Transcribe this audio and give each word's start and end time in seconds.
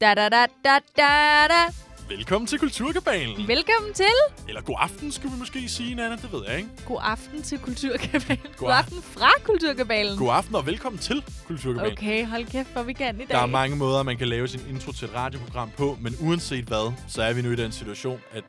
Da 0.00 0.14
da 0.14 0.28
da 0.28 0.46
da 0.64 0.78
da 0.96 1.46
da. 1.48 1.72
Velkommen 2.08 2.46
til 2.46 2.58
Kulturkabalen. 2.58 3.48
Velkommen 3.48 3.92
til. 3.94 4.06
Eller 4.48 4.60
god 4.60 4.76
aften, 4.78 5.12
skulle 5.12 5.32
vi 5.32 5.38
måske 5.38 5.68
sige, 5.68 5.94
Nana. 5.94 6.16
Det 6.16 6.32
ved 6.32 6.40
jeg 6.48 6.56
ikke. 6.56 6.68
God 6.86 6.98
aften 7.02 7.42
til 7.42 7.58
Kulturkabalen. 7.58 8.38
God, 8.42 8.54
God 8.56 8.70
af- 8.70 8.78
aften 8.78 9.02
fra 9.02 9.28
Kulturkabalen. 9.44 10.18
God 10.18 10.30
aften 10.32 10.54
og 10.54 10.66
velkommen 10.66 10.98
til 10.98 11.24
Kulturkabalen. 11.46 11.98
Okay, 11.98 12.26
hold 12.26 12.44
kæft, 12.46 12.72
hvor 12.72 12.82
vi 12.82 12.92
kan 12.92 13.14
i 13.14 13.18
dag. 13.18 13.28
Der 13.28 13.42
er 13.42 13.46
mange 13.46 13.76
måder, 13.76 14.02
man 14.02 14.16
kan 14.18 14.28
lave 14.28 14.48
sin 14.48 14.60
intro 14.70 14.92
til 14.92 15.04
et 15.08 15.14
radioprogram 15.14 15.70
på, 15.76 15.98
men 16.00 16.16
uanset 16.20 16.64
hvad, 16.64 16.92
så 17.08 17.22
er 17.22 17.32
vi 17.32 17.42
nu 17.42 17.50
i 17.50 17.56
den 17.56 17.72
situation, 17.72 18.20
at 18.32 18.44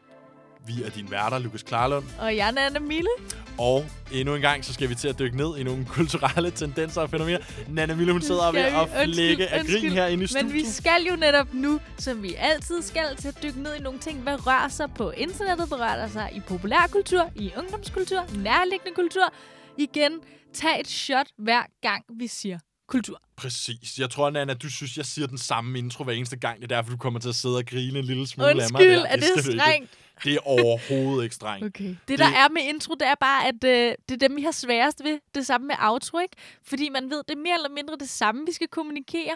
vi 0.76 0.84
er 0.84 0.90
din 0.90 1.12
værter, 1.12 1.40
Lukas 1.40 1.64
Klarlund. 1.64 2.06
Og 2.20 2.36
jeg 2.36 2.54
er 2.58 2.66
Anna 2.66 2.80
Mille. 2.80 3.10
Og 3.58 3.86
endnu 4.12 4.36
en 4.36 4.42
gang, 4.42 4.66
så 4.66 4.74
skal 4.74 4.90
vi 4.90 4.96
til 4.96 5.08
at 5.08 5.20
dykke 5.20 5.38
ned 5.38 5.58
i 5.58 5.64
nogle 5.64 5.86
kulturelle 5.96 6.52
tendenser 6.52 7.02
og 7.02 7.10
fænomener. 7.10 7.40
Nana 7.68 7.96
Mille, 7.96 8.12
hun 8.12 8.22
sidder 8.22 8.52
ved 8.52 8.62
at 8.62 8.74
Undskyld, 8.82 9.14
flække 9.14 9.48
af 9.48 9.60
grin 9.60 9.70
undskyld. 9.74 9.92
herinde 9.94 10.24
i 10.24 10.28
studiet. 10.28 10.46
Men 10.46 10.54
vi 10.54 10.66
skal 10.66 11.02
jo 11.10 11.16
netop 11.16 11.54
nu, 11.54 11.80
som 11.98 12.24
vi 12.24 12.36
altid 12.38 12.82
skal, 12.82 13.16
til 13.18 13.28
at 13.28 13.44
dykke 13.44 13.62
ned 13.64 13.76
i 13.76 13.80
nogle 13.80 14.00
ting, 14.00 14.20
hvad 14.22 14.48
rører 14.48 14.68
sig 14.68 14.88
på 14.96 15.12
internettet, 15.12 15.68
hvad 15.68 15.80
rører 15.80 16.08
sig 16.08 16.32
i 16.36 16.40
populærkultur, 16.40 17.32
i 17.36 17.52
ungdomskultur, 17.58 18.26
nærliggende 18.38 18.96
kultur. 18.96 19.34
Igen, 19.78 20.12
tag 20.54 20.80
et 20.80 20.88
shot 20.88 21.28
hver 21.38 21.62
gang, 21.82 22.04
vi 22.20 22.28
siger 22.28 22.60
kultur. 22.88 23.22
Præcis. 23.38 23.98
Jeg 24.00 24.10
tror, 24.10 24.30
Nana, 24.30 24.54
du 24.54 24.70
synes, 24.70 24.98
jeg 24.98 25.06
siger 25.06 25.28
den 25.28 25.38
samme 25.38 25.78
intro 25.80 26.04
hver 26.04 26.14
eneste 26.14 26.38
gang. 26.38 26.62
Det 26.62 26.72
er 26.72 26.76
derfor, 26.76 26.92
du 26.92 26.98
kommer 26.98 27.20
til 27.20 27.30
at 27.30 27.36
sidde 27.36 27.58
og 27.58 27.66
grine 27.66 28.00
en 28.00 28.06
lille 28.06 28.28
smule 28.28 28.50
af 28.50 28.56
mig. 28.56 28.66
Undskyld, 28.66 29.06
er 29.10 29.16
det 29.16 29.24
skal 29.24 29.44
du 29.44 29.72
ikke. 29.74 29.88
Det 30.24 30.34
er 30.34 30.48
overhovedet 30.48 31.24
ikke 31.24 31.36
strengt. 31.36 31.66
Okay. 31.66 31.84
Det, 31.86 31.98
Det- 32.08 32.20
der 32.20 32.26
er 32.28 32.50
med 32.50 32.62
intro, 32.62 32.94
det 32.94 33.08
er 33.08 33.16
bare, 33.20 33.48
at 33.48 33.64
øh, 33.64 33.96
det 34.10 34.24
er 34.24 34.28
dem, 34.28 34.36
vi 34.36 34.42
har 34.44 34.52
sværest 34.52 35.04
ved. 35.04 35.20
Det 35.36 35.46
samme 35.46 35.68
med 35.68 35.76
outro, 35.80 36.20
ikke? 36.20 36.36
Fordi 36.64 36.90
man 36.90 37.10
ved, 37.10 37.24
det 37.28 37.36
er 37.36 37.40
mere 37.42 37.56
eller 37.56 37.70
mindre 37.70 37.96
det 38.00 38.10
samme, 38.10 38.46
vi 38.46 38.52
skal 38.52 38.68
kommunikere. 38.68 39.36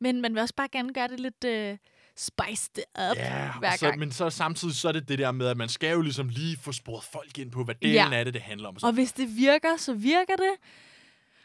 Men 0.00 0.20
man 0.20 0.34
vil 0.34 0.42
også 0.42 0.54
bare 0.54 0.68
gerne 0.72 0.94
gøre 0.94 1.08
det 1.08 1.20
lidt 1.20 1.44
øh, 1.44 1.76
spiced 2.16 2.76
up 3.10 3.16
Ja, 3.16 3.50
hver 3.58 3.72
og 3.72 3.78
så, 3.78 3.86
gang. 3.86 3.98
men 3.98 4.12
så 4.12 4.30
samtidig 4.30 4.74
så 4.76 4.88
er 4.88 4.92
det 4.92 5.08
det 5.08 5.18
der 5.18 5.32
med, 5.32 5.46
at 5.46 5.56
man 5.56 5.68
skal 5.68 5.92
jo 5.92 6.00
ligesom 6.00 6.28
lige 6.28 6.58
få 6.62 6.72
sporet 6.72 7.04
folk 7.12 7.38
ind 7.38 7.50
på, 7.50 7.64
hvad 7.64 7.74
delen 7.74 7.94
Ja. 7.94 8.14
af 8.14 8.24
det, 8.24 8.34
det 8.34 8.42
handler 8.42 8.68
om. 8.68 8.78
Så 8.78 8.86
Og 8.86 8.92
hvis 8.92 9.12
det 9.12 9.36
virker, 9.36 9.76
så 9.76 9.92
virker 9.94 10.36
det. 10.36 10.52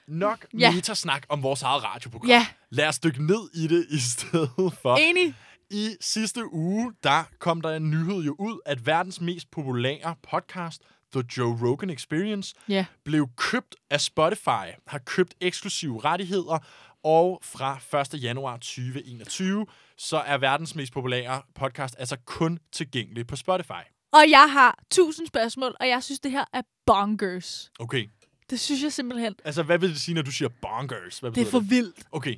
nok 0.08 0.46
Ja. 0.60 0.72
metasnak 0.72 1.26
om 1.30 1.44
vores 1.44 1.62
eget 1.62 1.84
radioprogram. 1.84 2.30
Ja, 2.30 2.48
Lad 2.70 2.88
os 2.88 3.00
dykke 3.00 3.26
ned 3.26 3.50
i 3.54 3.68
det 3.68 3.86
i 3.90 4.00
stedet 4.00 4.74
for. 4.82 4.96
enig. 4.98 5.36
I 5.72 5.96
sidste 6.02 6.54
uge, 6.54 6.94
der 7.04 7.24
kom 7.40 7.62
der 7.62 7.76
en 7.76 7.90
nyhed 7.90 8.24
jo 8.24 8.36
ud, 8.40 8.60
at 8.66 8.86
verdens 8.86 9.22
mest 9.22 9.52
populære 9.52 10.16
podcast, 10.32 10.82
The 11.14 11.24
Joe 11.38 11.58
Rogan 11.70 11.90
Experience, 11.90 12.56
Ja. 12.68 12.86
blev 13.06 13.28
købt 13.38 13.76
af 13.90 14.02
Spotify, 14.02 14.68
har 14.88 15.00
købt 15.06 15.34
eksklusive 15.42 16.00
rettigheder, 16.04 16.60
og 17.04 17.40
fra 17.44 18.00
1. 18.16 18.24
januar 18.24 18.58
2021, 18.58 19.66
så 19.98 20.18
er 20.18 20.38
verdens 20.38 20.76
mest 20.76 20.94
populære 20.94 21.42
podcast 21.56 21.96
altså 22.00 22.18
kun 22.26 22.60
tilgængelig 22.72 23.28
på 23.28 23.36
Spotify. 23.36 23.84
Og 24.14 24.24
jeg 24.30 24.52
har 24.52 24.80
tusind 24.92 25.28
spørgsmål, 25.28 25.76
og 25.80 25.88
jeg 25.88 26.04
synes, 26.04 26.20
det 26.20 26.32
her 26.32 26.46
er 26.54 26.62
bonkers. 26.86 27.72
Okay, 27.80 28.10
Det 28.50 28.60
synes 28.60 28.84
jeg 28.84 28.94
simpelthen. 28.94 29.36
altså 29.46 29.64
hvad 29.64 29.78
vil 29.80 29.90
det 29.90 30.02
sige, 30.02 30.16
når 30.16 30.22
du 30.22 30.32
siger 30.32 30.50
bonkers? 30.62 31.20
Hvad 31.20 31.32
Det 31.32 31.48
er 31.48 31.52
for 31.52 31.60
vildt. 31.60 32.04
Okay, 32.12 32.36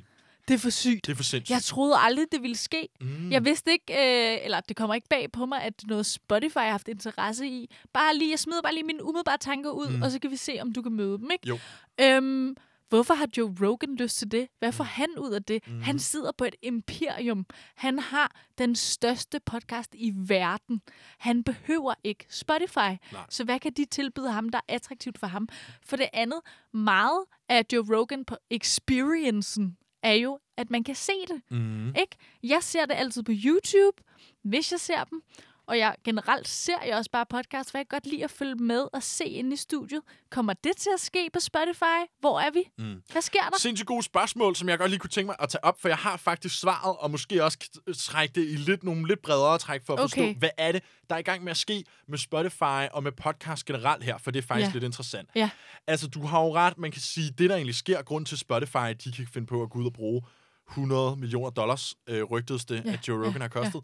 Det 0.50 0.56
er 0.56 0.60
for 0.60 0.70
sygt. 0.70 1.06
det 1.06 1.12
er 1.12 1.16
for 1.16 1.22
sindssygt. 1.22 1.50
Jeg 1.54 1.62
troede 1.62 1.96
aldrig, 1.96 2.26
det 2.32 2.42
ville 2.42 2.56
ske. 2.56 2.88
Mm. 3.00 3.30
Jeg 3.32 3.44
vidste 3.44 3.72
ikke, 3.72 3.92
øh, 3.92 4.44
eller 4.44 4.60
det 4.60 4.76
kommer 4.76 4.94
ikke 4.94 5.08
bag 5.08 5.32
på 5.32 5.46
mig, 5.46 5.62
at 5.62 5.74
noget 5.86 6.06
Spotify 6.06 6.58
har 6.58 6.70
haft 6.70 6.88
interesse 6.88 7.46
i. 7.46 7.70
Bare 7.92 8.16
lige, 8.16 8.30
jeg 8.30 8.38
smider 8.38 8.62
bare 8.62 8.74
lige 8.74 8.84
mine 8.84 9.04
umiddelbare 9.04 9.38
tanker 9.38 9.70
ud, 9.70 9.88
Mm. 9.88 9.94
mm. 9.96 10.02
og 10.02 10.10
så 10.10 10.18
kan 10.18 10.30
vi 10.30 10.36
se, 10.36 10.58
om 10.60 10.72
du 10.72 10.82
kan 10.82 10.92
møde 10.92 11.18
dem, 11.18 11.30
ikke? 11.32 11.48
Jo. 11.48 11.58
Øhm, 12.00 12.56
hvorfor 12.88 13.14
har 13.14 13.28
Joe 13.36 13.54
Rogan 13.62 13.94
lyst 13.96 14.18
til 14.18 14.30
det? 14.30 14.48
Hvad 14.58 14.72
får 14.72 14.84
han 14.84 15.08
ud 15.18 15.30
af 15.30 15.42
det? 15.44 15.68
Mm. 15.68 15.80
Han 15.82 15.98
sidder 15.98 16.32
på 16.38 16.44
et 16.44 16.54
imperium. 16.62 17.46
Han 17.76 17.98
har 17.98 18.36
den 18.58 18.74
største 18.76 19.40
podcast 19.46 19.94
i 19.94 20.12
verden. 20.16 20.80
Han 21.18 21.44
behøver 21.44 21.94
ikke 22.04 22.26
Spotify. 22.30 22.76
Nej. 22.78 22.98
Så 23.28 23.44
hvad 23.44 23.58
kan 23.60 23.72
de 23.72 23.84
tilbyde 23.84 24.30
ham, 24.30 24.48
der 24.48 24.58
er 24.68 24.74
attraktivt 24.74 25.18
for 25.18 25.26
ham? 25.26 25.48
For 25.86 25.96
det 25.96 26.08
andet, 26.12 26.40
meget 26.72 27.24
af 27.48 27.64
Joe 27.72 27.96
Rogan 27.98 28.24
på 28.24 28.36
experiencen 28.50 29.76
er 30.02 30.12
jo, 30.12 30.38
at 30.56 30.70
man 30.70 30.84
kan 30.84 30.94
se 30.94 31.12
det. 31.28 31.42
Mm. 31.50 31.88
Ikke? 31.88 32.16
Jeg 32.42 32.62
ser 32.62 32.86
det 32.86 32.94
altid 32.94 33.22
på 33.22 33.32
YouTube, 33.44 34.02
hvis 34.42 34.72
jeg 34.72 34.80
ser 34.80 35.04
dem. 35.04 35.22
Og 35.70 35.78
jeg 35.78 35.94
generelt 36.04 36.48
ser 36.48 36.82
jeg 36.86 36.96
også 36.96 37.10
bare 37.10 37.26
podcast, 37.26 37.70
for 37.70 37.78
jeg 37.78 37.88
kan 37.88 37.96
godt 38.00 38.06
lide 38.06 38.24
at 38.24 38.30
følge 38.30 38.54
med 38.54 38.86
og 38.92 39.02
se 39.02 39.24
ind 39.24 39.52
i 39.52 39.56
studiet. 39.56 40.00
Kommer 40.30 40.52
det 40.52 40.76
til 40.76 40.90
at 40.94 41.00
ske 41.00 41.30
på 41.32 41.40
Spotify? 41.40 41.98
Hvor 42.20 42.40
er 42.40 42.50
vi? 42.50 42.62
Mm. 42.78 43.02
Hvad 43.12 43.22
sker 43.22 43.40
der? 43.40 43.58
Sindssygt 43.58 43.86
gode 43.86 44.02
spørgsmål, 44.02 44.56
som 44.56 44.68
jeg 44.68 44.78
godt 44.78 44.90
lige 44.90 44.98
kunne 45.00 45.10
tænke 45.10 45.26
mig 45.26 45.36
at 45.38 45.48
tage 45.48 45.64
op, 45.64 45.80
for 45.80 45.88
jeg 45.88 45.96
har 45.96 46.16
faktisk 46.16 46.60
svaret, 46.60 46.96
og 46.98 47.10
måske 47.10 47.44
også 47.44 47.58
trække 47.98 48.32
det 48.40 48.42
i 48.48 48.56
lidt, 48.56 48.84
nogle 48.84 49.08
lidt 49.08 49.22
bredere 49.22 49.58
træk 49.58 49.80
for 49.86 49.92
at 49.94 50.00
forstå, 50.00 50.20
Okay. 50.20 50.34
hvad 50.36 50.50
er 50.58 50.72
det, 50.72 50.82
der 51.08 51.14
er 51.14 51.18
i 51.18 51.22
gang 51.22 51.44
med 51.44 51.50
at 51.50 51.56
ske 51.56 51.84
med 52.08 52.18
Spotify 52.18 52.88
og 52.92 53.02
med 53.02 53.12
podcast 53.12 53.64
generelt 53.64 54.04
her, 54.04 54.18
for 54.18 54.30
det 54.30 54.42
er 54.42 54.46
faktisk 54.46 54.68
Ja. 54.68 54.72
lidt 54.72 54.84
interessant. 54.84 55.28
Ja. 55.34 55.50
Altså, 55.86 56.06
du 56.08 56.26
har 56.26 56.40
jo 56.42 56.54
ret, 56.54 56.78
man 56.78 56.90
kan 56.90 57.00
sige, 57.02 57.30
det 57.38 57.50
der 57.50 57.56
egentlig 57.56 57.74
sker, 57.74 58.02
grund 58.02 58.26
til 58.26 58.38
Spotify, 58.38 58.88
de 59.04 59.12
kan 59.12 59.26
finde 59.32 59.46
på 59.46 59.62
at 59.62 59.70
gå 59.70 59.78
ud 59.78 59.86
og 59.86 59.92
bruge 59.92 60.22
100 60.68 61.16
millioner 61.16 61.50
dollars, 61.50 61.94
øh, 62.06 62.22
rygtedes 62.22 62.64
det, 62.64 62.82
Ja, 62.84 62.92
at 62.92 63.08
Joe 63.08 63.18
Rogan 63.18 63.32
ja, 63.32 63.40
har 63.40 63.48
kostet. 63.48 63.80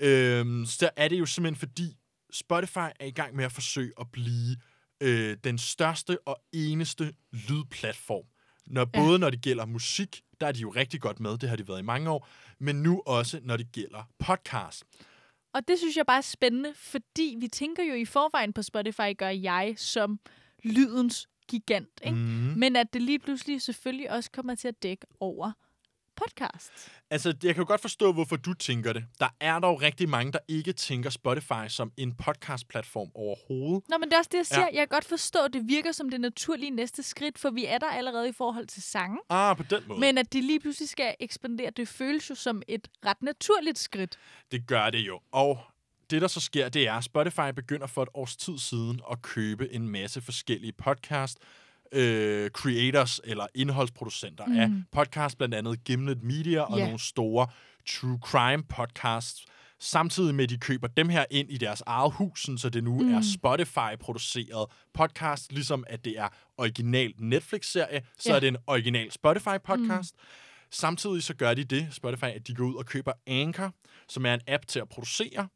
Øhm, 0.00 0.64
så 0.66 0.90
er 0.96 1.08
det 1.08 1.18
jo 1.18 1.26
simpelthen 1.26 1.56
fordi, 1.68 1.96
Spotify 2.32 2.78
er 3.00 3.04
i 3.06 3.10
gang 3.10 3.36
med 3.36 3.44
at 3.44 3.52
forsøge 3.52 3.92
at 4.00 4.06
blive 4.12 4.56
øh, 5.00 5.36
den 5.44 5.58
største 5.58 6.18
og 6.28 6.42
eneste 6.52 7.14
lydplatform. 7.32 8.24
Når, 8.66 8.90
Ja. 8.94 9.00
både 9.04 9.18
når 9.18 9.30
det 9.30 9.42
gælder 9.42 9.64
musik, 9.66 10.22
der 10.40 10.46
er 10.46 10.52
de 10.52 10.60
jo 10.60 10.70
rigtig 10.70 11.00
godt 11.00 11.20
med, 11.20 11.38
det 11.38 11.48
har 11.48 11.56
de 11.56 11.68
været 11.68 11.78
i 11.78 11.82
mange 11.82 12.10
år, 12.10 12.28
men 12.58 12.76
nu 12.82 13.02
også 13.06 13.40
når 13.42 13.56
det 13.56 13.72
gælder 13.72 14.10
podcast. 14.18 14.84
Og 15.54 15.68
det 15.68 15.78
synes 15.78 15.96
jeg 15.96 16.06
bare 16.06 16.16
er 16.16 16.20
spændende, 16.20 16.72
fordi 16.74 17.36
vi 17.40 17.48
tænker 17.48 17.82
jo 17.84 17.94
i 17.94 18.04
forvejen 18.04 18.52
på 18.52 18.62
Spotify, 18.62 19.16
gør 19.18 19.28
jeg 19.28 19.74
som 19.76 20.20
lydens 20.64 21.28
gigant. 21.48 22.00
Ikke? 22.04 22.16
Mm. 22.16 22.22
Men 22.56 22.76
at 22.76 22.92
det 22.92 23.02
lige 23.02 23.18
pludselig 23.18 23.62
selvfølgelig 23.62 24.10
også 24.10 24.30
kommer 24.30 24.54
til 24.54 24.68
at 24.68 24.82
dække 24.82 25.06
over 25.20 25.52
podcast. 26.16 26.72
Altså, 27.10 27.34
jeg 27.42 27.54
kan 27.54 27.62
jo 27.62 27.68
godt 27.68 27.80
forstå, 27.80 28.12
hvorfor 28.12 28.36
du 28.36 28.54
tænker 28.54 28.92
det. 28.92 29.04
Der 29.20 29.28
er 29.40 29.58
dog 29.58 29.82
rigtig 29.82 30.08
mange, 30.08 30.32
der 30.32 30.38
ikke 30.48 30.72
tænker 30.72 31.10
Spotify 31.10 31.68
som 31.68 31.92
en 31.96 32.14
podcast-platform 32.14 33.10
overhovedet. 33.14 33.88
Nå, 33.88 33.98
men 33.98 34.08
det 34.08 34.14
er 34.14 34.18
også 34.18 34.30
det, 34.32 34.38
jeg 34.38 34.46
siger. 34.46 34.60
Ja. 34.60 34.66
Jeg 34.66 34.88
kan 34.88 34.88
godt 34.88 35.04
forstå, 35.04 35.38
at 35.38 35.52
det 35.52 35.62
virker 35.68 35.92
som 35.92 36.10
det 36.10 36.20
naturlige 36.20 36.70
næste 36.70 37.02
skridt, 37.02 37.38
for 37.38 37.50
vi 37.50 37.66
er 37.66 37.78
der 37.78 37.86
allerede 37.86 38.28
i 38.28 38.32
forhold 38.32 38.66
til 38.66 38.82
sange. 38.82 39.18
Ah, 39.30 39.56
på 39.56 39.62
den 39.62 39.82
måde. 39.88 40.00
Men 40.00 40.18
at 40.18 40.32
de 40.32 40.40
lige 40.40 40.60
pludselig 40.60 40.88
skal 40.88 41.14
ekspandere, 41.20 41.70
det 41.70 41.88
føles 41.88 42.30
jo 42.30 42.34
som 42.34 42.62
et 42.68 42.88
ret 43.06 43.22
naturligt 43.22 43.78
skridt. 43.78 44.18
Det 44.52 44.66
gør 44.66 44.90
det 44.90 45.00
jo. 45.00 45.20
Og 45.32 45.58
det, 46.10 46.22
der 46.22 46.28
så 46.28 46.40
sker, 46.40 46.68
det 46.68 46.88
er, 46.88 46.94
at 46.94 47.04
Spotify 47.04 47.50
begynder 47.56 47.86
for 47.86 48.02
et 48.02 48.08
års 48.14 48.36
tid 48.36 48.58
siden 48.58 49.00
at 49.10 49.22
købe 49.22 49.72
en 49.72 49.88
masse 49.88 50.20
forskellige 50.20 50.72
podcast 50.72 51.38
øh, 51.92 52.50
creators 52.50 53.20
eller 53.24 53.46
indholdsproducenter 53.54 54.46
mm. 54.46 54.58
af 54.58 54.70
podcast, 54.92 55.38
blandt 55.38 55.54
andet 55.54 55.84
Gimlet 55.84 56.22
Media 56.22 56.60
og 56.60 56.78
Ja. 56.78 56.84
nogle 56.84 56.98
store 56.98 57.46
true 57.88 58.18
crime 58.24 58.62
podcasts. 58.62 59.44
Samtidig 59.80 60.34
med, 60.34 60.44
at 60.44 60.50
de 60.50 60.58
køber 60.58 60.86
dem 60.86 61.08
her 61.08 61.24
ind 61.30 61.50
i 61.50 61.58
deres 61.58 61.82
eget 61.86 62.12
hus, 62.12 62.46
så 62.56 62.68
det 62.68 62.84
nu 62.84 62.98
mm. 63.02 63.14
er 63.14 63.20
Spotify-produceret 63.20 64.66
podcast, 64.94 65.52
ligesom 65.52 65.84
at 65.86 66.04
det 66.04 66.18
er 66.18 66.28
original 66.58 67.12
Netflix-serie, 67.18 68.02
så 68.18 68.28
Ja. 68.30 68.36
er 68.36 68.40
det 68.40 68.48
en 68.48 68.56
original 68.66 69.10
Spotify-podcast. 69.10 70.10
Mm. 70.14 70.20
Samtidig 70.70 71.22
så 71.22 71.34
gør 71.34 71.54
de 71.54 71.64
det, 71.64 71.88
Spotify, 71.90 72.24
at 72.24 72.46
de 72.46 72.54
går 72.54 72.64
ud 72.64 72.74
og 72.74 72.86
køber 72.86 73.12
Anchor, 73.26 73.72
som 74.08 74.26
er 74.26 74.34
en 74.34 74.40
app 74.48 74.66
til 74.66 74.78
at 74.80 74.88
producere 74.88 75.48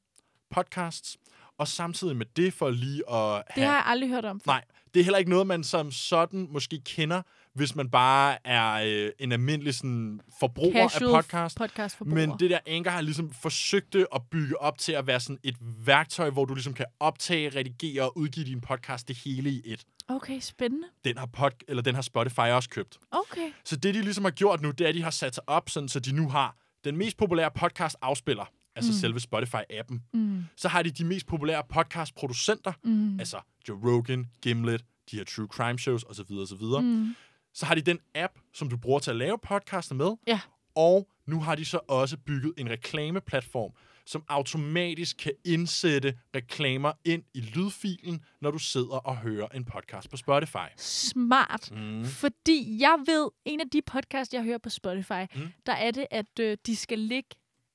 podcasts, 0.51 1.17
og 1.61 1.69
samtidig 1.69 2.17
med 2.17 2.27
det 2.37 2.53
for 2.53 2.71
lige 2.71 3.11
at 3.13 3.43
Det 3.47 3.53
have... 3.55 3.67
har 3.67 3.75
jeg 3.75 3.83
aldrig 3.87 4.11
hørt 4.11 4.25
om. 4.25 4.41
før. 4.41 4.53
Nej, 4.53 4.65
det 4.95 5.01
er 5.01 5.05
heller 5.05 5.19
ikke 5.19 5.31
noget, 5.31 5.47
man 5.47 5.65
som 5.65 5.91
sådan 5.93 6.49
måske 6.51 6.81
kender, 6.85 7.23
hvis 7.55 7.75
man 7.75 7.91
bare 7.91 8.47
er 8.47 8.73
øh, 8.87 9.11
en 9.19 9.33
almindelig 9.33 9.75
sådan, 9.75 10.21
forbruger 10.41 10.89
Casual 10.89 11.15
af 11.15 11.25
podcast. 11.25 11.57
podcast 11.57 11.97
for 11.97 12.05
Men 12.05 12.31
det 12.41 12.51
der 12.51 12.59
Anchor 12.67 12.91
har 12.91 13.01
ligesom 13.01 13.33
forsøgt 13.33 13.93
det 13.93 14.07
at 14.15 14.23
bygge 14.31 14.61
op 14.61 14.79
til 14.79 14.93
at 14.93 15.07
være 15.07 15.21
sådan 15.21 15.39
et 15.43 15.57
værktøj, 15.61 16.31
hvor 16.31 16.45
du 16.45 16.55
ligesom 16.55 16.75
kan 16.75 16.87
optage, 17.01 17.49
redigere 17.49 18.03
og 18.03 18.19
udgive 18.19 18.47
din 18.47 18.61
podcast 18.61 19.09
det 19.09 19.17
hele 19.25 19.51
i 19.51 19.63
et. 19.65 19.85
Okay, 20.09 20.41
spændende. 20.41 20.87
Den 21.05 21.19
har, 21.19 21.27
pod, 21.27 21.51
eller 21.69 21.83
den 21.83 21.95
har 21.95 22.03
Spotify 22.03 22.39
også 22.39 22.69
købt. 22.69 22.99
Okay. 23.11 23.51
Så 23.65 23.77
det, 23.77 23.95
de 23.95 24.03
ligesom 24.03 24.25
har 24.25 24.31
gjort 24.31 24.61
nu, 24.63 24.71
det 24.71 24.85
er, 24.85 24.89
at 24.89 24.95
de 24.95 25.03
har 25.03 25.11
sat 25.11 25.35
sig 25.35 25.45
op, 25.47 25.71
sådan, 25.71 25.89
så 25.89 26.01
de 26.01 26.13
nu 26.13 26.29
har 26.29 26.57
den 26.85 26.97
mest 26.97 27.17
populære 27.17 27.51
podcast 27.51 27.97
afspiller, 28.03 28.45
altså 28.77 28.91
mm. 28.93 28.99
selve 28.99 29.21
Spotify-appen. 29.21 29.99
Mm. 30.15 30.45
Så 30.57 30.69
har 30.69 30.83
de 30.83 30.91
de 30.91 31.05
mest 31.05 31.27
populære 31.27 31.63
podcast-producenter, 31.69 32.73
Mm. 32.85 33.21
altså 33.21 33.41
Joe 33.69 33.79
Rogan, 33.85 34.27
Gimlet, 34.43 34.85
de 35.11 35.17
her 35.17 35.25
true 35.25 35.47
crime 35.47 35.79
shows 35.79 36.05
osv. 36.05 36.33
osv. 36.33 36.83
Mm. 36.85 37.15
Så 37.55 37.67
har 37.67 37.75
de 37.75 37.81
den 37.81 37.99
app, 38.15 38.33
som 38.55 38.69
du 38.71 38.77
bruger 38.77 38.99
til 38.99 39.11
at 39.11 39.17
lave 39.17 39.39
podcaster 39.39 39.95
med, 39.95 40.11
Ja. 40.27 40.41
og 40.75 41.09
nu 41.27 41.41
har 41.41 41.55
de 41.55 41.65
så 41.65 41.81
også 41.89 42.17
bygget 42.17 42.53
en 42.57 42.71
reklameplatform, 42.71 43.71
som 44.07 44.25
automatisk 44.29 45.17
kan 45.17 45.33
indsætte 45.45 46.19
reklamer 46.37 46.93
ind 47.05 47.23
i 47.35 47.41
lydfilen, 47.41 48.25
når 48.41 48.51
du 48.51 48.59
sidder 48.59 48.97
og 48.97 49.17
hører 49.17 49.49
en 49.55 49.65
podcast 49.65 50.11
på 50.11 50.17
Spotify. 50.17 50.69
Smart. 50.77 51.71
Mm. 51.73 52.05
Fordi 52.05 52.77
jeg 52.81 52.97
ved, 53.07 53.29
en 53.45 53.61
af 53.61 53.71
de 53.73 53.83
podcasts, 53.87 54.35
jeg 54.35 54.43
hører 54.45 54.59
på 54.59 54.71
Spotify, 54.71 55.23
mm. 55.35 55.49
der 55.67 55.73
er 55.73 55.91
det, 55.91 56.07
at 56.11 56.39
øh, 56.41 56.57
de 56.67 56.77
skal 56.77 56.99
ligge 56.99 57.29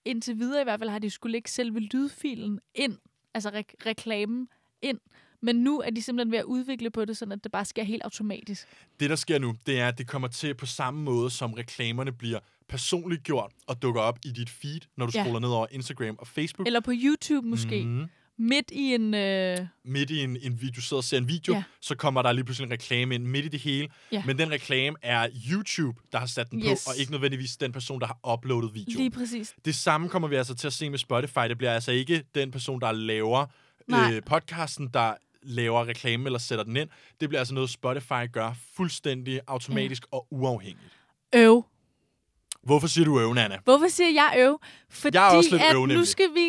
indtil 0.06 0.40
videre 0.40 0.62
i 0.62 0.63
hvert 0.63 0.80
fald 0.80 0.90
har 0.90 1.00
de 1.00 1.10
skulle 1.10 1.31
lægge 1.31 1.50
selve 1.50 1.80
lydfilen 1.80 2.60
ind, 2.75 2.98
altså 3.34 3.50
re- 3.50 3.86
reklamen 3.86 4.48
ind. 4.81 5.00
Men 5.42 5.56
nu 5.56 5.80
er 5.80 5.90
de 5.90 6.02
simpelthen 6.02 6.31
ved 6.31 6.40
at 6.40 6.44
udvikle 6.46 6.90
på 6.90 7.06
det, 7.06 7.18
sådan 7.18 7.31
at 7.31 7.44
det 7.44 7.52
bare 7.52 7.66
sker 7.66 7.84
helt 7.84 8.04
automatisk. 8.04 8.68
Det, 9.00 9.10
der 9.10 9.16
sker 9.16 9.40
nu, 9.40 9.56
det 9.66 9.80
er, 9.80 9.88
at 9.88 9.98
det 9.98 10.07
kommer 10.07 10.28
til 10.28 10.54
på 10.54 10.66
samme 10.66 11.04
måde, 11.04 11.30
som 11.30 11.54
reklamerne 11.54 12.12
bliver 12.12 12.40
personligt 12.69 13.24
gjort 13.24 13.52
og 13.68 13.81
dukker 13.81 14.02
op 14.02 14.19
i 14.25 14.31
dit 14.31 14.50
feed, 14.50 14.80
når 14.98 15.06
du 15.06 15.12
Ja. 15.16 15.24
scroller 15.24 15.40
ned 15.40 15.50
over 15.50 15.68
Instagram 15.72 16.16
og 16.19 16.28
Facebook. 16.28 16.68
Eller 16.68 16.80
på 16.80 16.92
YouTube 16.94 17.48
måske. 17.48 17.84
Mm. 17.86 18.06
Midt 18.38 18.72
i 18.72 18.94
en... 18.96 19.14
Øh, 19.14 19.58
Midt 19.86 20.10
i 20.10 20.24
en, 20.24 20.38
en 20.42 20.62
video, 20.62 20.74
du 20.76 20.82
sidder 20.82 21.00
og 21.00 21.04
ser 21.04 21.18
en 21.18 21.28
video, 21.28 21.54
Ja. 21.54 21.64
så 21.82 21.96
kommer 21.96 22.22
der 22.22 22.32
lige 22.32 22.46
pludselig 22.46 22.66
en 22.68 22.72
reklame 22.72 23.16
ind 23.16 23.24
midt 23.26 23.46
i 23.46 23.48
det 23.48 23.60
hele. 23.60 23.88
Ja. 24.12 24.24
Men 24.26 24.38
den 24.38 24.52
reklame 24.52 24.98
er 25.02 25.28
YouTube, 25.52 26.00
der 26.12 26.20
har 26.20 26.26
sat 26.26 26.52
den 26.52 26.60
Yes. 26.60 26.86
på, 26.86 26.92
og 26.92 26.98
ikke 27.00 27.12
nødvendigvis 27.12 27.58
den 27.58 27.72
person, 27.72 28.00
der 28.02 28.08
har 28.08 28.34
uploadet 28.34 28.74
videoen. 28.74 28.98
lige 28.98 29.12
præcis. 29.12 29.56
Det 29.66 29.76
samme 29.76 30.10
kommer 30.10 30.28
vi 30.28 30.36
altså 30.36 30.56
til 30.56 30.68
at 30.68 30.74
se 30.74 30.90
med 30.90 30.98
Spotify. 30.98 31.40
Det 31.50 31.58
bliver 31.58 31.74
altså 31.74 31.92
ikke 31.92 32.24
den 32.36 32.52
person, 32.52 32.82
der 32.82 32.92
laver 32.92 33.46
Nej. 33.88 34.14
øh, 34.14 34.22
podcasten, 34.26 34.88
der 34.94 35.14
laver 35.44 35.86
reklame 35.88 36.26
eller 36.26 36.40
sætter 36.40 36.64
den 36.66 36.78
ind. 36.78 36.90
Det 37.22 37.30
bliver 37.30 37.40
altså 37.42 37.54
noget, 37.54 37.70
Spotify 37.70 38.31
gør 38.31 38.54
fuldstændig 38.76 39.40
automatisk 39.48 40.04
ja. 40.14 40.18
og 40.18 40.28
uafhængigt. 40.31 40.92
Øv. 41.36 41.66
Hvorfor 42.66 42.88
siger 42.88 43.06
du 43.06 43.20
øv, 43.20 43.34
Nana? 43.34 43.58
Hvorfor 43.64 43.88
siger 43.88 44.10
jeg 44.10 44.36
øv? 44.38 44.60
Fordi 44.90 45.18
Jeg 45.18 45.32
er 45.34 45.38
også 45.38 45.50
lidt 45.52 45.64
at 45.64 45.76
øv, 45.76 45.86
nu 45.86 46.06
skal 46.06 46.30
vi... 46.34 46.48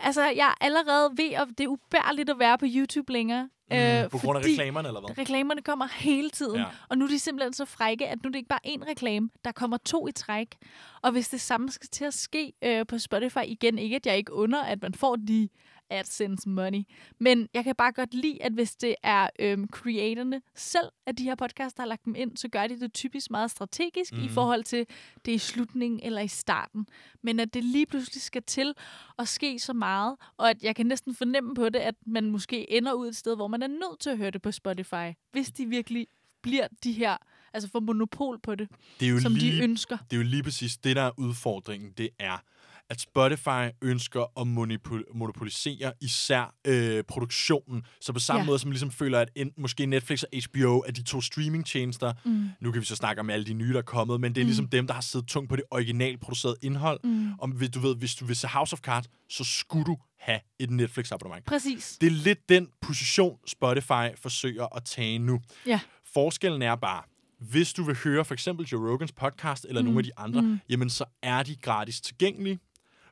Altså, 0.00 0.22
jeg 0.22 0.48
er 0.60 0.64
allerede 0.64 1.10
ved, 1.16 1.30
at 1.32 1.48
det 1.58 1.64
er 1.64 1.68
ubærligt 1.68 2.30
at 2.30 2.38
være 2.38 2.58
på 2.58 2.66
YouTube 2.68 3.12
længere. 3.12 3.48
Mm, 3.70 4.10
på 4.10 4.18
grund 4.18 4.38
af 4.38 4.44
reklamerne, 4.44 4.88
eller 4.88 5.00
hvad? 5.00 5.18
Reklamerne 5.18 5.62
kommer 5.62 5.88
hele 5.92 6.30
tiden. 6.30 6.56
Ja. 6.56 6.64
Og 6.88 6.98
nu 6.98 7.04
er 7.04 7.08
de 7.08 7.18
simpelthen 7.18 7.52
så 7.52 7.64
frække, 7.64 8.08
at 8.08 8.18
nu 8.22 8.28
er 8.28 8.32
det 8.32 8.38
ikke 8.38 8.48
bare 8.48 8.66
én 8.66 8.90
reklame, 8.90 9.28
der 9.44 9.52
kommer 9.52 9.76
to 9.76 10.08
i 10.08 10.12
træk. 10.12 10.56
Og 11.02 11.12
hvis 11.12 11.28
det 11.28 11.40
samme 11.40 11.70
skal 11.70 11.88
til 11.92 12.04
at 12.04 12.14
ske 12.14 12.52
øh, 12.64 12.86
på 12.86 12.98
Spotify 12.98 13.38
igen, 13.46 13.78
ikke 13.78 13.96
at 13.96 14.06
jeg 14.06 14.16
ikke 14.16 14.32
under, 14.32 14.62
at 14.62 14.82
man 14.82 14.94
får 14.94 15.16
de 15.16 15.48
AdSense 15.90 16.48
money. 16.48 16.82
Men 17.20 17.48
jeg 17.54 17.64
kan 17.64 17.74
bare 17.74 17.92
godt 17.92 18.14
lide, 18.14 18.42
at 18.42 18.52
hvis 18.52 18.76
det 18.76 18.94
er 19.02 19.28
øhm, 19.38 19.68
creatorne 19.68 20.40
selv, 20.54 20.88
at 21.06 21.18
de 21.18 21.22
her 21.22 21.34
podcasts, 21.34 21.74
der 21.74 21.82
har 21.82 21.88
lagt 21.88 22.04
dem 22.04 22.14
ind, 22.14 22.36
så 22.36 22.48
gør 22.48 22.66
de 22.66 22.80
det 22.80 22.92
typisk 22.94 23.30
meget 23.30 23.50
strategisk 23.50 24.12
mm. 24.12 24.18
i 24.18 24.22
Mhm. 24.22 24.30
forhold 24.34 24.64
til 24.64 24.86
det 25.24 25.32
i 25.32 25.38
slutningen 25.38 26.00
eller 26.02 26.20
i 26.20 26.28
starten. 26.28 26.86
Men 27.22 27.40
at 27.40 27.54
det 27.54 27.64
lige 27.64 27.86
pludselig 27.86 28.22
skal 28.22 28.42
til 28.42 28.74
at 29.18 29.28
ske 29.28 29.58
så 29.58 29.72
meget, 29.72 30.16
og 30.36 30.50
at 30.50 30.62
jeg 30.62 30.76
kan 30.76 30.86
næsten 30.86 31.14
fornemme 31.14 31.54
på 31.54 31.68
det, 31.68 31.78
at 31.78 31.94
man 32.06 32.30
måske 32.30 32.72
ender 32.72 32.92
ud 32.92 33.08
et 33.08 33.16
sted, 33.16 33.36
hvor 33.36 33.48
man 33.48 33.62
er 33.62 33.66
nødt 33.66 34.00
til 34.00 34.10
at 34.10 34.18
høre 34.18 34.30
det 34.30 34.42
på 34.42 34.52
Spotify, 34.52 35.12
hvis 35.32 35.50
de 35.50 35.66
virkelig 35.66 36.06
bliver 36.42 36.68
de 36.84 36.92
her, 36.92 37.16
altså 37.52 37.68
får 37.70 37.80
monopol 37.80 38.38
på 38.42 38.54
det, 38.54 38.68
Det 39.00 39.06
er 39.08 39.10
jo 39.12 39.20
som 39.20 39.34
lige, 39.34 39.56
de 39.56 39.62
ønsker. 39.62 39.96
det 39.96 40.12
er 40.12 40.16
jo 40.16 40.22
lige 40.22 40.42
præcis 40.42 40.76
det, 40.76 40.96
der 40.96 41.02
er 41.02 41.10
udfordringen. 41.18 41.92
Det 41.98 42.08
er, 42.18 42.42
at 42.90 43.00
Spotify 43.00 43.68
ønsker 43.82 44.20
at 44.40 44.46
monopol- 44.46 45.18
monopolisere 45.18 45.92
især 46.00 46.54
øh, 46.66 47.04
produktionen. 47.04 47.82
Så 48.00 48.12
på 48.12 48.18
samme 48.20 48.40
Ja. 48.40 48.46
måde 48.46 48.58
som 48.58 48.70
ligesom 48.70 48.90
føler, 48.90 49.20
at 49.20 49.30
enten, 49.34 49.62
måske 49.62 49.86
Netflix 49.86 50.22
og 50.22 50.28
HBO 50.44 50.78
er 50.86 50.92
de 50.92 51.02
to 51.02 51.20
streamingtjenester. 51.20 52.12
Mm. 52.24 52.48
Nu 52.60 52.72
kan 52.72 52.80
vi 52.80 52.86
så 52.86 52.96
snakke 52.96 53.20
om 53.20 53.30
alle 53.30 53.46
de 53.46 53.54
nye, 53.54 53.72
der 53.72 53.78
er 53.78 53.82
kommet, 53.82 54.20
men 54.20 54.34
det 54.34 54.40
er 54.40 54.44
Mm. 54.44 54.48
ligesom 54.48 54.68
dem, 54.68 54.86
der 54.86 54.94
har 54.94 55.00
siddet 55.00 55.28
tungt 55.28 55.48
på 55.50 55.56
det 55.56 55.64
originalproducerede 55.70 56.56
indhold. 56.62 57.00
Mm. 57.04 57.32
Om 57.38 57.50
hvis 57.50 57.70
du 57.70 57.80
ved, 57.80 57.96
hvis 57.96 58.14
du 58.14 58.24
vil 58.24 58.36
se 58.36 58.48
House 58.48 58.72
of 58.72 58.80
Cards, 58.80 59.06
så 59.30 59.44
skulle 59.44 59.84
du 59.84 59.96
have 60.18 60.40
et 60.58 60.70
Netflix-abonnement. 60.70 61.46
Præcis. 61.46 61.96
Det 62.00 62.06
er 62.06 62.10
lidt 62.10 62.48
den 62.48 62.68
position, 62.80 63.38
Spotify 63.46 64.06
forsøger 64.16 64.76
at 64.76 64.84
tage 64.84 65.18
nu. 65.18 65.40
Ja. 65.66 65.80
Forskellen 66.14 66.62
er 66.62 66.74
bare, 66.76 67.02
hvis 67.40 67.72
du 67.72 67.82
vil 67.82 67.96
høre 68.04 68.24
for 68.24 68.34
eksempel 68.34 68.66
Joe 68.66 68.90
Rogans 68.90 69.12
podcast 69.12 69.66
eller 69.68 69.80
mm. 69.82 69.84
nogle 69.84 69.98
af 70.00 70.04
de 70.04 70.10
andre, 70.16 70.42
mm. 70.42 70.58
jamen 70.68 70.90
så 70.90 71.04
er 71.22 71.42
de 71.42 71.56
gratis 71.56 72.00
tilgængelige. 72.00 72.58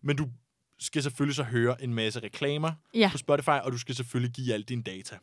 Men 0.07 0.17
du 0.17 0.29
skal 0.79 1.03
selvfølgelig 1.03 1.37
så 1.37 1.43
høre 1.43 1.83
en 1.83 1.95
masse 1.95 2.21
reklamer 2.21 2.73
Ja. 2.95 3.09
på 3.13 3.19
Spotify, 3.19 3.49
og 3.49 3.73
du 3.73 3.79
skal 3.79 3.95
selvfølgelig 3.95 4.35
give 4.35 4.55
alle 4.55 4.65
dine 4.65 4.83
data. 4.83 5.19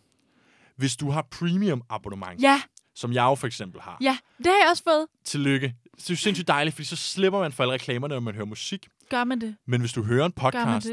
Hvis 0.75 0.95
du 0.95 1.09
har 1.11 1.21
premium 1.31 1.81
abonnement, 1.89 2.41
Ja, 2.41 2.61
som 2.95 3.13
jeg 3.13 3.23
jo 3.23 3.35
for 3.35 3.47
eksempel 3.47 3.81
har, 3.81 3.97
ja, 4.01 4.17
det 4.37 4.45
har 4.45 4.53
jeg 4.53 4.67
også 4.69 4.83
fået. 4.83 5.05
tillykke. 5.25 5.75
Det 5.95 6.09
er 6.09 6.13
jo 6.13 6.15
sindssygt 6.15 6.47
dejligt, 6.47 6.75
fordi 6.75 6.85
så 6.85 6.95
slipper 6.95 7.39
man 7.39 7.51
for 7.51 7.63
alle 7.63 7.73
reklamerne, 7.73 8.13
når 8.13 8.19
man 8.19 8.33
hører 8.35 8.45
musik. 8.45 8.87
Gør 9.09 9.23
man 9.23 9.41
det? 9.41 9.55
Men 9.65 9.79
hvis 9.81 9.93
du 9.93 10.03
hører 10.03 10.25
en 10.25 10.31
Gør 10.31 10.51
man 10.65 10.73
podcast, 10.81 10.87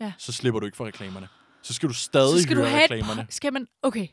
det? 0.00 0.14
så 0.18 0.32
slipper 0.32 0.60
du 0.60 0.66
ikke 0.66 0.76
for 0.76 0.86
reklamerne. 0.86 1.28
Så 1.62 1.72
skal 1.74 1.88
du 1.88 1.94
stadig 1.94 2.36
Så 2.38 2.42
skal 2.42 2.56
du 2.56 2.60
høre 2.60 2.70
have 2.70 2.84
et 2.84 2.90
reklamerne. 2.90 3.22
po- 3.22 3.26
Skal 3.30 3.52
man... 3.52 3.66
Okay. 3.82 4.08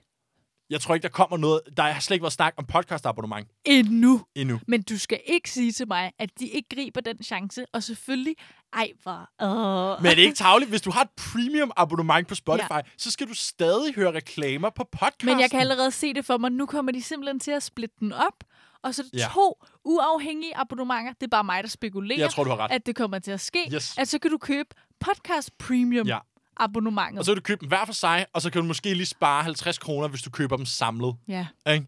Jeg 0.70 0.82
tror 0.82 0.96
ikke, 0.96 1.04
der 1.04 1.10
kommer 1.10 1.38
noget... 1.38 1.62
Der 1.78 1.84
har 1.84 2.00
slet 2.00 2.16
ikke 2.16 2.24
været 2.24 2.34
snak 2.34 2.54
om 2.58 2.66
podcast-abonnement 2.66 3.48
Endnu. 3.66 4.22
endnu. 4.36 4.60
Men 4.68 4.82
du 4.82 4.98
skal 4.98 5.20
ikke 5.26 5.50
sige 5.52 5.72
til 5.72 5.88
mig, 5.88 6.12
at 6.20 6.30
de 6.40 6.48
ikke 6.48 6.70
griber 6.76 7.02
den 7.02 7.24
chance. 7.24 7.66
Og 7.74 7.84
selvfølgelig... 7.84 8.36
Ej, 8.74 8.92
hvor... 9.04 9.30
Uh. 9.44 10.02
Men 10.04 10.12
er 10.12 10.16
det 10.16 10.22
ikke 10.22 10.36
tavligt? 10.36 10.70
Hvis 10.70 10.82
du 10.82 10.92
har 10.92 11.02
et 11.02 11.10
premium-abonnement 11.18 12.28
på 12.28 12.36
Spotify, 12.36 12.72
ja. 12.74 12.82
så 12.98 13.12
skal 13.12 13.28
du 13.28 13.34
stadig 13.34 13.94
høre 13.96 14.12
reklamer 14.14 14.70
på 14.70 14.84
podcasten. 14.92 15.26
Men 15.26 15.40
jeg 15.40 15.52
kan 15.52 15.60
allerede 15.60 15.92
se 15.92 16.14
det 16.14 16.26
for 16.26 16.38
mig. 16.38 16.52
Nu 16.52 16.66
kommer 16.66 16.92
de 16.92 17.02
simpelthen 17.04 17.40
til 17.40 17.52
at 17.52 17.64
splitte 17.64 17.96
den 18.00 18.14
op. 18.14 18.44
Og 18.84 18.96
så 18.96 19.02
er 19.02 19.18
Ja. 19.18 19.28
to 19.34 19.64
uafhængige 19.86 20.58
abonnementer. 20.58 21.14
Det 21.14 21.24
er 21.24 21.28
bare 21.28 21.44
mig, 21.44 21.64
der 21.64 21.70
spekulerer, 21.70 22.20
Jeg 22.20 22.30
tror, 22.32 22.44
du 22.44 22.50
har 22.50 22.58
ret. 22.58 22.72
at 22.72 22.86
det 22.86 22.96
kommer 22.96 23.20
til 23.20 23.32
at 23.32 23.42
ske. 23.42 23.60
Yes. 23.74 23.98
At 23.98 24.08
så 24.08 24.20
kan 24.20 24.32
du 24.32 24.38
købe 24.38 24.70
podcast 25.00 25.58
premium 25.58 26.08
Ja. 26.08 26.20
Abonnementet. 26.58 27.20
Og 27.20 27.26
så 27.26 27.32
kan 27.32 27.36
du 27.36 27.42
købe 27.42 27.60
dem 27.62 27.68
hver 27.68 27.86
for 27.86 27.94
sig, 27.94 28.26
og 28.34 28.42
så 28.42 28.50
kan 28.50 28.62
du 28.62 28.68
måske 28.68 28.94
lige 28.94 29.06
spare 29.06 29.44
50 29.44 29.78
kroner, 29.78 30.08
hvis 30.08 30.22
du 30.22 30.30
køber 30.30 30.58
dem 30.58 30.66
samlet. 30.66 31.16
Ja. 31.28 31.48
Ikke? 31.70 31.86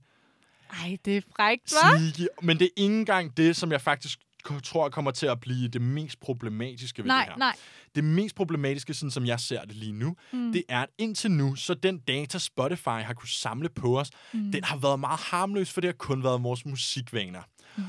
Ej, 0.83 0.97
det 1.05 1.17
er 1.17 1.21
frækt, 1.35 1.73
hva'? 1.73 1.97
Sneaky. 1.97 2.27
Men 2.41 2.59
det 2.59 2.65
er 2.65 2.69
ikke 2.77 2.95
engang 2.95 3.37
det, 3.37 3.55
som 3.55 3.71
jeg 3.71 3.81
faktisk 3.81 4.19
tror 4.63 4.89
kommer 4.89 5.11
til 5.11 5.25
at 5.25 5.39
blive 5.39 5.67
det 5.67 5.81
mest 5.81 6.19
problematiske 6.19 7.03
ved 7.03 7.07
Nej, 7.07 7.23
det 7.25 7.33
her. 7.33 7.37
nej. 7.37 7.55
Det 7.95 8.03
mest 8.03 8.35
problematiske, 8.35 8.93
sådan 8.93 9.11
som 9.11 9.25
jeg 9.25 9.39
ser 9.39 9.61
det 9.61 9.75
lige 9.75 9.91
nu, 9.91 10.15
mm. 10.33 10.51
det 10.51 10.63
er, 10.69 10.81
at 10.81 10.89
indtil 10.97 11.31
nu, 11.31 11.55
så 11.55 11.73
den 11.73 11.97
data, 11.97 12.37
Spotify 12.37 12.87
har 12.87 13.13
kunne 13.13 13.29
samle 13.29 13.69
på 13.69 13.99
os, 13.99 14.09
mm. 14.33 14.51
den 14.51 14.63
har 14.63 14.77
været 14.77 14.99
meget 14.99 15.19
harmløs, 15.19 15.71
for 15.71 15.81
det 15.81 15.87
har 15.87 15.93
kun 15.93 16.23
været 16.23 16.43
vores 16.43 16.65
musikvaner. 16.65 17.41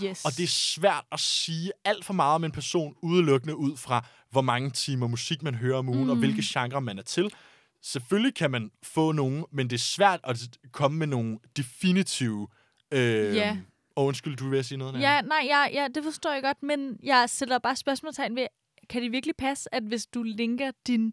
Yes. 0.04 0.24
Og 0.24 0.30
det 0.36 0.42
er 0.42 0.48
svært 0.48 1.04
at 1.12 1.20
sige 1.20 1.72
alt 1.84 2.04
for 2.04 2.12
meget 2.14 2.34
om 2.34 2.44
en 2.44 2.52
person 2.52 2.96
udelukkende 3.02 3.56
ud 3.56 3.76
fra, 3.76 4.06
hvor 4.30 4.40
mange 4.40 4.70
timer 4.70 5.06
musik 5.06 5.42
man 5.42 5.54
hører 5.54 5.78
om 5.78 5.88
ugen, 5.88 6.04
mm. 6.04 6.10
og 6.10 6.16
hvilke 6.16 6.42
genre 6.44 6.80
man 6.80 6.98
er 6.98 7.02
til. 7.02 7.32
Selvfølgelig 7.82 8.34
kan 8.34 8.50
man 8.50 8.70
få 8.82 9.12
nogen, 9.12 9.44
men 9.52 9.70
det 9.70 9.76
er 9.76 9.80
svært 9.80 10.20
at 10.24 10.38
komme 10.72 10.98
med 10.98 11.06
nogle 11.06 11.38
definitive... 11.56 12.48
Øh, 12.92 13.36
Ja. 13.36 13.58
Og 13.96 14.04
undskyld, 14.04 14.36
du 14.36 14.48
vil 14.48 14.64
sige 14.64 14.78
noget? 14.78 15.00
Ja, 15.00 15.22
nej, 15.22 15.42
ja, 15.44 15.64
ja, 15.72 15.88
det 15.94 16.04
forstår 16.04 16.32
jeg 16.32 16.42
godt, 16.42 16.62
men 16.62 16.98
jeg 17.02 17.30
sætter 17.30 17.58
bare 17.58 17.76
spørgsmålstegn 17.76 18.36
ved, 18.36 18.46
kan 18.88 19.02
det 19.02 19.12
virkelig 19.12 19.36
passe, 19.36 19.74
at 19.74 19.82
hvis 19.82 20.06
du 20.06 20.22
linker 20.22 20.70
din 20.86 21.12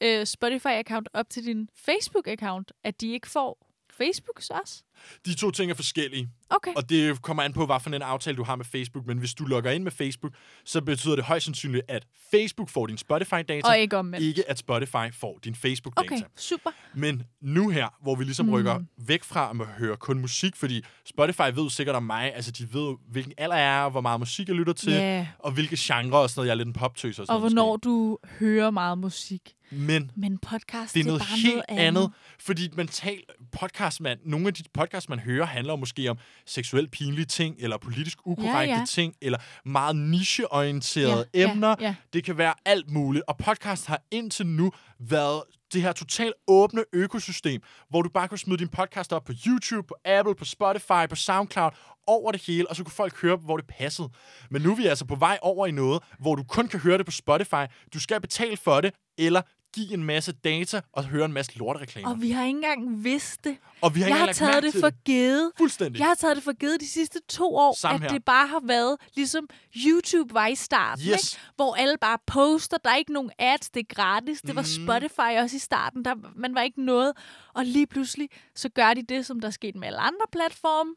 øh, 0.00 0.22
Spotify-account 0.22 1.04
op 1.12 1.30
til 1.30 1.44
din 1.44 1.68
Facebook-account, 1.88 2.64
at 2.84 3.00
de 3.00 3.12
ikke 3.12 3.28
får 3.28 3.66
Facebooks 3.90 4.50
også? 4.50 4.82
De 5.26 5.34
to 5.34 5.50
ting 5.50 5.70
er 5.70 5.74
forskellige, 5.74 6.28
Okay. 6.50 6.72
og 6.76 6.90
det 6.90 7.22
kommer 7.22 7.42
an 7.42 7.52
på, 7.52 7.66
hvad 7.66 7.80
for 7.80 7.90
en 7.90 8.02
aftale 8.02 8.36
du 8.36 8.44
har 8.44 8.56
med 8.56 8.64
Facebook. 8.64 9.06
Men 9.06 9.18
hvis 9.18 9.34
du 9.34 9.44
logger 9.44 9.70
ind 9.70 9.82
med 9.84 9.92
Facebook, 9.92 10.32
så 10.64 10.80
betyder 10.80 11.16
det 11.16 11.24
højst 11.24 11.44
sandsynligt, 11.44 11.84
at 11.88 12.06
Facebook 12.30 12.68
får 12.68 12.86
din 12.86 12.96
Spotify-data, 12.98 13.60
Og 13.68 13.78
ikke 13.78 13.96
omvendt. 13.96 14.26
ikke 14.26 14.50
at 14.50 14.58
Spotify 14.58 15.10
får 15.12 15.38
din 15.44 15.54
Facebook-data. 15.54 16.14
Okay, 16.14 16.20
super. 16.36 16.70
Men 16.94 17.22
nu 17.40 17.68
her, 17.68 17.88
hvor 18.02 18.14
vi 18.14 18.24
ligesom 18.24 18.46
Mm. 18.46 18.52
rykker 18.52 18.80
væk 18.98 19.24
fra 19.24 19.50
at 19.60 19.66
høre 19.66 19.96
kun 19.96 20.18
musik, 20.18 20.56
fordi 20.56 20.84
Spotify 21.06 21.42
ved 21.54 21.70
sikkert 21.70 21.96
om 21.96 22.02
mig, 22.02 22.34
altså 22.34 22.50
de 22.50 22.74
ved 22.74 22.96
hvilken 23.10 23.32
alder 23.38 23.56
jeg 23.56 23.84
er, 23.84 23.88
hvor 23.90 24.00
meget 24.00 24.20
musik 24.20 24.48
jeg 24.48 24.56
lytter 24.56 24.72
til, 24.72 24.92
Ja. 24.92 25.26
og 25.38 25.52
hvilke 25.52 25.76
genre 25.80 26.18
og 26.18 26.30
sådan 26.30 26.38
noget. 26.40 26.46
Jeg 26.48 26.52
er 26.52 26.56
lidt 26.56 26.66
en 26.68 26.72
poptøs 26.72 27.18
og 27.18 27.26
sådan 27.26 27.34
Og 27.36 27.40
noget, 27.40 27.52
hvornår 27.54 27.76
du 27.76 28.18
hører 28.40 28.70
meget 28.70 28.98
musik. 28.98 29.40
måske. 29.40 29.54
Men 29.72 30.10
Men 30.16 30.38
podcast, 30.38 30.94
det 30.94 31.00
er 31.00 31.04
noget 31.04 31.20
bare 31.20 31.38
helt 31.38 31.54
noget 31.54 31.64
andet. 31.68 32.00
andet, 32.00 32.12
fordi 32.40 32.68
man 32.76 32.88
taler 32.88 33.22
podcast, 33.60 34.00
man, 34.00 34.18
nogle 34.24 34.46
af 34.46 34.54
de 34.54 34.62
podcasts, 34.90 35.08
man 35.08 35.18
hører, 35.18 35.46
handler 35.46 35.76
måske 35.76 36.10
om 36.10 36.18
seksuelt 36.46 36.90
pinlige 36.90 37.24
ting, 37.24 37.56
eller 37.58 37.78
politisk 37.78 38.18
ukorrekte 38.26 38.74
ja. 38.74 38.84
ting, 38.88 39.14
eller 39.22 39.38
meget 39.64 39.96
nicheorienterede 39.96 41.24
Ja, 41.34 41.40
ja, 41.40 41.50
emner. 41.52 41.74
ja. 41.80 41.94
Det 42.12 42.24
kan 42.24 42.38
være 42.38 42.54
alt 42.64 42.90
muligt. 42.90 43.24
Og 43.28 43.36
podcast 43.36 43.86
har 43.86 44.02
indtil 44.10 44.46
nu 44.46 44.72
været 45.00 45.42
det 45.72 45.82
her 45.82 45.92
totalt 45.92 46.34
åbne 46.48 46.84
økosystem, 46.92 47.62
hvor 47.88 48.02
du 48.02 48.08
bare 48.08 48.28
kunne 48.28 48.38
smide 48.38 48.58
din 48.58 48.68
podcast 48.68 49.12
op 49.12 49.24
på 49.24 49.32
YouTube, 49.46 49.86
på 49.88 49.94
Apple, 50.04 50.34
på 50.34 50.44
Spotify, 50.44 51.08
på 51.10 51.16
SoundCloud, 51.16 51.70
over 52.06 52.32
det 52.32 52.42
hele, 52.46 52.70
og 52.70 52.76
så 52.76 52.84
kunne 52.84 52.92
folk 52.92 53.20
høre, 53.22 53.36
hvor 53.36 53.56
det 53.56 53.66
passede. 53.66 54.08
Men 54.50 54.62
nu 54.62 54.70
er 54.72 54.76
vi 54.76 54.86
altså 54.86 55.04
på 55.04 55.14
vej 55.14 55.38
over 55.42 55.66
i 55.66 55.70
noget, 55.70 56.02
hvor 56.18 56.34
du 56.34 56.42
kun 56.42 56.68
kan 56.68 56.80
høre 56.80 56.98
det 56.98 57.06
på 57.06 57.12
Spotify. 57.12 57.64
Du 57.94 58.00
skal 58.00 58.20
betale 58.20 58.56
for 58.56 58.80
det, 58.80 58.94
eller 59.18 59.42
give 59.74 59.94
en 59.94 60.04
masse 60.04 60.32
data 60.32 60.80
og 60.92 61.04
høre 61.04 61.24
en 61.24 61.32
masse 61.32 61.58
lortereklamer. 61.58 62.10
Og 62.10 62.20
vi 62.22 62.30
har 62.30 62.44
ikke 62.44 62.56
engang 62.56 63.04
vidst 63.04 63.44
det. 63.44 63.56
Og 63.80 63.94
vi 63.94 64.00
har 64.00 64.08
jeg 64.08 64.18
har 64.18 64.32
taget 64.32 64.62
det 64.62 64.74
for 64.74 65.02
givet. 65.04 65.52
Fuldstændig. 65.58 65.98
Jeg 66.00 66.06
har 66.08 66.14
taget 66.14 66.36
det 66.36 66.44
for 66.44 66.52
givet 66.52 66.80
de 66.80 66.88
sidste 66.88 67.20
to 67.28 67.56
år, 67.56 67.76
Samme 67.78 67.94
at 67.94 68.00
her. 68.00 68.08
det 68.18 68.24
bare 68.24 68.46
har 68.46 68.60
været 68.64 68.96
ligesom 69.16 69.48
YouTube 69.86 70.34
var 70.34 70.46
i 70.46 70.54
starten, 70.54 71.04
Yes. 71.04 71.32
ikke? 71.34 71.42
hvor 71.56 71.74
alle 71.74 71.96
bare 72.00 72.18
poster, 72.26 72.76
der 72.84 72.90
er 72.90 72.96
ikke 72.96 73.12
nogen 73.12 73.30
ads, 73.38 73.70
det 73.70 73.80
er 73.80 73.94
gratis. 73.94 74.40
Det 74.42 74.54
var 74.54 74.62
Mhm. 74.62 74.86
Spotify 74.86 75.38
også 75.42 75.56
i 75.56 75.58
starten, 75.58 76.04
der 76.04 76.14
man 76.36 76.54
var 76.54 76.62
ikke 76.62 76.84
noget. 76.84 77.12
Og 77.54 77.64
lige 77.64 77.86
pludselig, 77.86 78.28
så 78.54 78.68
gør 78.68 78.94
de 78.94 79.02
det, 79.02 79.26
som 79.26 79.40
der 79.40 79.48
er 79.48 79.52
sket 79.52 79.76
med 79.76 79.86
alle 79.88 79.98
andre 80.00 80.26
platforme. 80.32 80.94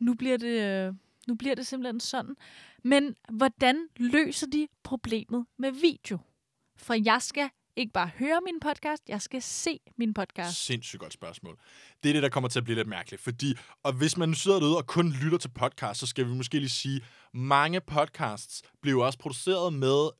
Nu 0.00 0.14
bliver 0.14 0.36
det, 0.36 0.62
øh, 0.88 0.92
nu 1.28 1.34
bliver 1.34 1.54
det 1.54 1.66
simpelthen 1.66 2.00
sådan. 2.00 2.34
Men 2.84 3.14
hvordan 3.32 3.86
løser 3.96 4.46
de 4.46 4.68
problemet 4.82 5.46
med 5.58 5.72
video? 5.72 6.18
For 6.76 6.94
jeg 7.04 7.22
skal 7.22 7.48
ikke 7.76 7.92
bare 7.92 8.10
høre 8.18 8.40
min 8.44 8.60
podcast, 8.60 9.02
jeg 9.08 9.22
skal 9.22 9.42
se 9.42 9.80
min 9.98 10.14
podcast. 10.14 10.64
Sindssygt 10.64 11.00
godt 11.00 11.12
spørgsmål. 11.12 11.58
Det 12.02 12.08
er 12.08 12.12
det, 12.12 12.22
der 12.22 12.28
kommer 12.28 12.48
til 12.48 12.58
at 12.58 12.64
blive 12.64 12.76
lidt 12.76 12.88
mærkeligt. 12.88 13.22
Fordi, 13.22 13.54
og 13.82 13.92
hvis 13.92 14.16
man 14.16 14.34
sidder 14.34 14.60
derude 14.60 14.76
og 14.76 14.86
kun 14.86 15.12
lytter 15.22 15.38
til 15.38 15.48
podcast, 15.48 16.00
så 16.00 16.06
skal 16.06 16.26
vi 16.26 16.30
måske 16.32 16.58
lige 16.58 16.68
sige, 16.68 17.00
mange 17.34 17.80
podcasts 17.80 18.62
bliver 18.82 19.04
også 19.04 19.18
produceret 19.18 19.72
med 19.72 20.10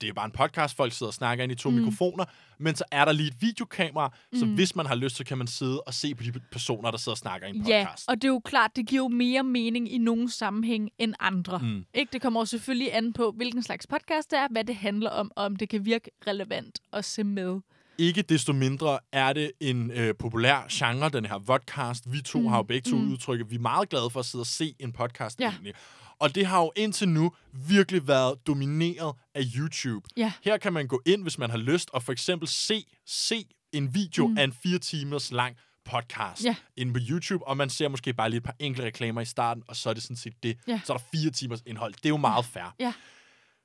det 0.00 0.08
er 0.08 0.12
bare 0.12 0.24
en 0.24 0.30
podcast, 0.30 0.76
folk 0.76 0.92
sidder 0.92 1.10
og 1.10 1.14
snakker 1.14 1.44
ind 1.44 1.52
i 1.52 1.54
to 1.54 1.70
mm. 1.70 1.76
mikrofoner, 1.76 2.24
men 2.58 2.76
så 2.76 2.84
er 2.90 3.04
der 3.04 3.12
lige 3.12 3.28
et 3.28 3.36
videokamera, 3.40 4.14
mm. 4.32 4.38
så 4.38 4.46
hvis 4.46 4.76
man 4.76 4.86
har 4.86 4.94
lyst, 4.94 5.16
så 5.16 5.24
kan 5.24 5.38
man 5.38 5.46
sidde 5.46 5.80
og 5.80 5.94
se 5.94 6.14
på 6.14 6.22
de 6.22 6.32
personer, 6.52 6.90
der 6.90 6.98
sidder 6.98 7.14
og 7.14 7.18
snakker 7.18 7.46
i 7.46 7.50
en 7.50 7.56
podcast. 7.56 8.08
Ja, 8.08 8.12
og 8.12 8.22
det 8.22 8.24
er 8.24 8.32
jo 8.32 8.40
klart, 8.44 8.76
det 8.76 8.86
giver 8.86 9.02
jo 9.02 9.08
mere 9.08 9.42
mening 9.42 9.92
i 9.92 9.98
nogle 9.98 10.30
sammenhæng 10.30 10.90
end 10.98 11.14
andre. 11.20 11.58
Mm. 11.58 11.84
Ikke? 11.94 12.12
Det 12.12 12.22
kommer 12.22 12.40
jo 12.40 12.44
selvfølgelig 12.44 12.94
an 12.94 13.12
på, 13.12 13.32
hvilken 13.36 13.62
slags 13.62 13.86
podcast 13.86 14.30
det 14.30 14.38
er, 14.38 14.48
hvad 14.50 14.64
det 14.64 14.76
handler 14.76 15.10
om, 15.10 15.32
og 15.36 15.44
om 15.44 15.56
det 15.56 15.68
kan 15.68 15.84
virke 15.84 16.10
relevant 16.26 16.78
at 16.92 17.04
se 17.04 17.24
med. 17.24 17.60
Ikke 17.98 18.22
desto 18.22 18.52
mindre 18.52 18.98
er 19.12 19.32
det 19.32 19.52
en 19.60 19.90
øh, 19.90 20.14
populær 20.14 20.66
genre, 20.70 21.08
den 21.08 21.24
her 21.24 21.38
podcast. 21.38 22.12
Vi 22.12 22.22
to 22.22 22.40
mm. 22.40 22.46
har 22.46 22.56
jo 22.56 22.62
begge 22.62 22.90
to 22.90 22.96
mm. 22.96 23.12
udtrykket, 23.12 23.50
vi 23.50 23.54
er 23.54 23.60
meget 23.60 23.88
glade 23.88 24.10
for 24.10 24.20
at 24.20 24.26
sidde 24.26 24.42
og 24.42 24.46
se 24.46 24.74
en 24.78 24.92
podcast 24.92 25.40
ja. 25.40 25.50
egentlig. 25.50 25.74
Og 26.20 26.34
det 26.34 26.46
har 26.46 26.60
jo 26.60 26.72
indtil 26.76 27.08
nu 27.08 27.32
virkelig 27.52 28.08
været 28.08 28.46
domineret 28.46 29.16
af 29.34 29.42
YouTube. 29.56 30.08
Ja. 30.16 30.32
Her 30.42 30.58
kan 30.58 30.72
man 30.72 30.86
gå 30.86 31.02
ind, 31.06 31.22
hvis 31.22 31.38
man 31.38 31.50
har 31.50 31.58
lyst, 31.58 31.90
og 31.92 32.02
for 32.02 32.12
eksempel 32.12 32.48
se, 32.48 32.84
se 33.06 33.44
en 33.72 33.94
video 33.94 34.26
mm. 34.26 34.38
af 34.38 34.44
en 34.44 34.52
fire 34.52 34.78
timers 34.78 35.30
lang 35.30 35.56
podcast 35.84 36.44
ja. 36.44 36.56
inde 36.76 36.92
på 36.92 36.98
YouTube, 37.10 37.46
og 37.46 37.56
man 37.56 37.70
ser 37.70 37.88
måske 37.88 38.14
bare 38.14 38.30
lige 38.30 38.38
et 38.38 38.44
par 38.44 38.54
enkelte 38.58 38.86
reklamer 38.86 39.20
i 39.20 39.24
starten, 39.24 39.62
og 39.68 39.76
så 39.76 39.90
er 39.90 39.94
det 39.94 40.02
sådan 40.02 40.16
set 40.16 40.34
det. 40.42 40.58
Ja. 40.66 40.80
Så 40.84 40.92
er 40.92 40.96
der 40.96 41.04
fire 41.14 41.30
timers 41.30 41.62
indhold. 41.66 41.94
Det 41.94 42.04
er 42.04 42.08
jo 42.08 42.16
meget 42.16 42.44
fair. 42.44 42.74
Ja. 42.80 42.92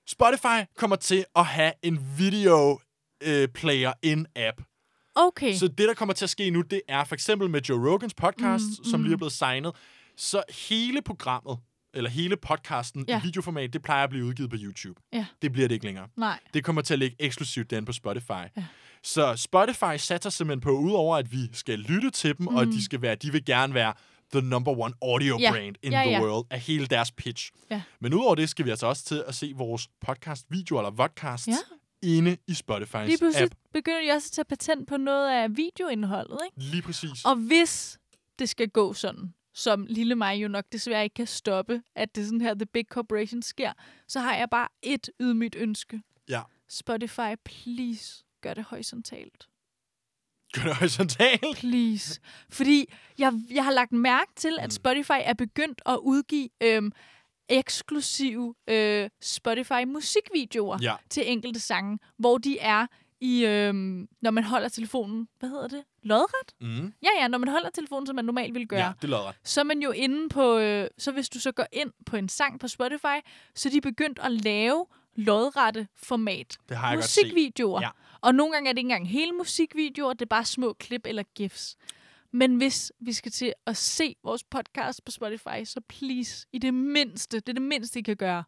Spotify 0.07 0.69
kommer 0.75 0.95
til 0.95 1.25
at 1.35 1.45
have 1.45 1.73
en 1.83 1.99
video 2.17 2.79
øh, 3.23 3.47
player 3.47 3.93
in 4.01 4.27
app. 4.35 4.61
Okay. 5.15 5.53
Så 5.53 5.67
det, 5.67 5.87
der 5.87 5.93
kommer 5.93 6.13
til 6.13 6.25
at 6.25 6.29
ske 6.29 6.49
nu, 6.49 6.61
det 6.61 6.81
er 6.87 7.03
for 7.03 7.15
eksempel 7.15 7.49
med 7.49 7.61
Joe 7.61 7.91
Rogans 7.91 8.13
podcast, 8.13 8.65
mm, 8.79 8.85
som 8.85 8.99
mm. 8.99 9.03
lige 9.03 9.13
er 9.13 9.17
blevet 9.17 9.33
signet, 9.33 9.75
så 10.17 10.43
hele 10.69 11.01
programmet 11.01 11.57
eller 11.95 12.09
hele 12.09 12.37
podcasten 12.37 13.05
ja. 13.07 13.19
i 13.19 13.21
videoformat, 13.23 13.73
det 13.73 13.81
plejer 13.81 14.03
at 14.03 14.09
blive 14.09 14.25
udgivet 14.25 14.49
på 14.49 14.55
YouTube. 14.59 15.01
Ja. 15.13 15.25
Det 15.41 15.51
bliver 15.51 15.67
det 15.67 15.75
ikke 15.75 15.85
længere. 15.85 16.07
Nej. 16.17 16.39
Det 16.53 16.63
kommer 16.63 16.81
til 16.81 16.93
at 16.93 16.99
ligge 16.99 17.15
eksklusivt 17.19 17.69
den 17.69 17.85
på 17.85 17.91
Spotify. 17.91 18.31
Ja. 18.57 18.65
Så 19.03 19.35
Spotify 19.35 19.97
satser 19.97 20.29
simpelthen 20.29 20.61
på, 20.61 20.71
udover 20.71 21.17
at 21.17 21.31
vi 21.31 21.49
skal 21.53 21.79
lytte 21.79 22.09
til 22.09 22.37
dem, 22.37 22.47
mm. 22.49 22.55
og 22.55 22.65
de 22.65 22.85
skal 22.85 23.01
være, 23.01 23.15
de 23.15 23.31
vil 23.31 23.45
gerne 23.45 23.73
være 23.73 23.93
the 24.33 24.41
number 24.41 24.79
one 24.79 24.93
audio 25.01 25.37
ja. 25.39 25.51
brand 25.51 25.75
in 25.83 25.91
ja, 25.91 26.01
the 26.01 26.09
ja. 26.09 26.21
world 26.21 26.47
af 26.49 26.59
hele 26.59 26.85
deres 26.87 27.11
pitch. 27.11 27.51
Ja. 27.71 27.81
Men 27.99 28.13
udover 28.13 28.35
det 28.35 28.49
skal 28.49 28.65
vi 28.65 28.69
altså 28.69 28.87
også 28.87 29.05
til 29.05 29.23
at 29.27 29.35
se 29.35 29.53
vores 29.55 29.87
podcast-video 30.01 30.77
eller 30.77 30.91
vodcasts 30.91 31.47
ja. 31.47 31.57
inde 32.17 32.37
i 32.47 32.51
Spotify's 32.51 33.05
Lige 33.05 33.17
pludselig 33.17 33.45
app. 33.45 33.55
begynder 33.73 34.01
de 34.01 34.11
også 34.11 34.27
at 34.27 34.31
tage 34.31 34.45
patent 34.45 34.87
på 34.87 34.97
noget 34.97 35.29
af 35.29 35.57
videoindholdet, 35.57 36.39
ikke? 36.45 36.71
Lige 36.71 36.81
præcis. 36.81 37.25
Og 37.25 37.35
hvis 37.35 37.99
det 38.39 38.49
skal 38.49 38.69
gå 38.69 38.93
sådan, 38.93 39.33
som 39.55 39.85
lille 39.89 40.15
mig 40.15 40.35
jo 40.35 40.47
nok 40.47 40.65
desværre 40.71 41.03
ikke 41.03 41.13
kan 41.13 41.27
stoppe, 41.27 41.81
at 41.95 42.15
det 42.15 42.25
sådan 42.25 42.41
her, 42.41 42.53
The 42.53 42.65
Big 42.65 42.85
Corporation 42.89 43.41
sker, 43.41 43.73
så 44.07 44.19
har 44.19 44.35
jeg 44.35 44.49
bare 44.49 44.67
et 44.81 45.09
ydmygt 45.21 45.55
ønske. 45.55 46.01
Ja. 46.29 46.41
Spotify, 46.69 47.35
please, 47.45 48.23
gør 48.41 48.53
det 48.53 48.63
horisontalt. 48.63 49.47
Gør 50.53 50.61
det 50.63 50.75
horisontalt? 50.75 51.57
Please. 51.57 52.19
Fordi 52.49 52.85
jeg, 53.17 53.33
jeg 53.51 53.63
har 53.63 53.71
lagt 53.71 53.91
mærke 53.91 54.31
til, 54.35 54.57
at 54.59 54.73
Spotify 54.73 55.11
er 55.23 55.33
begyndt 55.33 55.81
at 55.85 55.97
udgive 55.97 56.49
øhm, 56.63 56.91
eksklusive 57.49 58.55
øh, 58.67 59.09
Spotify-musikvideoer 59.21 60.77
Ja. 60.81 60.95
til 61.09 61.31
enkelte 61.31 61.59
sange, 61.59 61.99
hvor 62.17 62.37
de 62.37 62.59
er 62.59 62.87
i, 63.25 63.45
øhm, 63.45 64.07
når 64.21 64.31
man 64.31 64.43
holder 64.43 64.69
telefonen, 64.69 65.27
hvad 65.39 65.49
hedder 65.49 65.67
det? 65.67 65.83
Lodret? 66.03 66.55
Mm. 66.61 66.93
Ja, 67.03 67.09
ja, 67.19 67.27
når 67.27 67.37
man 67.37 67.49
holder 67.49 67.69
telefonen, 67.69 68.07
som 68.07 68.15
man 68.15 68.25
normalt 68.25 68.53
ville 68.53 68.65
gøre. 68.65 68.85
Ja, 68.85 68.91
det 69.01 69.09
lader 69.09 69.27
ret. 69.27 69.35
Så 69.43 69.59
er 69.59 69.63
man 69.63 69.81
jo 69.81 69.91
inde 69.91 70.29
på, 70.29 70.57
øh, 70.57 70.87
så 70.97 71.11
hvis 71.11 71.29
du 71.29 71.39
så 71.39 71.51
går 71.51 71.65
ind 71.71 71.91
på 72.05 72.15
en 72.15 72.29
sang 72.29 72.59
på 72.59 72.67
Spotify, 72.67 73.17
så 73.55 73.69
er 73.69 73.71
de 73.71 73.81
begyndt 73.81 74.19
at 74.23 74.31
lave 74.31 74.85
lodrette 75.15 75.87
format. 75.95 76.57
Det 76.69 76.77
har 76.77 76.89
jeg. 76.89 76.97
Musikvideoer. 76.97 77.81
Ja. 77.81 77.89
Og 78.21 78.35
nogle 78.35 78.53
gange 78.53 78.69
er 78.69 78.73
det 78.73 78.77
ikke 78.77 78.85
engang 78.85 79.09
hele 79.09 79.31
musikvideoer, 79.31 80.13
det 80.13 80.21
er 80.21 80.25
bare 80.25 80.45
små 80.45 80.73
klip 80.73 81.01
eller 81.05 81.23
gifs. 81.35 81.77
Men 82.31 82.55
hvis 82.55 82.91
vi 82.99 83.13
skal 83.13 83.31
til 83.31 83.53
at 83.65 83.77
se 83.77 84.15
vores 84.23 84.43
podcast 84.43 85.05
på 85.05 85.11
Spotify, 85.11 85.63
så 85.65 85.81
please, 85.87 86.47
i 86.53 86.57
det 86.57 86.73
mindste, 86.73 87.39
det 87.39 87.49
er 87.49 87.53
det 87.53 87.61
mindste, 87.61 87.99
I 87.99 88.01
kan 88.01 88.15
gøre, 88.15 88.43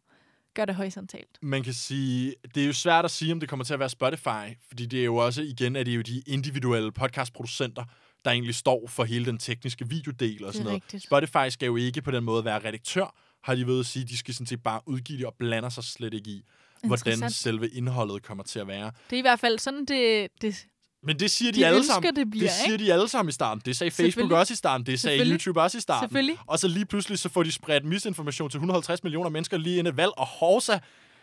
gør 0.58 0.64
det 0.64 0.74
horisontalt. 0.74 1.38
Man 1.42 1.62
kan 1.62 1.72
sige, 1.72 2.34
det 2.54 2.62
er 2.62 2.66
jo 2.66 2.72
svært 2.72 3.04
at 3.04 3.10
sige, 3.10 3.32
om 3.32 3.40
det 3.40 3.48
kommer 3.48 3.64
til 3.64 3.74
at 3.74 3.80
være 3.80 3.88
Spotify, 3.88 4.58
fordi 4.68 4.86
det 4.86 5.00
er 5.00 5.04
jo 5.04 5.16
også, 5.16 5.42
igen, 5.42 5.76
at 5.76 5.86
det 5.86 5.92
er 5.92 5.96
jo 5.96 6.02
de 6.02 6.22
individuelle 6.26 6.92
podcastproducenter, 6.92 7.84
der 8.24 8.30
egentlig 8.30 8.54
står 8.54 8.86
for 8.88 9.04
hele 9.04 9.26
den 9.26 9.38
tekniske 9.38 9.88
videodel 9.88 10.44
og 10.44 10.52
sådan 10.52 10.64
noget. 10.64 10.82
rigtigt. 10.82 11.04
Spotify 11.04 11.48
skal 11.48 11.66
jo 11.66 11.76
ikke 11.76 12.02
på 12.02 12.10
den 12.10 12.24
måde 12.24 12.44
være 12.44 12.58
redaktør, 12.58 13.14
har 13.42 13.54
de 13.54 13.66
ved 13.66 13.80
at 13.80 13.86
sige. 13.86 14.04
De 14.04 14.16
skal 14.16 14.34
sådan 14.34 14.46
set 14.46 14.62
bare 14.62 14.80
udgive 14.86 15.18
det 15.18 15.26
og 15.26 15.34
blander 15.38 15.68
sig 15.68 15.84
slet 15.84 16.14
ikke 16.14 16.30
i, 16.30 16.44
hvordan 16.84 17.30
selve 17.30 17.68
indholdet 17.68 18.22
kommer 18.22 18.44
til 18.44 18.58
at 18.58 18.68
være. 18.68 18.92
Det 19.10 19.16
er 19.16 19.18
i 19.18 19.20
hvert 19.20 19.40
fald 19.40 19.58
sådan, 19.58 19.84
det, 19.84 20.28
det 20.42 20.66
Men 21.02 21.18
det 21.18 21.30
siger 21.30 21.52
de, 21.52 21.58
De 21.58 21.66
alle 21.66 21.86
sammen. 21.86 22.16
det 22.16 22.30
bliver, 22.30 22.50
siger 22.64 22.78
de 22.78 22.92
alle 22.92 23.08
sammen 23.08 23.28
i 23.28 23.32
starten. 23.32 23.62
Det 23.64 23.76
sagde 23.76 23.90
Facebook 23.90 24.32
også 24.32 24.52
i 24.52 24.56
starten. 24.56 24.86
Det 24.86 25.00
sagde. 25.00 25.30
YouTube 25.30 25.62
også 25.62 25.78
i 25.78 25.80
starten. 25.80 26.08
Selvfølgelig. 26.08 26.36
Og 26.46 26.58
så 26.58 26.68
lige 26.68 26.86
pludselig 26.86 27.18
så 27.18 27.28
får 27.28 27.42
de 27.42 27.52
spredt 27.52 27.84
misinformation 27.84 28.50
til 28.50 28.58
150 28.58 29.02
millioner 29.02 29.30
mennesker 29.30 29.56
lige 29.56 29.78
inden 29.78 29.96
valg, 29.96 30.10
og 30.16 30.26
hovsa, 30.26 30.78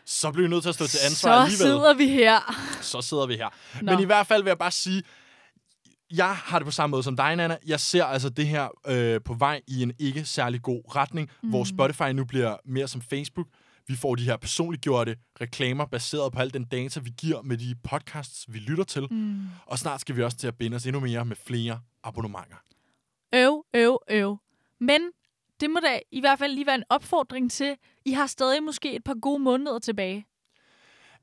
så 0.06 0.32
bliver 0.32 0.48
vi 0.48 0.50
nødt 0.50 0.62
til 0.62 0.70
at 0.70 0.76
stå 0.76 0.88
til 0.88 1.00
ansvar 1.06 1.32
så 1.32 1.44
alligevel. 1.44 1.68
sidder 1.68 1.94
vi 1.94 2.08
her. 2.08 2.56
Så 2.82 3.02
sidder 3.02 3.26
vi 3.26 3.36
her. 3.36 3.50
Nå. 3.82 3.92
Men 3.92 4.02
i 4.02 4.06
hvert 4.06 4.28
fald 4.28 4.44
vil 4.44 4.50
jeg 4.50 4.58
bare 4.58 4.72
sige, 4.72 5.04
jeg 6.14 6.36
har 6.36 6.60
det 6.60 6.66
på 6.66 6.72
samme 6.72 6.92
måde 6.92 7.04
som 7.04 7.18
dig, 7.18 7.36
Nana. 7.36 7.58
Jeg 7.66 7.80
ser 7.80 8.04
altså 8.04 8.30
det 8.30 8.48
her 8.48 8.68
øh, 8.88 9.22
på 9.26 9.34
vej 9.34 9.62
i 9.68 9.82
en 9.84 9.92
ikke 10.00 10.26
særlig 10.26 10.62
god 10.62 10.96
retning, 10.96 11.30
mm. 11.44 11.50
hvor 11.50 11.64
Spotify 11.64 12.12
nu 12.14 12.26
bliver 12.26 12.58
mere 12.66 12.88
som 12.88 13.02
Facebook. 13.02 13.48
Vi 13.88 13.96
får 13.96 14.16
de 14.16 14.24
her 14.24 14.38
personliggjorte 14.38 15.16
reklamer, 15.42 15.86
baseret 15.86 16.34
på 16.34 16.40
al 16.40 16.54
den 16.54 16.66
data, 16.66 17.00
vi 17.00 17.14
giver 17.18 17.42
med 17.42 17.58
de 17.58 17.76
podcasts, 17.84 18.46
vi 18.48 18.60
lytter 18.60 18.84
til. 18.84 19.08
Mm. 19.12 19.42
Og 19.66 19.80
snart 19.80 20.02
skal 20.02 20.16
vi 20.16 20.24
også 20.24 20.38
til 20.38 20.48
at 20.48 20.56
binde 20.58 20.76
os 20.76 20.86
endnu 20.86 21.00
mere 21.00 21.26
med 21.26 21.36
flere 21.36 21.82
abonnementer. 22.04 22.58
Øv, 23.34 23.66
øv, 23.74 24.00
øv. 24.10 24.38
Men 24.80 25.02
det 25.60 25.70
må 25.70 25.80
da 25.80 26.00
i 26.12 26.20
hvert 26.20 26.40
fald 26.40 26.54
lige 26.54 26.66
være 26.66 26.76
en 26.76 26.84
opfordring 26.90 27.52
til, 27.52 27.76
I 28.06 28.12
har 28.12 28.28
stadig 28.28 28.64
måske 28.64 28.96
et 28.96 29.04
par 29.04 29.20
gode 29.22 29.40
måneder 29.40 29.80
tilbage. 29.80 30.26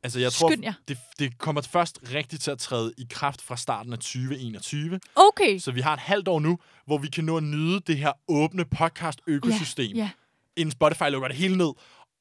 Altså, 0.05 0.21
jeg 0.21 0.33
tror, 0.33 0.49
det, 0.89 0.99
det 1.19 1.39
kommer 1.39 1.63
først 1.63 1.99
rigtigt 2.15 2.43
til 2.43 2.51
at 2.51 2.59
træde 2.59 2.93
i 2.99 3.07
kraft 3.11 3.43
fra 3.43 3.57
starten 3.57 3.93
af 3.93 3.99
2021. 3.99 5.01
Okay. 5.15 5.59
Så 5.59 5.73
vi 5.73 5.81
har 5.81 5.93
et 5.93 6.01
halvt 6.01 6.29
år 6.29 6.41
nu, 6.41 6.59
hvor 6.87 6.99
vi 6.99 7.09
kan 7.09 7.25
nå 7.25 7.37
at 7.37 7.43
nyde 7.43 7.81
det 7.81 7.97
her 7.97 8.13
åbne 8.29 8.65
podcast-økosystem. 8.65 9.97
Ja, 9.97 10.03
ja. 10.03 10.11
inden 10.57 10.71
Spotify 10.71 11.03
lukker 11.11 11.29
det 11.29 11.37
hele 11.37 11.57
ned. 11.57 11.73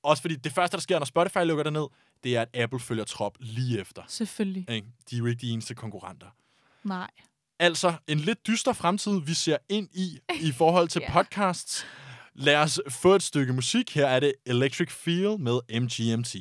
Også 0.03 0.22
fordi 0.22 0.36
det 0.36 0.51
første, 0.51 0.77
der 0.77 0.81
sker, 0.81 1.00
når 1.00 1.05
Spotify 1.05 1.38
lukker 1.38 1.63
det 1.63 1.74
ned, 1.74 1.88
det 2.24 2.36
er, 2.38 2.41
at 2.41 2.50
Apple 2.53 2.79
følger 2.79 3.03
trop 3.03 3.38
lige 3.39 3.79
efter. 3.79 4.01
selvfølgelig. 4.08 4.65
Ikke? 4.70 4.88
De 5.10 5.15
er 5.15 5.20
jo 5.20 5.25
ikke 5.25 5.41
de 5.41 5.50
eneste 5.50 5.75
konkurrenter. 5.75 6.27
Nej. 6.84 7.08
Altså, 7.60 7.93
en 8.08 8.20
lidt 8.20 8.48
dyster 8.48 8.74
fremtid, 8.74 9.22
vi 9.22 9.34
ser 9.34 9.58
ind 9.70 9.89
i, 9.93 10.20
i 10.41 10.51
forhold 10.62 10.88
til 10.88 11.01
Ja. 11.01 11.13
podcasts. 11.13 11.86
Lad 12.34 12.55
os 12.55 12.79
få 12.89 13.15
et 13.15 13.24
stykke 13.24 13.53
musik. 13.53 13.96
Her 13.96 14.08
er 14.08 14.20
det 14.20 14.34
Electric 14.46 14.91
Feel 14.91 15.39
med 15.39 15.79
MGMT. 15.81 16.36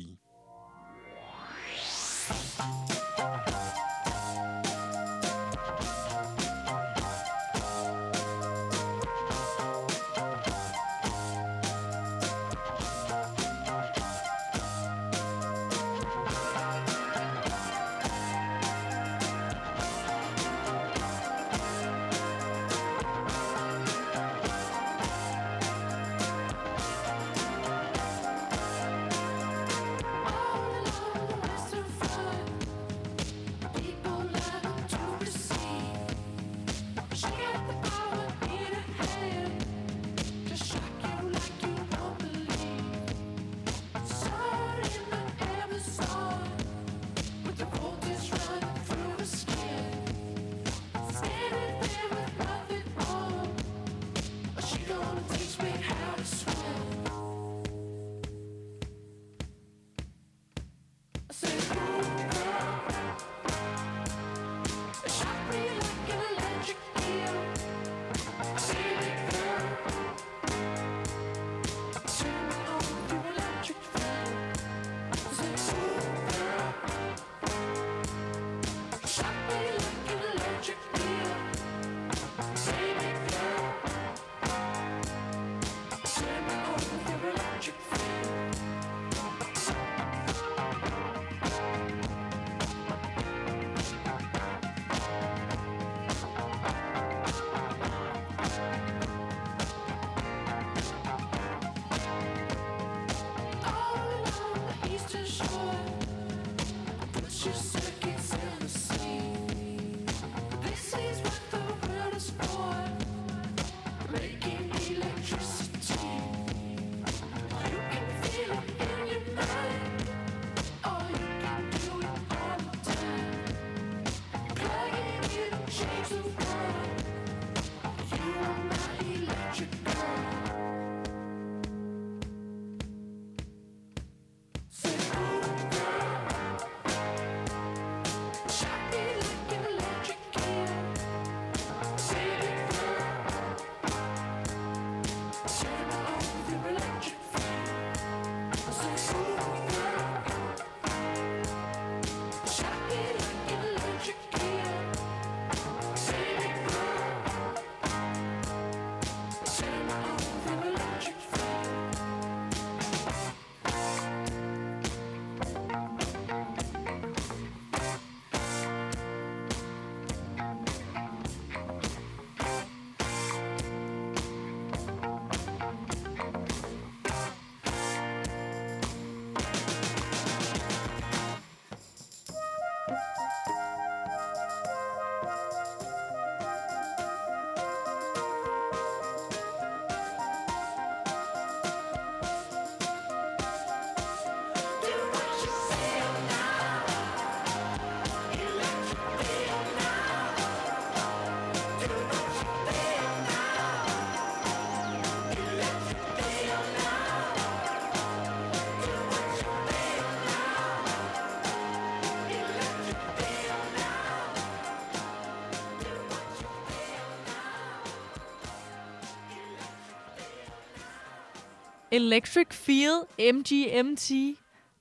Electric 221.91 222.47
Feel, 222.51 222.93
MGMT. 223.33 224.09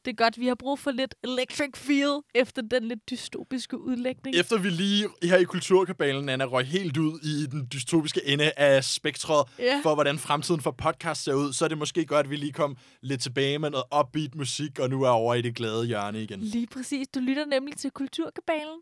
Det 0.04 0.10
er 0.10 0.14
godt, 0.16 0.40
vi 0.40 0.46
har 0.46 0.54
brug 0.54 0.78
for 0.78 0.90
lidt 0.90 1.14
Electric 1.24 1.70
Feel 1.74 2.20
efter 2.34 2.62
den 2.62 2.84
lidt 2.88 3.10
dystopiske 3.10 3.78
udlægning. 3.80 4.36
Efter 4.36 4.58
vi 4.58 4.70
lige 4.70 5.08
her 5.22 5.36
i 5.36 5.44
Kulturkabalen, 5.44 6.28
Anna, 6.28 6.44
røg 6.44 6.64
helt 6.66 6.96
ud 6.96 7.20
i 7.20 7.46
den 7.46 7.68
dystopiske 7.72 8.20
ende 8.26 8.52
af 8.56 8.84
spektret 8.84 9.48
Ja. 9.58 9.80
for, 9.82 9.94
hvordan 9.94 10.18
fremtiden 10.18 10.60
for 10.60 10.70
podcast 10.70 11.24
ser 11.24 11.34
ud, 11.34 11.52
så 11.52 11.64
er 11.64 11.68
det 11.68 11.78
måske 11.78 12.04
godt, 12.06 12.26
at 12.26 12.30
vi 12.30 12.36
lige 12.36 12.52
kom 12.52 12.76
lidt 13.02 13.20
tilbage 13.22 13.58
med 13.58 13.70
noget 13.70 13.84
upbeat 14.00 14.34
musik, 14.34 14.78
og 14.78 14.90
nu 14.90 15.02
er 15.02 15.08
over 15.08 15.34
i 15.34 15.42
det 15.42 15.54
glade 15.54 15.86
hjørne 15.86 16.22
igen. 16.22 16.40
Lige 16.40 16.66
præcis. 16.66 17.08
Du 17.08 17.20
lytter 17.20 17.44
nemlig 17.46 17.76
til 17.76 17.90
Kulturkabalen. 17.90 18.78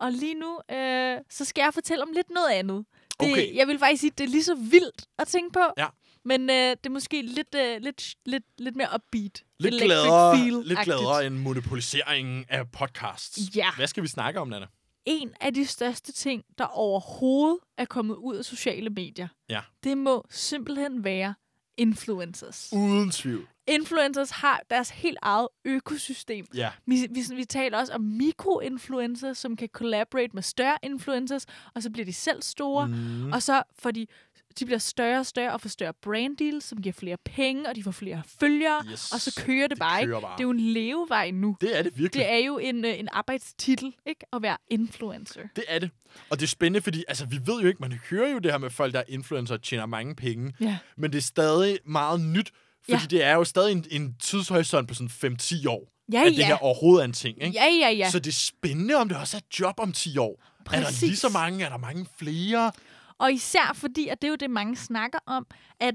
Og 0.00 0.12
lige 0.12 0.34
nu, 0.34 0.58
øh, 0.76 1.16
så 1.30 1.44
skal 1.44 1.62
jeg 1.62 1.74
fortælle 1.74 2.02
om 2.04 2.10
lidt 2.14 2.30
noget 2.30 2.50
andet. 2.50 2.84
Det, 3.20 3.32
Okay. 3.32 3.56
Jeg 3.56 3.66
vil 3.68 3.78
faktisk 3.78 4.00
sige, 4.00 4.12
det 4.18 4.24
er 4.24 4.28
lige 4.28 4.44
så 4.44 4.54
vildt 4.54 5.04
at 5.18 5.28
tænke 5.28 5.52
på. 5.52 5.60
Ja. 5.78 5.86
Men 6.30 6.50
øh, 6.50 6.56
det 6.56 6.86
er 6.86 6.90
måske 6.90 7.22
lidt, 7.22 7.54
øh, 7.56 7.80
lidt, 7.82 8.14
lidt, 8.26 8.44
lidt 8.58 8.76
mere 8.76 8.88
upbeat. 8.94 9.42
Lidt 9.58 9.74
Electric 9.74 9.86
gladere, 9.86 10.64
lidt 10.64 10.78
gladere 10.84 11.26
end 11.26 11.34
monopoliseringen 11.34 12.44
af 12.48 12.70
podcasts. 12.70 13.56
Ja. 13.56 13.68
Hvad 13.76 13.86
skal 13.86 14.02
vi 14.02 14.08
snakke 14.08 14.40
om, 14.40 14.52
Anna? 14.52 14.66
En 15.04 15.30
af 15.40 15.54
de 15.54 15.66
største 15.66 16.12
ting, 16.12 16.44
der 16.58 16.64
overhovedet 16.64 17.58
er 17.78 17.84
kommet 17.84 18.14
ud 18.14 18.36
af 18.36 18.44
sociale 18.44 18.90
medier, 18.90 19.28
Ja. 19.48 19.60
det 19.84 19.98
må 19.98 20.26
simpelthen 20.30 21.04
være 21.04 21.34
influencers. 21.76 22.68
Uden 22.72 23.10
tvivl. 23.10 23.46
Influencers 23.66 24.30
har 24.30 24.60
deres 24.70 24.90
helt 24.90 25.18
eget 25.22 25.48
økosystem. 25.64 26.46
Ja. 26.54 26.70
Vi, 26.86 27.06
vi, 27.10 27.20
vi 27.34 27.44
taler 27.44 27.78
også 27.78 27.92
om 27.92 28.00
mikroinfluencers, 28.00 29.38
som 29.38 29.56
kan 29.56 29.68
collaborate 29.72 30.30
med 30.34 30.42
større 30.42 30.78
influencers, 30.82 31.46
og 31.74 31.82
så 31.82 31.90
bliver 31.90 32.04
de 32.06 32.12
selv 32.12 32.42
store. 32.42 32.86
Mm. 32.86 33.32
Og 33.32 33.42
så 33.42 33.62
får 33.78 33.90
de, 33.90 34.06
de 34.58 34.64
bliver 34.64 34.78
større 34.78 35.18
og 35.20 35.26
større 35.26 35.52
og 35.52 35.60
får 35.60 35.68
større 35.68 35.92
brand 36.02 36.36
deals, 36.36 36.64
som 36.64 36.82
giver 36.82 36.92
flere 36.92 37.16
penge, 37.24 37.68
og 37.68 37.76
de 37.76 37.82
får 37.82 37.90
flere 37.90 38.22
følgere, 38.40 38.84
Yes. 38.92 39.12
og 39.12 39.20
så 39.20 39.42
kører 39.46 39.62
det, 39.62 39.70
Det 39.70 39.78
bare. 39.78 40.04
kører 40.06 40.16
ikke? 40.18 40.26
bare. 40.26 40.32
Det 40.36 40.40
er 40.40 40.44
jo 40.44 40.50
en 40.50 40.60
levevej 40.60 41.30
nu. 41.30 41.56
Det 41.60 41.78
er 41.78 41.82
det 41.82 41.92
virkelig. 41.98 42.24
Det 42.24 42.32
er 42.32 42.36
jo 42.36 42.58
en, 42.58 42.84
øh, 42.84 42.98
en 42.98 43.08
arbejdstitel, 43.12 43.94
ikke? 44.06 44.20
At 44.32 44.42
være 44.42 44.56
influencer. 44.70 45.40
Det 45.56 45.64
er 45.68 45.78
det. 45.78 45.90
Og 46.30 46.38
det 46.40 46.42
er 46.46 46.48
spændende, 46.48 46.80
fordi 46.80 47.04
altså, 47.08 47.26
vi 47.26 47.40
ved 47.46 47.60
jo 47.60 47.68
ikke, 47.68 47.78
man 47.80 47.92
hører 48.10 48.30
jo 48.32 48.38
det 48.38 48.50
her 48.50 48.58
med 48.58 48.70
folk, 48.70 48.92
der 48.94 48.98
er 49.00 49.04
influencer 49.08 49.54
og 49.54 49.62
tjener 49.62 49.86
mange 49.86 50.14
penge. 50.14 50.52
Ja. 50.60 50.78
Men 50.96 51.12
det 51.12 51.18
er 51.18 51.22
stadig 51.22 51.78
meget 51.84 52.20
nyt, 52.20 52.50
fordi 52.90 53.02
Ja. 53.02 53.06
det 53.10 53.24
er 53.24 53.34
jo 53.34 53.44
stadig 53.44 53.72
en, 53.72 53.84
en 53.90 54.14
tidshorisont 54.22 54.88
på 54.88 54.94
sådan 54.94 55.36
5-10 55.40 55.66
år, 55.68 55.92
Ja, 56.12 56.20
at 56.20 56.26
det 56.32 56.38
ja. 56.38 56.46
her 56.46 56.56
overhovedet 56.62 57.00
er 57.00 57.04
en 57.04 57.12
ting. 57.12 57.42
Ikke? 57.42 57.58
Ja, 57.58 57.66
ja, 57.88 57.90
ja. 57.90 58.10
Så 58.10 58.18
det 58.18 58.30
er 58.30 58.34
spændende, 58.34 58.94
om 58.94 59.08
det 59.08 59.16
også 59.18 59.36
er 59.36 59.40
et 59.50 59.60
job 59.60 59.74
om 59.80 59.92
10 59.92 60.18
år. 60.18 60.42
Er 60.72 60.76
der 60.78 60.84
Præcis. 60.84 61.02
lige 61.02 61.16
så 61.16 61.28
mange? 61.28 61.64
Er 61.64 61.68
der 61.68 61.76
mange 61.78 62.06
flere? 62.18 62.72
Og 63.20 63.32
især 63.32 63.72
fordi, 63.74 64.08
at 64.08 64.22
det 64.22 64.28
er 64.28 64.30
jo 64.30 64.36
det, 64.36 64.50
mange 64.50 64.76
snakker 64.76 65.18
om, 65.26 65.46
at 65.80 65.94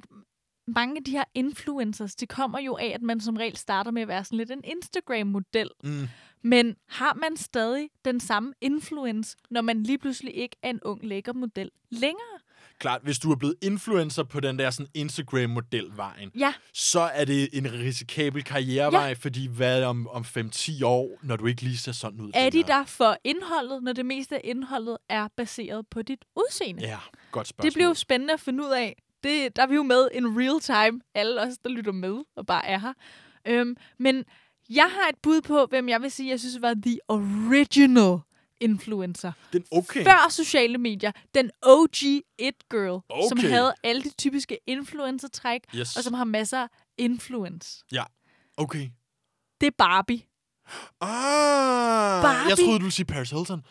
mange 0.68 0.98
af 0.98 1.04
de 1.04 1.12
her 1.12 1.24
influencers, 1.34 2.16
det 2.16 2.30
kommer 2.30 2.60
jo 2.60 2.78
af, 2.78 2.92
at 2.96 3.02
man 3.02 3.20
som 3.20 3.38
regel 3.38 3.58
starter 3.58 3.92
med 3.92 4.02
at 4.02 4.08
være 4.08 4.24
sådan 4.24 4.38
lidt 4.38 4.52
en 4.52 4.64
Instagram-model. 4.64 5.70
Mm. 5.84 6.08
Men 6.42 6.76
har 6.90 7.14
man 7.14 7.38
stadig 7.38 7.90
den 8.06 8.20
samme 8.20 8.54
influence, 8.62 9.38
når 9.50 9.62
man 9.62 9.84
lige 9.84 9.98
pludselig 9.98 10.36
ikke 10.36 10.56
er 10.64 10.70
en 10.70 10.80
ung, 10.84 11.04
lækker 11.04 11.34
model 11.34 11.72
længere? 11.90 12.40
Klart, 12.80 13.02
hvis 13.04 13.20
du 13.20 13.32
er 13.32 13.36
blevet 13.36 13.56
influencer 13.62 14.24
på 14.24 14.40
den 14.40 14.60
der 14.60 14.70
sådan 14.70 14.88
Instagram-modelvejen, 14.94 16.32
Ja, 16.36 16.54
så 16.74 17.00
er 17.00 17.26
det 17.26 17.50
en 17.54 17.74
risikabel 17.74 18.44
karrierevej, 18.44 19.08
ja. 19.08 19.14
fordi 19.14 19.48
hvad 19.48 19.84
om, 19.84 20.08
om 20.08 20.22
5-10 20.38 20.86
år, 20.86 21.20
når 21.24 21.36
du 21.36 21.46
ikke 21.46 21.62
lige 21.62 21.78
ser 21.78 21.92
sådan 21.92 22.22
ud? 22.22 22.32
er 22.34 22.50
de 22.50 22.64
der 22.64 22.86
for 22.86 23.18
indholdet, 23.24 23.84
når 23.84 23.94
det 23.94 24.06
meste 24.06 24.36
af 24.36 24.42
indholdet 24.44 24.98
er 25.10 25.28
baseret 25.38 25.86
på 25.92 26.02
dit 26.02 26.26
udseende? 26.36 26.82
Ja, 26.82 26.98
godt 27.32 27.48
spørgsmål. 27.48 27.66
det 27.70 27.74
bliver 27.74 27.88
jo 27.88 27.94
spændende 27.94 28.34
at 28.34 28.40
finde 28.40 28.64
ud 28.64 28.72
af. 28.72 28.96
Det, 29.24 29.56
der 29.56 29.62
er 29.64 29.68
vi 29.68 29.76
jo 29.76 29.84
med 29.84 30.08
in 30.14 30.40
real 30.40 30.60
time, 30.60 31.02
alle 31.16 31.42
os, 31.42 31.58
der 31.64 31.70
lytter 31.70 31.92
med 31.92 32.24
og 32.36 32.46
bare 32.46 32.66
er 32.66 32.80
her. 32.80 32.94
Øhm, 33.48 33.76
men 34.00 34.24
jeg 34.70 34.90
har 34.92 35.10
et 35.10 35.16
bud 35.24 35.42
på, 35.42 35.66
hvem 35.70 35.90
jeg 35.90 36.02
vil 36.02 36.12
sige, 36.12 36.30
jeg 36.30 36.40
synes 36.40 36.62
var 36.62 36.76
the 36.86 37.00
original 37.08 38.18
influencer. 38.70 39.32
Den 39.54 39.64
okay. 39.72 40.04
Før 40.04 40.30
sociale 40.30 40.78
medier. 40.78 41.12
Den 41.36 41.52
OG 41.64 41.96
it-girl, 42.40 43.02
Okay. 43.10 43.28
som 43.30 43.38
havde 43.38 43.74
alle 43.84 44.04
de 44.04 44.10
typiske 44.18 44.58
influencer-træk, 44.68 45.62
Yes. 45.76 45.98
og 45.98 46.04
som 46.04 46.14
har 46.14 46.24
masser 46.24 46.62
af 46.62 46.68
influence. 46.98 47.84
Ja, 47.92 48.04
okay. 48.58 48.90
Det 49.62 49.68
er 49.68 49.72
Barbie. 49.78 50.22
Ah, 51.02 52.22
Barbie. 52.22 52.50
jeg 52.50 52.58
troede, 52.58 52.80
du 52.80 52.84
ville 52.84 52.92
sige 52.92 53.06
Paris 53.06 53.30
Hilton. 53.30 53.66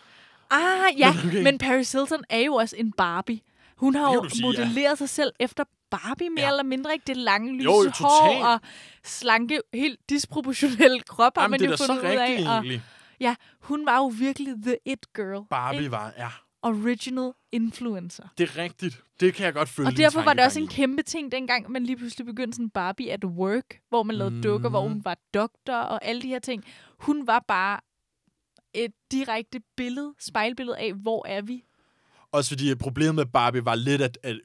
Ah, 0.50 0.98
ja, 0.98 1.12
Men 1.12 1.26
okay. 1.28 1.42
men 1.42 1.59
Paris 1.59 1.92
Hilton 1.92 2.24
er 2.30 2.38
jo 2.38 2.54
også 2.54 2.76
en 2.78 2.92
Barbie. 2.92 3.40
Hun 3.76 3.94
har 3.94 4.14
jo 4.14 4.28
sige, 4.28 4.42
modelleret 4.42 4.98
sig 4.98 5.09
selv 5.09 5.33
efter 5.40 5.64
Barbie 5.90 6.30
mere 6.30 6.44
Ja. 6.44 6.48
eller 6.50 6.62
mindre, 6.62 6.92
ikke? 6.92 7.04
Det 7.07 7.16
lange, 7.16 7.52
lyse 7.54 7.64
Jo, 7.64 7.83
jo, 7.83 7.90
hår 8.00 8.44
og 8.44 8.61
slanke, 9.04 9.61
helt 9.74 10.00
disproportionelle 10.09 11.00
krop, 11.00 11.33
har 11.37 11.42
Jamen, 11.42 11.50
man 11.50 11.61
det 11.61 11.80
er 11.80 11.87
fundet 11.87 12.02
ud 12.02 12.09
af. 12.09 12.24
rigtigt, 12.24 12.48
Og, 12.48 12.54
egentlig. 12.54 12.83
Ja, 13.20 13.35
hun 13.61 13.87
var 13.87 13.96
jo 13.98 14.07
virkelig 14.07 14.55
the 14.62 14.77
it 14.87 15.07
girl. 15.16 15.44
Barbie 15.50 15.81
ikke? 15.81 15.90
var, 15.90 16.12
ja. 16.18 16.29
Original 16.62 17.33
influencer. 17.53 18.29
Det 18.38 18.50
er 18.50 18.57
rigtigt. 18.59 19.03
Det 19.20 19.35
kan 19.35 19.46
jeg 19.46 19.55
godt 19.55 19.68
følge 19.68 19.88
Og 19.88 19.96
derfor 19.96 20.22
var 20.22 20.35
det 20.35 20.44
også 20.44 20.61
en 20.61 20.68
kæmpe 20.68 21.03
ting, 21.03 21.33
dengang 21.33 21.70
man 21.70 21.85
lige 21.85 21.96
pludselig 21.96 22.27
begyndte 22.27 22.57
sådan 22.57 22.70
Barbie 22.70 23.12
at 23.12 23.24
work, 23.24 23.81
hvor 23.88 24.03
man 24.03 24.16
lavede 24.16 24.35
mm. 24.35 24.42
dukker, 24.42 24.68
hvor 24.68 24.81
hun 24.81 25.05
var 25.05 25.16
doktor 25.35 25.74
og 25.74 26.05
alle 26.05 26.22
de 26.22 26.29
her 26.29 26.38
ting. 26.38 26.64
Hun 26.98 27.27
var 27.27 27.44
bare 27.48 27.81
et 28.74 28.92
direkte 29.12 29.61
billede, 29.77 30.14
spejlbillede 30.20 30.79
af, 30.79 30.92
hvor 30.92 31.27
er 31.29 31.42
vi? 31.42 31.64
Også 32.33 32.50
fordi 32.50 32.74
problemet 32.74 33.14
med 33.14 33.27
Barbie 33.27 33.64
var 33.64 33.74
lidt, 33.74 34.03
at, 34.03 34.18
at 34.22 34.37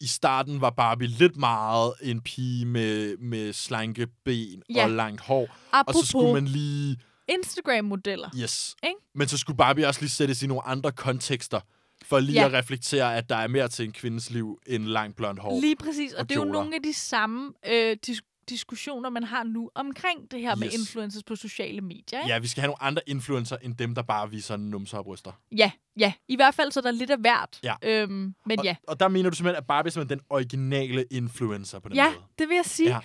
i 0.00 0.06
starten 0.06 0.60
var 0.60 0.70
Barbie 0.70 1.08
lidt 1.08 1.36
meget 1.36 1.94
en 2.02 2.20
pige 2.20 2.64
med, 2.66 3.16
med 3.16 3.52
slanke 3.52 4.06
ben 4.24 4.62
Ja. 4.74 4.84
og 4.84 4.90
langt 4.90 5.20
hår. 5.20 5.48
Apropos, 5.72 6.00
Og 6.00 6.06
så 6.06 6.10
skulle 6.10 6.32
man 6.32 6.44
lige 6.44 6.96
Instagram-modeller. 7.28 8.30
Yes. 8.42 8.74
Ikke? 8.82 8.96
Men 9.14 9.28
så 9.28 9.38
skulle 9.38 9.56
Barbie 9.56 9.86
også 9.86 10.00
lige 10.00 10.10
sættes 10.10 10.42
i 10.42 10.46
nogle 10.46 10.62
andre 10.66 10.92
kontekster, 10.92 11.60
for 12.04 12.20
lige 12.20 12.40
Ja. 12.40 12.46
at 12.46 12.52
reflektere, 12.52 13.16
at 13.16 13.28
der 13.28 13.36
er 13.36 13.48
mere 13.48 13.68
til 13.68 13.84
en 13.84 13.92
kvindes 13.92 14.30
liv 14.30 14.58
end 14.66 14.84
langt 14.84 15.16
blond 15.16 15.38
hår. 15.38 15.60
Lige 15.60 15.76
præcis, 15.76 16.12
og, 16.12 16.20
og 16.20 16.28
det 16.28 16.36
er 16.36 16.40
jo 16.40 16.44
nogle 16.52 16.74
af 16.74 16.82
de 16.82 16.94
samme 16.94 17.52
øh, 17.68 17.96
dis- 18.06 18.44
diskussioner, 18.48 19.10
man 19.10 19.22
har 19.24 19.42
nu 19.44 19.70
omkring 19.74 20.30
det 20.30 20.40
her 20.40 20.54
med 20.54 20.66
Yes. 20.66 20.74
influencers 20.74 21.22
på 21.22 21.36
sociale 21.36 21.80
medier. 21.80 22.18
Ikke? 22.20 22.28
Ja, 22.32 22.38
vi 22.38 22.48
skal 22.48 22.60
have 22.60 22.66
nogle 22.68 22.82
andre 22.82 23.02
influencer, 23.06 23.56
end 23.62 23.74
dem, 23.76 23.94
der 23.94 24.02
bare 24.02 24.30
viser 24.30 24.56
numser 24.56 24.98
og 24.98 25.04
bryster. 25.04 25.32
Ja, 25.56 25.70
ja. 25.98 26.12
I 26.28 26.36
hvert 26.36 26.54
fald 26.54 26.72
så 26.72 26.80
er 26.80 26.82
der 26.82 26.90
lidt 26.90 27.10
af 27.10 27.18
hvert. 27.18 27.60
Ja. 27.62 27.74
Øhm, 27.82 28.34
men 28.46 28.58
og, 28.58 28.64
ja. 28.64 28.76
og 28.88 29.00
der 29.00 29.08
mener 29.08 29.30
du 29.30 29.36
simpelthen, 29.36 29.56
at 29.58 29.66
Barbie 29.66 29.88
er 29.88 29.92
simpelthen 29.92 30.18
den 30.18 30.26
originale 30.30 31.04
influencer 31.10 31.78
på 31.78 31.88
den 31.88 31.96
Ja, 31.96 32.04
måde. 32.10 32.16
det 32.38 32.48
vil 32.48 32.54
jeg 32.54 32.64
sige. 32.64 32.88
Ja. 32.88 32.98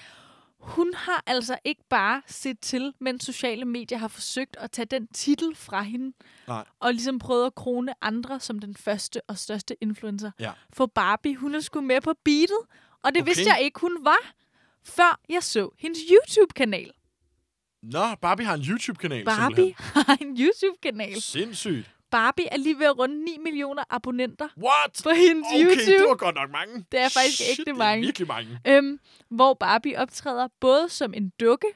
Hun 0.59 0.93
har 0.95 1.23
altså 1.25 1.57
ikke 1.63 1.81
bare 1.89 2.21
set 2.27 2.59
til, 2.59 2.93
mens 2.99 3.23
sociale 3.25 3.65
medier 3.65 3.97
har 3.97 4.07
forsøgt 4.07 4.57
at 4.59 4.71
tage 4.71 4.85
den 4.85 5.07
titel 5.07 5.55
fra 5.55 5.81
hende, 5.81 6.15
Nej. 6.47 6.65
og 6.79 6.93
ligesom 6.93 7.19
prøvet 7.19 7.45
at 7.45 7.55
krone 7.55 7.93
andre 8.01 8.39
som 8.39 8.59
den 8.59 8.75
første 8.75 9.21
og 9.27 9.37
største 9.37 9.75
influencer. 9.81 10.31
Ja. 10.39 10.51
For 10.73 10.85
Barbie, 10.85 11.35
hun 11.35 11.55
er 11.55 11.59
sgu 11.59 11.81
med 11.81 12.01
på 12.01 12.13
beatet, 12.25 12.57
og 13.03 13.13
det 13.15 13.21
Okay. 13.21 13.29
vidste 13.29 13.49
jeg 13.53 13.61
ikke, 13.61 13.79
hun 13.79 13.97
var, 14.01 14.33
før 14.85 15.19
jeg 15.29 15.43
så 15.43 15.69
hendes 15.77 15.99
YouTube-kanal. 16.11 16.91
Nå, 17.83 18.15
Barbie 18.21 18.45
har 18.45 18.53
en 18.55 18.61
YouTube-kanal 18.69 19.25
Barbie 19.25 19.55
simpelthen. 19.65 20.03
har 20.07 20.17
en 20.21 20.37
YouTube-kanal. 20.39 21.21
Sindssygt. 21.21 21.91
Barbie 22.11 22.47
er 22.51 22.57
lige 22.57 22.79
ved 22.79 22.85
at 22.85 22.97
runde 22.99 23.23
9 23.23 23.37
millioner 23.43 23.83
abonnenter 23.89 24.47
What? 24.57 25.01
på 25.03 25.09
hendes 25.09 25.45
Okay, 25.53 25.63
YouTube. 25.63 25.91
det 25.91 26.05
var 26.09 26.15
godt 26.15 26.35
nok 26.35 26.51
mange. 26.51 26.85
Det 26.91 26.99
er 26.99 27.09
faktisk 27.09 27.37
Shit, 27.37 27.49
ægte 27.49 27.65
det 27.65 27.71
er 27.71 27.75
mange. 27.75 28.05
virkelig 28.05 28.27
mange. 28.27 28.59
Øhm, 28.67 28.99
hvor 29.29 29.53
Barbie 29.53 29.99
optræder 29.99 30.47
både 30.61 30.89
som 30.89 31.13
en 31.13 31.31
dukke, 31.39 31.67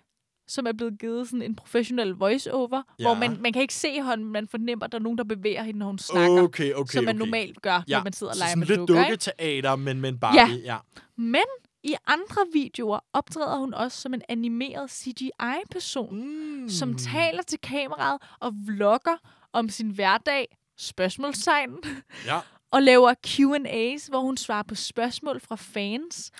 som 0.47 0.65
er 0.67 0.71
blevet 0.73 0.99
givet 0.99 1.27
sådan 1.27 1.41
en 1.41 1.55
professionel 1.55 2.09
voice-over, 2.09 2.81
Ja. 2.99 3.03
hvor 3.03 3.13
man, 3.13 3.37
man 3.41 3.53
kan 3.53 3.61
ikke 3.61 3.73
se 3.73 4.01
hånden, 4.01 4.31
man 4.31 4.47
fornemmer, 4.47 4.85
at 4.85 4.91
der 4.91 4.97
er 4.97 5.01
nogen, 5.03 5.17
der 5.17 5.23
bevæger 5.23 5.63
hende, 5.63 5.79
når 5.79 5.85
hun 5.85 5.99
snakker, 5.99 6.41
Okay, 6.43 6.73
okay, 6.73 6.93
som 6.95 7.03
man 7.05 7.15
okay. 7.15 7.25
normalt 7.25 7.61
gør, 7.61 7.83
ja. 7.87 7.95
når 7.97 8.03
man 8.03 8.13
sidder 8.13 8.31
og 8.31 8.35
så 8.35 8.39
leger 8.39 8.49
sådan 8.49 8.59
med 8.59 8.67
lidt 8.67 8.77
dukker. 8.79 8.93
ikke? 8.95 9.09
dukketeater, 9.11 9.75
men, 9.75 10.01
men 10.01 10.19
Barbie, 10.19 10.41
ja. 10.41 10.47
ja. 10.73 10.77
Men 11.17 11.43
i 11.83 11.95
andre 12.07 12.41
videoer 12.53 12.99
optræder 13.13 13.57
hun 13.57 13.73
også 13.73 14.01
som 14.01 14.13
en 14.13 14.21
animeret 14.29 14.91
CGI-person, 14.91 16.37
Mm. 16.61 16.69
som 16.69 16.93
taler 16.97 17.41
til 17.43 17.59
kameraet 17.63 18.21
og 18.39 18.53
vlogger 18.67 19.17
om 19.53 19.69
sin 19.69 19.89
hverdag, 19.89 20.57
spørgsmålstegn, 20.77 21.77
Ja. 22.25 22.39
og 22.71 22.81
laver 22.81 23.13
Q&A's, 23.27 24.09
hvor 24.09 24.19
hun 24.19 24.37
svarer 24.37 24.63
på 24.63 24.75
spørgsmål 24.75 25.39
fra 25.39 25.55
fans. 25.55 26.31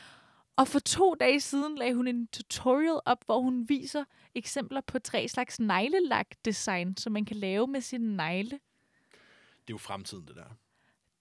Og 0.56 0.68
for 0.68 0.80
to 0.80 1.16
dage 1.20 1.40
siden 1.40 1.78
lagde 1.78 1.96
hun 1.96 2.08
en 2.08 2.28
tutorial 2.28 3.00
op, 3.06 3.18
hvor 3.26 3.40
hun 3.42 3.70
viser 3.70 4.04
eksempler 4.36 4.82
på 4.82 5.00
tre 5.00 5.28
slags 5.28 5.60
neglelak-design, 5.60 6.98
som 6.98 7.14
man 7.14 7.26
kan 7.26 7.38
lave 7.38 7.68
med 7.68 7.82
sine 7.82 8.16
negle. 8.16 8.50
Det 8.52 9.70
er 9.70 9.74
jo 9.74 9.78
fremtiden, 9.78 10.28
det 10.28 10.36
der. 10.36 10.58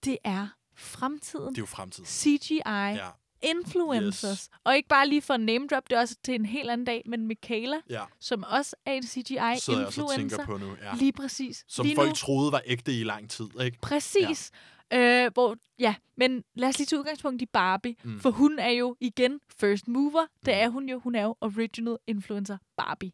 Det 0.03 0.17
er 0.23 0.47
fremtiden. 0.75 1.49
Det 1.49 1.57
er 1.57 1.61
jo 1.61 1.65
fremtiden. 1.65 2.05
CGI, 2.05 2.61
Ja, 2.65 3.09
influencers. 3.43 4.31
Yes. 4.31 4.49
Og 4.63 4.75
ikke 4.75 4.89
bare 4.89 5.07
lige 5.07 5.21
for 5.21 5.33
en 5.33 5.45
name 5.45 5.67
drop, 5.67 5.89
det 5.89 5.95
er 5.95 5.99
også 5.99 6.15
til 6.23 6.35
en 6.35 6.45
helt 6.45 6.69
anden 6.69 6.85
dag, 6.85 7.03
men 7.05 7.27
Michaela, 7.27 7.77
ja. 7.89 8.03
som 8.19 8.43
også 8.47 8.75
er 8.85 8.93
en 8.93 9.03
Sidder 9.03 9.33
jeg 9.39 9.57
også 9.87 10.01
og 10.03 10.09
tænker 10.15 10.37
CGI-influencer. 10.37 10.45
på 10.45 10.57
nu. 10.57 10.75
Ja. 10.81 10.95
Lige 10.95 11.11
præcis. 11.11 11.65
Som 11.67 11.85
lige 11.85 11.95
folk 11.95 12.09
nu. 12.09 12.15
troede 12.15 12.51
var 12.51 12.61
ægte 12.65 12.99
i 12.99 13.03
lang 13.03 13.29
tid, 13.29 13.47
ikke? 13.61 13.77
Præcis. 13.81 14.51
Ja. 14.91 15.25
Øh, 15.25 15.31
hvor, 15.33 15.55
ja, 15.79 15.95
men 16.17 16.43
lad 16.55 16.69
os 16.69 16.77
lige 16.77 16.85
tage 16.85 16.99
udgangspunkt 16.99 17.41
i 17.41 17.45
Barbie. 17.45 17.95
Mm. 18.03 18.11
Mm. 18.11 18.19
For 18.19 18.29
hun 18.31 18.59
er 18.59 18.69
jo 18.69 18.95
igen 18.99 19.39
first 19.59 19.87
mover. 19.87 20.25
Det 20.45 20.53
er 20.53 20.69
hun 20.69 20.89
jo. 20.89 20.99
Hun 20.99 21.15
er 21.15 21.23
jo 21.23 21.35
original 21.41 21.97
influencer 22.07 22.57
Barbie. 22.77 23.11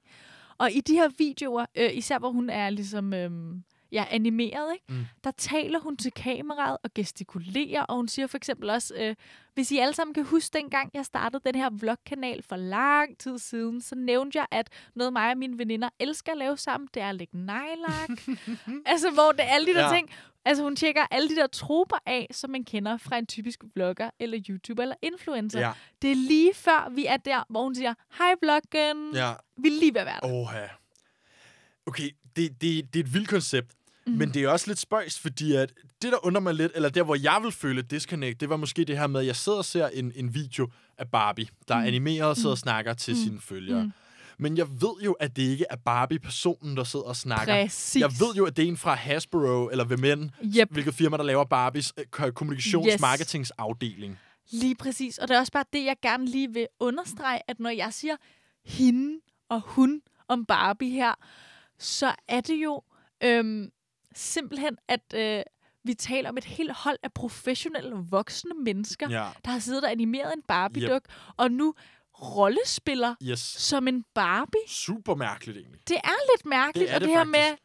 Og 0.58 0.72
i 0.72 0.82
de 0.82 0.94
her 0.94 1.10
videoer, 1.18 1.66
øh, 1.78 1.90
især 1.94 2.20
hvor 2.20 2.32
hun 2.32 2.50
er 2.50 2.70
ligesom 2.70 3.14
øhm, 3.14 3.64
ja, 3.92 4.06
animeret, 4.12 4.74
ikke? 4.74 4.86
Mm. 4.90 5.06
der 5.24 5.32
taler 5.32 5.80
hun 5.80 5.98
til 5.98 6.12
kameraet 6.12 6.78
og 6.84 6.90
gestikulerer. 6.96 7.82
Og 7.84 7.96
hun 7.96 8.08
siger 8.08 8.28
for 8.28 8.38
eksempel 8.38 8.70
også, 8.70 8.94
øh, 8.98 9.16
hvis 9.54 9.72
I 9.72 9.78
alle 9.78 9.94
sammen 9.94 10.14
kan 10.14 10.26
huske 10.26 10.58
dengang, 10.58 10.92
jeg 10.94 11.06
startede 11.06 11.42
den 11.46 11.56
her 11.56 11.70
vlogkanal 11.70 12.44
for 12.44 12.56
lang 12.56 13.18
tid 13.18 13.38
siden, 13.40 13.82
så 13.82 13.96
nævnte 13.96 14.38
jeg, 14.38 14.46
at 14.52 14.70
noget 14.96 15.14
mig 15.14 15.32
og 15.32 15.38
mine 15.38 15.58
veninder 15.58 15.90
elsker 16.00 16.32
at 16.32 16.38
lave 16.38 16.58
sammen, 16.58 16.90
det 16.94 17.02
er 17.02 17.10
at 17.10 17.16
lægge 17.16 17.38
nejlak. 17.38 18.10
altså, 18.86 19.12
hvor 19.12 19.32
det 19.32 19.40
er 19.44 19.48
alle 19.48 19.68
de 19.68 19.74
der 19.74 19.88
Ja. 19.88 19.94
ting. 19.96 20.10
Altså, 20.46 20.64
hun 20.64 20.76
tjekker 20.76 21.06
alle 21.12 21.30
de 21.30 21.36
der 21.36 21.48
troper 21.48 21.98
af, 22.06 22.28
som 22.32 22.50
man 22.50 22.64
kender 22.64 22.98
fra 22.98 23.18
en 23.18 23.26
typisk 23.26 23.64
vlogger, 23.76 24.10
eller 24.20 24.40
YouTuber, 24.50 24.84
eller 24.84 24.96
influencer. 25.02 25.60
Ja. 25.60 25.72
Det 26.02 26.12
er 26.12 26.16
lige 26.16 26.54
før, 26.54 26.90
vi 26.96 27.06
er 27.06 27.18
der, 27.18 27.44
hvor 27.50 27.64
hun 27.64 27.76
siger, 27.76 27.94
hej 28.18 28.36
vloggen, 28.42 29.14
Ja. 29.16 29.34
vi 29.58 29.68
er 29.68 29.80
lige 29.80 29.94
ved 29.94 30.02
at 30.02 30.08
være 30.08 30.20
der. 30.22 30.34
Oha. 30.34 30.66
Okay, 31.86 32.10
det, 32.38 32.62
det, 32.62 32.94
det 32.94 33.00
er 33.00 33.04
et 33.04 33.14
vildt 33.14 33.28
koncept. 33.30 33.68
Mhm. 34.06 34.14
Mm. 34.14 34.20
Men 34.20 34.34
det 34.34 34.44
er 34.44 34.50
også 34.50 34.68
lidt 34.68 34.80
spøjst, 34.80 35.20
fordi 35.20 35.54
at 35.56 35.74
det, 36.02 36.12
der 36.12 36.26
undrer 36.26 36.42
mig 36.42 36.54
lidt, 36.54 36.72
eller 36.76 36.90
der, 36.90 37.04
hvor 37.04 37.16
jeg 37.16 37.40
vil 37.44 37.52
føle 37.52 37.82
disconnect, 37.82 38.42
det 38.42 38.50
var 38.50 38.58
måske 38.58 38.84
det 38.86 38.98
her 39.00 39.08
med, 39.08 39.20
at 39.20 39.26
jeg 39.28 39.36
sidder 39.36 39.58
og 39.58 39.66
ser 39.66 39.88
en, 39.88 40.12
en 40.16 40.34
video 40.34 40.68
af 40.98 41.08
Barbie, 41.12 41.48
der 41.68 41.76
er 41.76 41.84
animeret 41.86 42.30
og 42.30 42.36
sidder 42.36 42.50
og 42.52 42.58
snakker 42.58 42.94
til 42.94 43.14
Mm. 43.14 43.20
sine 43.24 43.40
følgere. 43.42 43.84
Mm. 43.84 43.92
Men 44.40 44.58
jeg 44.58 44.68
ved 44.82 45.02
jo, 45.06 45.12
at 45.14 45.36
det 45.36 45.42
ikke 45.44 45.66
er 45.70 45.76
Barbie-personen, 45.76 46.78
der 46.78 46.84
sidder 46.84 47.06
og 47.06 47.16
snakker. 47.16 47.62
Præcis. 47.64 48.02
Jeg 48.02 48.12
ved 48.20 48.36
jo, 48.38 48.46
at 48.46 48.58
det 48.58 48.64
er 48.64 48.68
en 48.68 48.78
fra 48.78 48.94
Hasbro, 48.96 49.70
eller 49.70 49.84
Vemen, 49.86 50.32
Yep. 50.44 50.72
hvilket 50.72 50.94
firma, 50.94 51.18
der 51.18 51.24
laver 51.24 51.46
Barbies 51.46 51.94
øh, 51.98 52.06
ko- 52.12 52.32
kommunikations- 52.44 52.88
Yes. 52.88 53.02
Lige 54.52 54.76
præcis. 54.76 55.18
Og 55.18 55.28
det 55.28 55.36
er 55.36 55.40
også 55.40 55.52
bare 55.52 55.66
det, 55.74 55.86
jeg 55.86 55.96
gerne 56.02 56.26
lige 56.26 56.54
vil 56.54 56.68
understrege, 56.80 57.40
at 57.48 57.60
når 57.60 57.70
jeg 57.70 57.94
siger 57.94 58.16
hende 58.66 59.20
og 59.50 59.62
hun 59.66 60.02
om 60.28 60.46
Barbie 60.46 60.90
her, 60.92 61.14
så 61.80 62.16
er 62.28 62.42
det 62.42 62.56
jo 62.56 62.82
øhm, 63.24 63.72
simpelthen, 64.16 64.78
at 64.88 65.14
øh, 65.16 65.44
vi 65.84 65.94
taler 65.94 66.30
om 66.30 66.38
et 66.38 66.46
helt 66.46 66.72
hold 66.72 66.98
af 67.04 67.14
professionelle 67.14 67.96
voksne 67.96 68.52
mennesker, 68.66 69.10
Ja. 69.10 69.30
der 69.46 69.52
har 69.52 69.60
siddet 69.60 69.84
og 69.84 69.92
animeret 69.92 70.34
en 70.34 70.42
Barbie-duk, 70.48 71.02
og 71.38 71.52
nu 71.52 71.74
rollespiller 72.22 73.16
Yes. 73.24 73.40
som 73.40 73.88
en 73.88 74.04
Barbie. 74.16 74.62
Super 74.68 75.16
mærkeligt 75.16 75.58
egentlig. 75.58 75.82
Det 75.88 75.98
er 76.04 76.32
lidt 76.36 76.46
mærkeligt, 76.46 76.88
Det 76.88 76.92
er 76.92 76.96
og 76.96 77.02
det 77.02 77.08
det 77.08 77.16
her 77.16 77.26
faktisk. 77.26 77.32
med, 77.52 77.58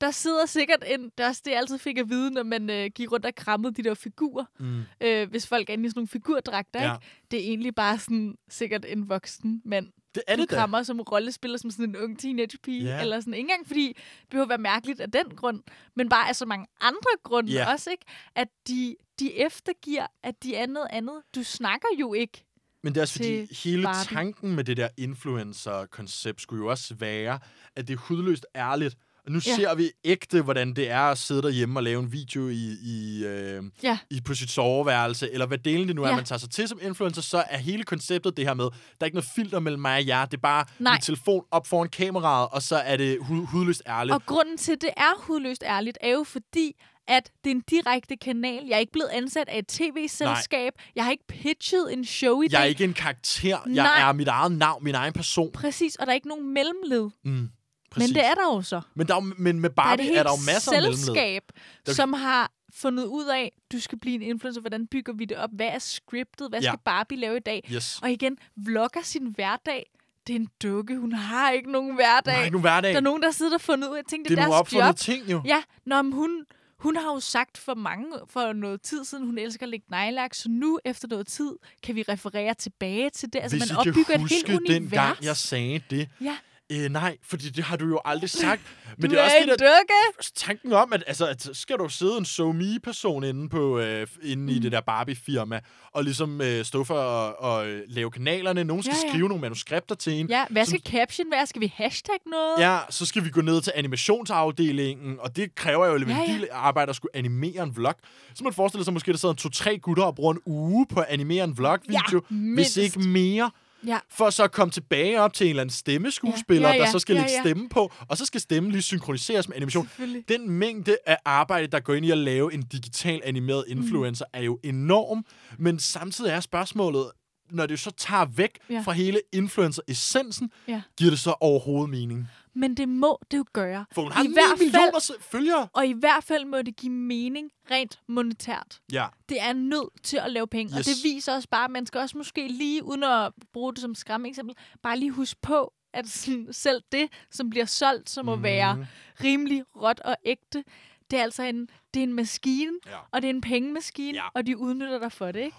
der 0.00 0.10
sidder 0.10 0.46
sikkert 0.46 0.84
en, 0.86 1.04
det 1.04 1.24
er 1.24 1.28
også 1.28 1.42
det, 1.44 1.50
jeg 1.50 1.58
altid 1.58 1.78
fik 1.78 1.98
at 1.98 2.08
vide, 2.08 2.30
når 2.30 2.42
man 2.42 2.70
øh, 2.70 2.90
gik 2.94 3.12
rundt 3.12 3.26
og 3.26 3.34
krammede 3.34 3.74
de 3.74 3.82
der 3.82 3.94
figurer. 3.94 4.44
Mm. 4.58 4.82
Øh, 5.00 5.30
hvis 5.30 5.46
folk 5.46 5.68
er 5.70 5.72
inde 5.72 5.86
i 5.86 5.88
sådan 5.88 5.98
nogle 5.98 6.08
figurdragter, 6.08 6.82
Ja. 6.82 6.94
ikke? 6.94 7.06
Det 7.30 7.38
er 7.38 7.44
egentlig 7.44 7.74
bare 7.74 7.98
sådan, 7.98 8.34
sikkert 8.48 8.84
en 8.88 9.08
voksen 9.08 9.62
mand, 9.64 9.92
Det 10.18 10.32
er 10.32 10.36
du 10.36 10.42
det 10.42 10.50
da. 10.50 10.56
krammer 10.56 10.82
som 10.82 11.00
rollespiller, 11.00 11.58
som 11.58 11.70
sådan 11.70 11.84
en 11.84 11.96
ung 11.96 12.18
teenage-pige. 12.18 12.84
Ja. 12.84 13.00
Eller 13.00 13.20
sådan. 13.20 13.34
Ikke 13.34 13.40
engang 13.40 13.66
fordi 13.66 13.86
det 13.88 14.28
behøver 14.30 14.46
være 14.48 14.58
mærkeligt 14.58 15.00
af 15.00 15.10
den 15.10 15.26
grund, 15.36 15.62
men 15.96 16.08
bare 16.08 16.28
af 16.28 16.36
så 16.36 16.46
mange 16.46 16.66
andre 16.80 17.10
grunde 17.22 17.52
Ja. 17.52 17.72
også, 17.72 17.90
ikke? 17.90 18.04
At 18.34 18.48
de, 18.68 18.96
de 19.20 19.34
eftergiver, 19.34 20.06
at 20.22 20.42
de 20.42 20.54
er 20.56 20.66
noget 20.66 20.88
andet. 20.90 21.22
Du 21.34 21.42
snakker 21.42 21.88
jo 22.00 22.14
ikke. 22.14 22.44
Men 22.82 22.92
det 22.94 23.00
er 23.00 23.02
også 23.02 23.14
fordi, 23.14 23.54
hele 23.64 23.82
Barbie. 23.82 24.16
tanken 24.16 24.56
med 24.56 24.64
det 24.64 24.76
der 24.76 24.88
influencer-koncept 24.96 26.42
skulle 26.42 26.62
jo 26.64 26.70
også 26.70 26.94
være, 26.94 27.38
at 27.76 27.88
det 27.88 27.94
er 27.94 27.98
hudløst 27.98 28.46
ærligt. 28.56 28.96
Nu 29.28 29.40
Ja. 29.46 29.54
ser 29.56 29.74
vi 29.74 29.90
ægte, 30.04 30.42
hvordan 30.42 30.74
det 30.74 30.90
er 30.90 31.00
at 31.00 31.18
sidde 31.18 31.42
derhjemme 31.42 31.78
og 31.78 31.82
lave 31.82 32.00
en 32.02 32.12
video 32.12 32.48
i, 32.48 32.76
i, 32.82 33.24
øh, 33.24 33.62
Ja. 33.82 33.98
i 34.10 34.20
på 34.20 34.34
sit 34.34 34.50
soveværelse, 34.50 35.30
eller 35.32 35.46
hvad 35.46 35.58
delen 35.58 35.88
det 35.88 35.96
nu 35.96 36.02
er, 36.02 36.08
Ja. 36.08 36.16
man 36.16 36.24
tager 36.24 36.38
sig 36.38 36.50
til 36.50 36.68
som 36.68 36.78
influencer, 36.82 37.22
så 37.22 37.44
er 37.50 37.58
hele 37.58 37.82
konceptet 37.84 38.36
det 38.36 38.44
her 38.46 38.54
med, 38.54 38.64
der 38.64 38.70
er 39.00 39.04
ikke 39.04 39.16
noget 39.16 39.30
filter 39.34 39.58
mellem 39.60 39.82
mig 39.82 39.96
og 39.96 40.06
jer, 40.06 40.24
det 40.24 40.34
er 40.36 40.40
bare 40.40 40.64
Nej. 40.78 40.92
min 40.92 41.00
telefon 41.00 41.44
op 41.50 41.66
foran 41.66 41.88
kameraet, 41.88 42.48
og 42.52 42.62
så 42.62 42.76
er 42.76 42.96
det 42.96 43.18
hu- 43.20 43.44
hudløst 43.46 43.82
ærligt. 43.86 44.14
Og 44.14 44.26
grunden 44.26 44.56
til, 44.58 44.72
at 44.72 44.80
det 44.80 44.90
er 44.96 45.12
hudløst 45.18 45.62
ærligt, 45.66 45.98
er 46.00 46.10
jo 46.10 46.24
fordi, 46.24 46.72
at 47.08 47.30
det 47.44 47.50
er 47.50 47.54
en 47.54 47.62
direkte 47.70 48.16
kanal. 48.16 48.64
Jeg 48.68 48.74
er 48.74 48.78
ikke 48.78 48.92
blevet 48.92 49.08
ansat 49.12 49.48
af 49.48 49.58
et 49.58 49.66
tv-selskab. 49.66 50.72
Jeg 50.96 51.04
har 51.04 51.10
ikke 51.10 51.26
pitchet 51.28 51.92
en 51.92 52.04
show 52.04 52.42
i 52.42 52.46
jeg 52.50 52.58
er 52.58 52.62
dag. 52.62 52.68
ikke 52.68 52.84
en 52.84 52.94
karakter, 52.94 53.48
jeg 53.48 53.84
Nej. 53.84 54.08
er 54.08 54.12
mit 54.12 54.28
eget 54.28 54.52
navn, 54.52 54.84
min 54.84 54.94
egen 54.94 55.12
person. 55.12 55.52
Præcis, 55.52 55.96
og 55.96 56.06
der 56.06 56.12
er 56.12 56.14
ikke 56.14 56.28
nogen 56.28 56.54
mellemled. 56.54 57.10
Mm, 57.24 57.48
præcis. 57.90 58.08
Men 58.10 58.14
det 58.14 58.24
er 58.30 58.34
der 58.34 58.54
jo 58.54 58.62
så. 58.62 58.80
men, 58.94 59.06
der 59.08 59.16
er, 59.16 59.20
men 59.20 59.60
med 59.60 59.70
Der 59.70 59.82
er 59.82 59.86
Barbie 59.86 60.04
det 60.06 60.10
er, 60.12 60.14
helt 60.16 60.26
der 60.26 60.32
jo 60.32 60.52
masser 60.52 60.72
af 60.72 60.94
selskab, 60.94 61.42
Der- 61.86 61.92
som 61.94 62.12
har 62.12 62.50
fundet 62.74 63.04
ud 63.04 63.24
af, 63.26 63.52
du 63.72 63.80
skal 63.80 63.98
blive 63.98 64.14
en 64.14 64.22
influencer, 64.22 64.60
hvordan 64.60 64.86
bygger 64.86 65.12
vi 65.12 65.24
det 65.24 65.36
op, 65.36 65.50
hvad 65.52 65.66
er 65.66 65.78
scriptet, 65.78 66.48
hvad 66.48 66.60
Ja. 66.60 66.70
skal 66.70 66.78
Barbie 66.84 67.18
lave 67.18 67.36
i 67.36 67.40
dag? 67.40 67.68
Yes. 67.72 67.98
Og 68.02 68.10
igen, 68.10 68.38
vlogger 68.56 69.02
sin 69.02 69.26
hverdag. 69.34 69.90
Det 70.26 70.32
er 70.36 70.40
en 70.40 70.48
dukke, 70.62 70.96
hun 70.98 71.12
har 71.12 71.50
ikke 71.50 71.72
nogen 71.72 71.94
hverdag. 71.94 72.32
Der 72.34 72.38
er 72.40 72.44
ikke 72.44 72.52
nogen 72.52 72.62
hverdag. 72.62 72.90
Der 72.90 72.96
er 72.96 73.00
nogen, 73.00 73.22
der 73.22 73.30
sidder 73.30 73.54
og 73.54 73.60
fundet 73.60 73.88
ud 73.88 73.96
af, 73.96 74.02
tænkte, 74.10 74.28
det 74.28 74.38
det 74.38 74.44
er 74.44 74.48
er 74.48 74.62
deres 74.62 74.72
job. 74.72 74.96
ting 74.96 75.30
jo. 75.32 75.42
Ja, 75.44 75.62
når 75.86 76.02
hun, 76.02 76.44
hun 76.78 76.96
har 76.96 77.12
jo 77.12 77.20
sagt 77.20 77.58
for 77.58 77.74
mange, 77.74 78.06
for 78.30 78.52
noget 78.52 78.82
tid 78.82 79.04
siden, 79.04 79.26
hun 79.26 79.38
elsker 79.38 79.62
at 79.66 79.68
lægge 79.70 79.86
nejlak, 79.90 80.34
så 80.34 80.48
nu 80.48 80.78
efter 80.84 81.08
noget 81.08 81.26
tid 81.26 81.52
kan 81.82 81.94
vi 81.94 82.02
referere 82.02 82.54
tilbage 82.54 83.10
til 83.10 83.32
det. 83.32 83.38
Altså, 83.42 83.58
Hvis 83.58 83.72
man 83.72 83.78
I 83.80 83.82
kan 83.84 83.90
opbygger 83.90 84.14
et 84.14 84.20
huske 84.20 84.34
helt 84.34 84.48
univers. 84.48 84.78
den 84.80 84.90
gang, 84.90 85.16
jeg 85.24 85.36
sagde 85.36 85.82
det, 85.90 86.08
Ja, 86.20 86.36
Øh, 86.72 86.88
nej, 86.90 87.16
fordi 87.22 87.50
det 87.50 87.64
har 87.64 87.76
du 87.76 87.86
jo 87.88 88.00
aldrig 88.04 88.30
sagt. 88.30 88.60
Men 88.98 89.10
du 89.10 89.16
det 89.16 89.20
er 89.20 89.24
også 89.24 89.36
en 89.42 89.48
det 89.48 89.58
der, 89.58 90.22
tanken 90.34 90.72
om, 90.72 90.92
at, 90.92 91.04
altså, 91.06 91.26
at 91.26 91.42
så 91.42 91.54
skal 91.54 91.76
du 91.76 91.88
sidde 91.88 92.18
en 92.18 92.24
so 92.24 92.54
person 92.82 93.24
inde, 93.24 93.48
på, 93.48 93.78
øh, 93.78 94.06
inde 94.22 94.42
Mm. 94.42 94.48
i 94.48 94.58
det 94.58 94.72
der 94.72 94.80
Barbie-firma, 94.80 95.60
og 95.92 96.04
ligesom 96.04 96.40
øh, 96.40 96.64
stå 96.64 96.84
for 96.84 96.94
at 97.00 97.34
og, 97.38 97.68
øh, 97.68 97.82
lave 97.88 98.10
kanalerne. 98.10 98.64
Nogen 98.64 98.82
skal 98.82 98.94
Ja, 99.02 99.06
ja. 99.06 99.12
skrive 99.12 99.28
nogle 99.28 99.40
manuskripter 99.40 99.94
til 99.94 100.12
en. 100.12 100.28
Ja, 100.28 100.44
hvad 100.50 100.64
skal 100.64 100.80
caption 100.86 101.30
være? 101.30 101.46
Skal 101.46 101.60
vi 101.60 101.72
hashtag 101.76 102.14
noget? 102.26 102.54
Ja, 102.72 102.78
så 102.90 103.06
skal 103.06 103.24
vi 103.24 103.30
gå 103.30 103.40
ned 103.40 103.60
til 103.60 103.72
animationsafdelingen, 103.76 105.16
og 105.20 105.36
det 105.36 105.54
kræver 105.54 105.86
jo 105.86 105.96
lidt 105.96 106.08
Ja, 106.08 106.16
ja, 106.16 106.22
ja. 106.32 106.38
ja. 106.38 106.46
arbejde 106.56 106.90
at 106.90 106.96
skulle 106.96 107.16
animere 107.16 107.62
en 107.62 107.76
vlog. 107.76 107.94
Så 108.34 108.44
man 108.44 108.52
forestiller 108.52 108.84
sig 108.84 108.92
måske, 108.92 109.08
at 109.08 109.12
der 109.12 109.18
sidder 109.18 109.34
to-tre 109.34 109.78
gutter 109.78 110.04
og 110.04 110.14
bruger 110.14 110.32
en 110.32 110.40
uge 110.46 110.86
på 110.86 111.00
at 111.00 111.06
animere 111.08 111.44
en 111.44 111.58
vlog-video, 111.58 112.22
Ja, 112.30 112.34
hvis 112.36 112.36
mindst. 112.56 112.76
ikke 112.76 112.98
mere. 113.08 113.50
Ja. 113.86 113.98
For 114.10 114.30
så 114.30 114.44
at 114.44 114.52
komme 114.52 114.72
tilbage 114.72 115.20
op 115.20 115.32
til 115.34 115.44
en 115.44 115.48
eller 115.50 115.60
anden 115.62 115.72
stemmeskuespiller, 115.74 116.68
Ja, 116.68 116.74
ja, 116.74 116.80
ja. 116.80 116.84
der 116.86 116.90
så 116.92 116.98
skal 116.98 117.14
Ja, 117.14 117.20
lægge 117.20 117.32
ja. 117.34 117.40
stemme 117.42 117.68
på, 117.68 117.92
og 118.08 118.16
så 118.16 118.24
skal 118.24 118.40
stemmen 118.40 118.72
lige 118.72 118.82
synkroniseres 118.82 119.48
med 119.48 119.56
animation. 119.56 119.90
Den 120.28 120.50
mængde 120.50 120.96
af 121.06 121.16
arbejde, 121.24 121.66
der 121.66 121.80
går 121.80 121.94
ind 121.94 122.06
i 122.06 122.10
at 122.10 122.18
lave 122.18 122.54
en 122.54 122.62
digital 122.62 123.20
animeret 123.24 123.64
influencer, 123.68 124.24
mm. 124.34 124.38
er 124.38 124.42
jo 124.42 124.58
enorm. 124.64 125.24
Men 125.58 125.78
samtidig 125.78 126.30
er 126.30 126.40
spørgsmålet, 126.40 127.10
når 127.50 127.66
det 127.66 127.80
så 127.80 127.90
tager 127.90 128.24
væk 128.24 128.50
ja. 128.70 128.80
fra 128.80 128.92
hele 128.92 129.20
influencer-essensen, 129.32 130.50
Ja. 130.68 130.82
giver 130.98 131.10
det 131.10 131.18
så 131.18 131.34
overhovedet 131.40 131.90
mening? 131.90 132.28
Men 132.60 132.74
det 132.76 132.88
må 132.88 133.18
det 133.30 133.38
jo 133.38 133.44
gøre. 133.52 133.84
For 133.92 134.02
hun 134.02 134.12
har 134.12 134.22
I 134.24 134.26
9 134.26 134.32
hvert 134.32 134.44
fald- 134.48 134.58
millioner 134.72 134.98
se- 134.98 135.12
følgere. 135.20 135.68
Og 135.72 135.86
i 135.86 135.92
hvert 135.92 136.24
fald 136.24 136.44
må 136.44 136.62
det 136.62 136.76
give 136.76 136.92
mening 136.92 137.50
rent 137.70 138.00
monetært. 138.08 138.80
Ja. 138.92 139.06
Det 139.28 139.40
er 139.40 139.52
nødt 139.52 140.02
til 140.02 140.16
at 140.16 140.32
lave 140.32 140.46
penge. 140.46 140.70
Yes. 140.72 140.78
Og 140.78 140.84
det 140.84 141.04
viser 141.04 141.34
også 141.34 141.48
bare, 141.48 141.64
at 141.64 141.70
man 141.70 141.86
skal 141.86 142.00
også 142.00 142.16
måske 142.18 142.48
lige, 142.48 142.84
uden 142.84 143.02
at 143.02 143.32
bruge 143.52 143.72
det 143.74 143.80
som 143.80 143.94
skræmme 143.94 144.28
eksempel, 144.28 144.56
bare 144.82 144.98
lige 144.98 145.10
huske 145.10 145.40
på, 145.42 145.72
at 145.92 146.08
sådan, 146.18 146.48
selv 146.52 146.82
det, 146.92 147.08
som 147.30 147.50
bliver 147.50 147.66
solgt, 147.66 148.10
som 148.10 148.26
må 148.26 148.34
Mhm. 148.34 148.44
være 148.44 148.86
rimelig 149.24 149.64
råt 149.76 150.00
og 150.00 150.16
ægte, 150.24 150.64
det 151.10 151.18
er 151.18 151.22
altså 151.22 151.42
en, 151.42 151.68
det 151.94 152.00
er 152.00 152.04
en 152.04 152.12
maskine, 152.14 152.72
Ja. 152.86 152.96
og 153.12 153.22
det 153.22 153.28
er 153.30 153.34
en 153.34 153.40
pengemaskine, 153.40 154.18
Ja. 154.18 154.24
og 154.34 154.46
de 154.46 154.56
udnytter 154.58 154.98
dig 154.98 155.12
for 155.12 155.32
det, 155.32 155.40
ikke? 155.40 155.56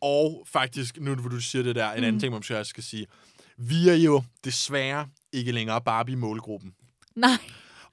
Og 0.00 0.46
faktisk, 0.46 0.98
nu 1.00 1.14
hvor 1.14 1.28
du 1.30 1.40
siger 1.40 1.62
det 1.62 1.74
der, 1.76 1.92
en 1.92 2.00
Mm. 2.00 2.04
anden 2.04 2.20
ting, 2.20 2.30
man 2.32 2.38
måske 2.38 2.58
også 2.58 2.70
skal 2.70 2.82
sige. 2.84 3.06
Vi 3.56 3.88
er 3.88 3.94
jo 3.94 4.22
desværre 4.44 5.08
ikke 5.32 5.52
længere 5.52 5.80
Barbie-målgruppen. 5.80 6.72
Nej. 7.16 7.30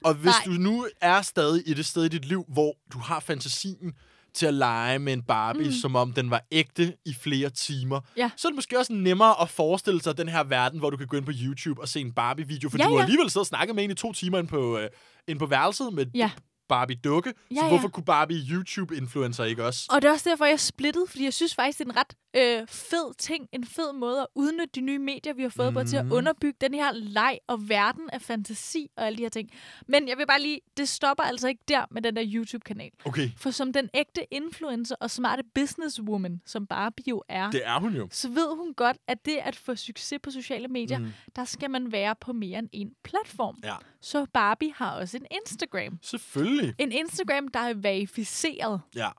Og 0.05 0.13
hvis 0.13 0.25
Nej. 0.25 0.41
du 0.45 0.51
nu 0.61 0.87
er 1.01 1.21
stadig 1.21 1.63
i 1.69 1.73
det 1.73 1.85
sted 1.85 2.03
i 2.05 2.07
dit 2.07 2.25
liv, 2.25 2.45
hvor 2.47 2.73
du 2.93 2.99
har 2.99 3.19
fantasien 3.19 3.93
til 4.33 4.45
at 4.45 4.53
lege 4.53 4.99
med 4.99 5.13
en 5.13 5.21
Barbie, 5.23 5.65
Mm. 5.65 5.71
som 5.71 5.95
om 5.95 6.13
den 6.13 6.29
var 6.29 6.41
ægte 6.51 6.95
i 7.05 7.13
flere 7.13 7.49
timer, 7.49 8.01
Ja. 8.17 8.29
så 8.37 8.47
er 8.47 8.49
det 8.51 8.55
måske 8.55 8.79
også 8.79 8.93
nemmere 8.93 9.41
at 9.41 9.49
forestille 9.49 10.01
sig 10.01 10.17
den 10.17 10.29
her 10.29 10.43
verden, 10.43 10.79
hvor 10.79 10.89
du 10.89 10.97
kan 10.97 11.07
gå 11.07 11.17
ind 11.17 11.25
på 11.25 11.31
YouTube 11.41 11.81
og 11.81 11.87
se 11.87 11.99
en 12.01 12.13
Barbie-video, 12.13 12.69
for 12.69 12.77
Ja, 12.77 12.83
du 12.83 12.89
har 12.89 12.97
ja. 12.97 13.03
alligevel 13.03 13.29
siddet 13.29 13.37
og 13.41 13.45
snakket 13.47 13.75
med 13.75 13.83
en 13.83 13.91
i 13.91 13.93
to 13.93 14.13
timer 14.13 14.39
ind 14.39 14.47
på, 14.47 14.77
øh, 14.77 14.89
ind 15.27 15.39
på 15.39 15.45
værelset 15.45 15.93
med 15.93 16.05
Ja. 16.15 16.31
Barbie-dukke. 16.69 17.33
Ja, 17.51 17.55
så 17.55 17.61
ja. 17.63 17.69
hvorfor 17.69 17.87
kunne 17.87 18.05
Barbie-YouTube-influencer 18.05 19.43
ikke 19.43 19.65
også? 19.65 19.87
Og 19.91 20.01
det 20.01 20.07
er 20.07 20.11
også 20.11 20.29
derfor, 20.29 20.45
jeg 20.45 20.53
er 20.53 20.57
splittet, 20.57 21.09
fordi 21.09 21.23
jeg 21.23 21.33
synes 21.33 21.55
faktisk, 21.55 21.79
det 21.79 21.85
er 21.87 21.89
en 21.91 21.97
ret 21.97 22.13
øh, 22.61 22.67
fed 22.67 23.13
ting, 23.17 23.47
en 23.53 23.65
fed 23.65 23.93
måde 23.93 24.21
at 24.21 24.27
udnytte 24.35 24.69
de 24.75 24.81
nye 24.81 24.99
medier, 24.99 25.33
vi 25.33 25.41
har 25.41 25.49
fået 25.49 25.73
mm. 25.73 25.79
på, 25.79 25.83
til 25.83 25.97
at 25.97 26.05
Mhm. 26.05 26.13
underbygge 26.13 26.57
den 26.61 26.73
her 26.73 26.91
leg 26.93 27.37
og 27.47 27.69
verden 27.69 28.09
af 28.13 28.21
fantasi 28.21 28.87
og 28.97 29.05
alle 29.05 29.17
de 29.17 29.21
her 29.21 29.29
ting. 29.29 29.49
Men 29.87 30.07
jeg 30.07 30.17
vil 30.17 30.27
bare 30.27 30.41
lige, 30.41 30.59
det 30.77 30.89
stopper 30.89 31.23
altså 31.23 31.47
ikke 31.47 31.63
der 31.67 31.85
med 31.91 32.01
den 32.01 32.15
der 32.15 32.23
YouTube-kanal. 32.25 32.89
Okay, 33.05 33.29
For 33.37 33.51
som 33.51 33.73
den 33.73 33.89
ægte 33.93 34.21
influencer 34.33 34.95
og 35.01 35.11
smarte 35.11 35.43
businesswoman, 35.55 36.41
som 36.45 36.67
Barbie 36.67 37.03
jo 37.09 37.23
er, 37.29 37.51
det 37.51 37.61
er 37.65 37.79
hun 37.79 37.93
jo. 37.95 38.07
så 38.11 38.29
ved 38.29 38.57
hun 38.57 38.73
godt, 38.73 38.97
at 39.07 39.25
det 39.25 39.37
at 39.37 39.55
få 39.55 39.75
succes 39.75 40.19
på 40.23 40.31
sociale 40.31 40.67
medier, 40.67 40.99
Mm. 40.99 41.11
der 41.35 41.45
skal 41.45 41.71
man 41.71 41.91
være 41.91 42.15
på 42.21 42.33
mere 42.33 42.59
end 42.59 42.69
en 42.71 42.89
platform. 43.03 43.57
Ja. 43.63 43.75
Så 44.05 44.25
Barbie 44.33 44.73
har 44.75 44.91
også 44.95 45.17
en 45.17 45.25
Instagram. 45.31 45.99
Selvfølgelig. 46.01 46.75
En 46.77 46.91
Instagram, 46.91 47.47
der 47.47 47.59
er 47.59 47.73
verificeret 47.73 48.81
Ja, 48.95 49.09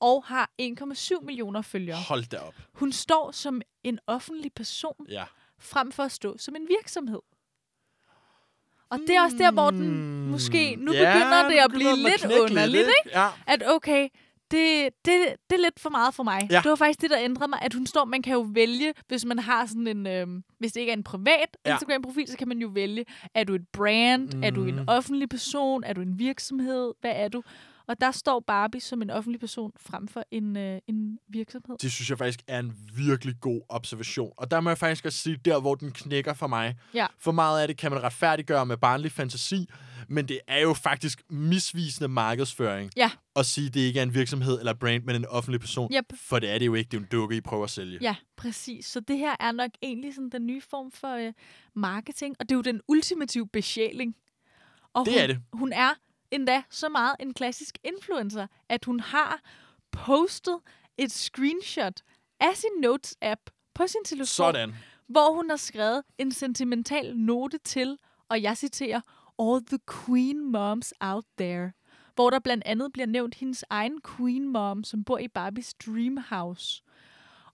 og 0.00 0.24
har 0.24 0.50
1,7 0.62 1.24
millioner 1.24 1.62
følgere. 1.62 1.96
hold 1.96 2.24
da 2.30 2.36
op. 2.38 2.54
Hun 2.74 2.92
står 2.92 3.30
som 3.30 3.60
en 3.82 3.98
offentlig 4.06 4.52
person, 4.52 5.06
Ja. 5.08 5.24
frem 5.58 5.92
for 5.92 6.02
at 6.02 6.12
stå 6.12 6.38
som 6.38 6.56
en 6.56 6.68
virksomhed. 6.68 7.20
Og 8.90 8.98
det 8.98 9.10
er 9.16 9.22
også 9.22 9.36
der, 9.36 9.50
hvor 9.50 9.70
den 9.70 10.26
måske... 10.30 10.76
Nu 10.76 10.82
Hmm. 10.92 11.00
Ja, 11.00 11.12
begynder 11.14 11.48
det 11.48 11.56
at 11.58 11.70
blive 11.70 11.96
lidt 11.96 12.24
underligt, 12.40 12.88
ikke? 13.04 13.18
Ja. 13.18 13.28
At 13.46 13.62
okay, 13.66 14.08
det, 14.54 14.88
det, 15.04 15.14
det 15.50 15.56
er 15.56 15.62
lidt 15.62 15.80
for 15.80 15.90
meget 15.90 16.14
for 16.14 16.22
mig. 16.22 16.46
Ja. 16.50 16.60
Det 16.62 16.70
var 16.70 16.76
faktisk 16.76 17.00
det, 17.00 17.10
der 17.10 17.18
ændrede 17.20 17.48
mig, 17.50 17.58
at 17.62 17.74
hun 17.74 17.86
står... 17.86 18.04
Man 18.04 18.22
kan 18.22 18.32
jo 18.32 18.46
vælge, 18.52 18.92
hvis 19.08 19.24
man 19.24 19.38
har 19.38 19.66
sådan 19.66 19.86
en... 19.86 20.06
Øhm, 20.06 20.44
hvis 20.58 20.72
det 20.72 20.80
ikke 20.80 20.92
er 20.92 20.96
en 20.96 21.02
privat 21.04 21.56
Ja. 21.66 21.72
Instagram-profil, 21.72 22.28
så 22.28 22.36
kan 22.36 22.48
man 22.48 22.58
jo 22.58 22.68
vælge, 22.68 23.04
er 23.34 23.44
du 23.44 23.54
et 23.54 23.68
brand? 23.72 24.34
Mm. 24.34 24.42
Er 24.42 24.50
du 24.50 24.64
en 24.64 24.74
Mhm. 24.76 24.84
offentlig 24.88 25.28
person? 25.28 25.84
Er 25.84 25.92
du 25.92 26.00
en 26.00 26.18
virksomhed? 26.18 26.92
Hvad 27.00 27.12
er 27.14 27.28
du? 27.28 27.42
Og 27.86 28.00
der 28.00 28.10
står 28.10 28.40
Barbie 28.46 28.80
som 28.80 29.02
en 29.02 29.10
offentlig 29.10 29.40
person 29.40 29.72
frem 29.76 30.08
for 30.08 30.24
en, 30.30 30.56
øh, 30.56 30.78
en 30.88 31.18
virksomhed. 31.28 31.76
Det 31.78 31.92
synes 31.92 32.10
jeg 32.10 32.18
faktisk 32.18 32.40
er 32.48 32.58
en 32.58 32.72
virkelig 32.96 33.34
god 33.40 33.60
observation. 33.68 34.32
Og 34.36 34.50
der 34.50 34.60
må 34.60 34.70
jeg 34.70 34.78
faktisk 34.78 35.04
også 35.04 35.18
sige, 35.18 35.36
der 35.44 35.60
hvor 35.60 35.74
den 35.74 35.90
knækker 35.92 36.34
for 36.34 36.46
mig. 36.46 36.76
Ja. 36.94 37.06
For 37.18 37.32
meget 37.32 37.60
af 37.62 37.68
det 37.68 37.76
kan 37.76 37.92
man 37.92 38.02
retfærdiggøre 38.02 38.66
med 38.66 38.76
barnlig 38.76 39.12
fantasi, 39.12 39.68
men 40.08 40.28
det 40.28 40.40
er 40.48 40.58
jo 40.60 40.74
faktisk 40.74 41.22
misvisende 41.30 42.08
markedsføring 42.08 42.90
Ja. 42.96 43.10
at 43.36 43.46
sige, 43.46 43.66
at 43.66 43.74
det 43.74 43.80
ikke 43.80 43.98
er 43.98 44.02
en 44.02 44.14
virksomhed 44.14 44.58
eller 44.58 44.74
brand, 44.74 45.04
men 45.04 45.16
en 45.16 45.26
offentlig 45.26 45.60
person. 45.60 45.92
Yep. 45.94 46.04
For 46.20 46.38
det 46.38 46.50
er 46.50 46.58
det 46.58 46.66
jo 46.66 46.74
ikke. 46.74 46.88
Det 46.88 46.96
er 46.96 47.00
en 47.00 47.08
dukke, 47.12 47.36
I 47.36 47.40
prøver 47.40 47.64
at 47.64 47.70
sælge. 47.70 47.98
Ja, 48.00 48.16
præcis. 48.36 48.86
Så 48.86 49.00
det 49.00 49.18
her 49.18 49.36
er 49.40 49.52
nok 49.52 49.70
egentlig 49.82 50.14
sådan 50.14 50.30
den 50.30 50.46
nye 50.46 50.60
form 50.70 50.90
for 50.92 51.14
øh, 51.14 51.32
marketing, 51.74 52.36
og 52.40 52.48
det 52.48 52.54
er 52.54 52.56
jo 52.56 52.62
den 52.62 52.80
ultimative 52.88 53.48
besjæling. 53.48 54.14
Og 54.94 55.06
Det 55.06 55.12
hun, 55.14 55.22
er 55.22 55.26
det. 55.26 55.38
Hun 55.52 55.72
er 55.72 55.94
endda 56.30 56.62
så 56.70 56.88
meget 56.88 57.16
en 57.20 57.34
klassisk 57.34 57.78
influencer, 57.84 58.46
at 58.68 58.84
hun 58.84 59.00
har 59.00 59.40
postet 59.92 60.58
et 60.98 61.12
screenshot 61.12 62.00
af 62.40 62.56
sin 62.56 62.70
Notes-app 62.84 63.70
på 63.74 63.86
sin 63.86 64.04
telefon, 64.04 64.26
Sådan. 64.26 64.74
hvor 65.08 65.34
hun 65.36 65.50
har 65.50 65.56
skrevet 65.56 66.02
en 66.18 66.32
sentimental 66.32 67.16
note 67.16 67.58
til, 67.64 67.96
og 68.28 68.42
jeg 68.42 68.56
citerer, 68.56 69.00
All 69.38 69.60
the 69.66 69.78
queen 70.06 70.52
moms 70.52 70.92
out 71.00 71.24
there. 71.38 71.72
Hvor 72.14 72.30
der 72.30 72.38
blandt 72.38 72.64
andet 72.66 72.92
bliver 72.92 73.06
nævnt 73.06 73.34
hendes 73.34 73.64
egen 73.70 74.00
queen 74.16 74.48
mom, 74.48 74.84
som 74.84 75.04
bor 75.04 75.18
i 75.18 75.28
Barbies 75.28 75.74
dream 75.74 76.18
house. 76.28 76.82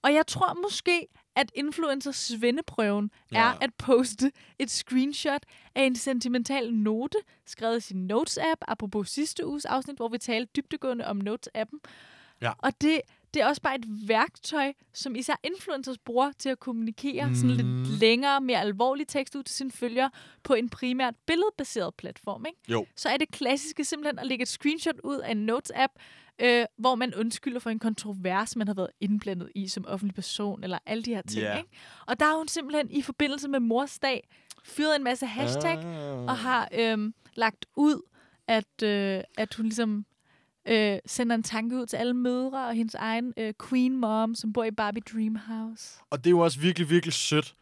Og 0.03 0.15
jeg 0.15 0.27
tror 0.27 0.55
måske, 0.63 1.07
at 1.37 1.53
influencer 1.55 2.13
svendeprøven 2.13 3.11
ja. 3.33 3.41
er 3.41 3.59
at 3.61 3.75
poste 3.75 4.33
et 4.59 4.71
screenshot 4.71 5.43
af 5.75 5.83
en 5.83 5.97
sentimental 5.97 6.75
note, 6.75 7.19
skrevet 7.47 7.77
i 7.77 7.81
sin 7.81 8.07
Notes-app, 8.13 8.61
apropos 8.69 9.09
sidste 9.11 9.47
uges 9.47 9.65
afsnit, 9.65 9.97
hvor 9.97 10.09
vi 10.09 10.19
talte 10.19 10.53
dybdegående 10.57 11.07
om 11.07 11.21
Notes-appen. 11.29 11.79
Ja. 12.41 12.53
Og 12.59 12.81
det, 12.81 13.01
det 13.35 13.43
er 13.43 13.47
også 13.47 13.63
bare 13.63 13.75
et 13.75 14.09
værktøj, 14.09 14.73
som 14.93 15.17
især 15.17 15.35
influencers 15.45 15.99
bruger 15.99 16.33
til 16.39 16.49
at 16.49 16.59
kommunikere 16.61 17.29
mm. 17.29 17.35
sådan 17.35 17.51
lidt 17.51 18.01
længere, 18.01 18.41
mere 18.41 18.61
alvorlig 18.61 19.09
tekst 19.09 19.35
ud 19.37 19.43
til 19.43 19.55
sine 19.57 19.71
følgere 19.73 20.11
på 20.43 20.55
en 20.55 20.69
primært 20.69 21.15
billedbaseret 21.27 21.95
platform. 21.95 22.47
Ikke? 22.47 22.59
Jo. 22.69 22.87
Så 22.97 23.09
er 23.09 23.17
det 23.17 23.31
klassiske 23.31 23.85
simpelthen 23.85 24.19
at 24.19 24.27
lægge 24.27 24.43
et 24.43 24.49
screenshot 24.49 24.95
ud 25.05 25.19
af 25.19 25.31
en 25.31 25.51
Notes-app, 25.51 25.93
øh, 26.43 26.65
hvor 26.79 26.95
man 26.95 27.15
undskylder 27.15 27.61
for 27.61 27.71
en 27.71 27.79
kontrovers, 27.79 28.57
man 28.57 28.67
har 28.67 28.75
været 28.75 28.91
indblandet 29.01 29.51
i 29.55 29.69
som 29.69 29.85
offentlig 29.89 30.15
person, 30.15 30.65
eller 30.65 30.79
alle 30.87 31.03
de 31.03 31.15
her 31.15 31.23
ting. 31.23 31.43
Ja. 31.43 31.57
Ikke? 31.57 31.69
Og 32.07 32.21
der 32.21 32.27
har 32.27 32.37
hun 32.37 32.49
simpelthen 32.49 32.91
i 32.91 33.03
forbindelse 33.03 33.49
med 33.49 33.61
mors 33.61 33.99
dag 33.99 34.29
fyret 34.65 34.97
en 34.97 35.05
masse 35.05 35.27
hashtag, 35.27 35.79
Ah. 35.79 36.25
og 36.25 36.37
har 36.37 36.69
øhm, 36.75 37.15
lagt 37.35 37.67
ud, 37.77 38.03
at, 38.47 38.83
øh, 38.83 39.21
at 39.39 39.55
hun 39.55 39.67
ligesom 39.67 40.05
øh, 40.69 40.99
sender 41.07 41.35
en 41.37 41.43
tanke 41.43 41.77
ud 41.77 41.87
til 41.87 41.97
alle 41.97 42.15
mødre 42.15 42.67
og 42.67 42.75
hendes 42.75 42.95
egen 42.95 43.33
øh, 43.37 43.55
queen 43.69 43.97
mom, 44.01 44.35
som 44.35 44.53
bor 44.53 44.65
i 44.65 44.71
Barbie 44.71 45.03
Dream 45.15 45.37
House. 45.49 45.85
Og 46.11 46.19
det 46.19 46.27
er 46.27 46.31
jo 46.31 46.39
også 46.41 46.59
virkelig, 46.61 46.91
virkelig 46.91 47.13
sødt, 47.13 47.55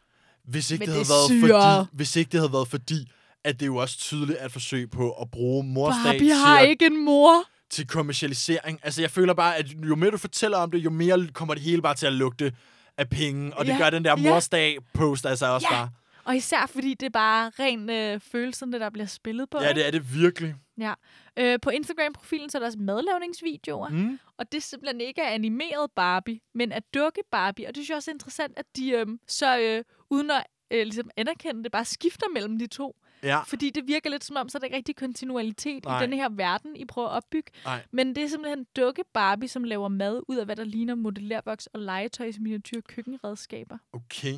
hvis 0.43 0.71
ikke, 0.71 0.81
Men 0.81 0.87
det, 0.87 0.93
havde 0.95 1.05
det 1.05 1.43
er 1.43 1.47
været 1.47 1.79
fordi, 1.85 1.95
hvis 1.97 2.15
ikke 2.15 2.31
det 2.31 2.39
havde 2.39 2.53
været 2.53 2.67
fordi, 2.67 3.11
at 3.43 3.53
det 3.59 3.61
er 3.61 3.67
jo 3.67 3.75
også 3.75 3.97
tydeligt 3.97 4.37
at 4.37 4.51
forsøge 4.51 4.87
på 4.87 5.11
at 5.11 5.31
bruge 5.31 5.63
morsdag 5.63 6.03
Barbie 6.03 6.33
har 6.35 6.57
til, 6.59 6.63
at, 6.65 6.69
ikke 6.69 6.85
en 6.85 7.05
mor. 7.05 7.33
til 7.69 7.87
kommercialisering. 7.87 8.79
Altså, 8.83 9.01
jeg 9.01 9.11
føler 9.11 9.33
bare, 9.33 9.55
at 9.57 9.65
jo 9.89 9.95
mere 9.95 10.11
du 10.11 10.17
fortæller 10.17 10.57
om 10.57 10.71
det, 10.71 10.77
jo 10.77 10.89
mere 10.89 11.27
kommer 11.33 11.53
det 11.53 11.63
hele 11.63 11.81
bare 11.81 11.95
til 11.95 12.05
at 12.05 12.13
lugte 12.13 12.53
af 12.97 13.09
penge. 13.09 13.57
Og 13.57 13.65
det 13.65 13.71
Ja, 13.71 13.77
gør 13.77 13.89
den 13.89 14.05
der 14.05 14.15
morsdag-post 14.15 15.25
altså 15.25 15.45
også 15.45 15.67
Ja. 15.71 15.75
bare. 15.75 15.89
Og 16.23 16.35
især 16.35 16.65
fordi 16.65 16.93
det 16.93 17.05
er 17.05 17.09
bare 17.09 17.51
ren 17.59 17.89
øh, 17.89 18.19
følelserne, 18.19 18.79
der 18.79 18.89
bliver 18.89 19.05
spillet 19.05 19.49
på. 19.49 19.57
Ja, 19.61 19.67
ikke? 19.69 19.79
det 19.79 19.87
er 19.87 19.91
det 19.91 20.15
virkelig. 20.15 20.55
Ja. 20.77 20.93
Øh, 21.37 21.59
på 21.61 21.69
Instagram-profilen 21.69 22.49
så 22.49 22.57
er 22.57 22.59
der 22.59 22.65
også 22.67 22.79
madlavningsvideoer, 22.79 23.89
Mm. 23.89 24.19
og 24.37 24.51
det 24.51 24.57
er 24.57 24.61
simpelthen 24.61 25.01
ikke 25.01 25.21
er 25.21 25.29
animeret 25.29 25.91
Barbie, 25.95 26.39
men 26.53 26.71
er 26.71 26.79
dukke 26.93 27.21
Barbie. 27.31 27.67
Og 27.67 27.75
det 27.75 27.77
synes 27.77 27.89
jeg 27.89 27.95
også 27.97 28.11
er 28.11 28.15
interessant, 28.15 28.53
at 28.57 28.65
de 28.75 28.91
øhm, 28.91 29.19
så 29.27 29.59
øh, 29.59 29.83
uden 30.09 30.31
at 30.31 30.43
øh, 30.71 30.83
ligesom 30.83 31.09
anerkende 31.17 31.63
det, 31.63 31.71
bare 31.71 31.85
skifter 31.85 32.27
mellem 32.33 32.59
de 32.59 32.67
to. 32.67 32.95
Ja, 33.23 33.41
Fordi 33.41 33.69
det 33.69 33.87
virker 33.87 34.09
lidt 34.09 34.23
som 34.23 34.35
om, 34.35 34.49
så 34.49 34.57
er 34.57 34.59
der 34.59 34.65
ikke 34.65 34.77
rigtig 34.77 34.95
kontinuitet 34.95 35.85
Nej. 35.85 35.99
i 35.99 36.05
den 36.05 36.13
her 36.13 36.29
verden, 36.29 36.75
I 36.75 36.85
prøver 36.85 37.07
at 37.07 37.13
opbygge. 37.15 37.51
Nej. 37.65 37.85
Men 37.91 38.15
det 38.15 38.23
er 38.23 38.27
simpelthen 38.27 38.65
dukke 38.75 39.03
Barbie, 39.13 39.49
som 39.49 39.63
laver 39.63 39.87
mad 39.87 40.21
ud 40.27 40.37
af, 40.37 40.45
hvad 40.45 40.55
der 40.55 40.63
ligner 40.63 40.95
modellervoks 40.95 41.67
og 41.67 41.79
legetøj 41.79 42.31
som 42.31 42.43
miniatyr 42.43 42.81
køkkenredskaber. 42.81 43.77
okay. 43.93 44.33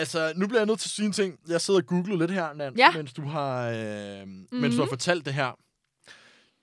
Altså, 0.00 0.32
nu 0.36 0.46
bliver 0.46 0.60
jeg 0.60 0.66
nødt 0.66 0.80
til 0.80 0.86
at 0.88 0.90
sige 0.92 1.06
en 1.06 1.12
ting. 1.12 1.38
Jeg 1.48 1.60
sidder 1.60 1.80
og 1.80 1.86
googler 1.86 2.16
lidt 2.16 2.30
her, 2.30 2.52
Nans, 2.54 2.78
Ja. 2.78 2.90
mens, 2.96 3.12
du 3.12 3.22
har, 3.22 3.68
øh, 3.70 4.22
mm-hmm. 4.26 4.58
mens 4.60 4.74
du 4.74 4.80
har 4.82 4.88
fortalt 4.88 5.24
det 5.26 5.34
her. 5.34 5.52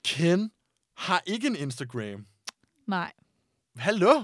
Ken 0.04 0.50
har 0.96 1.22
ikke 1.26 1.46
en 1.46 1.56
Instagram. 1.56 2.26
Nej. 2.86 3.12
Hallo? 3.76 4.22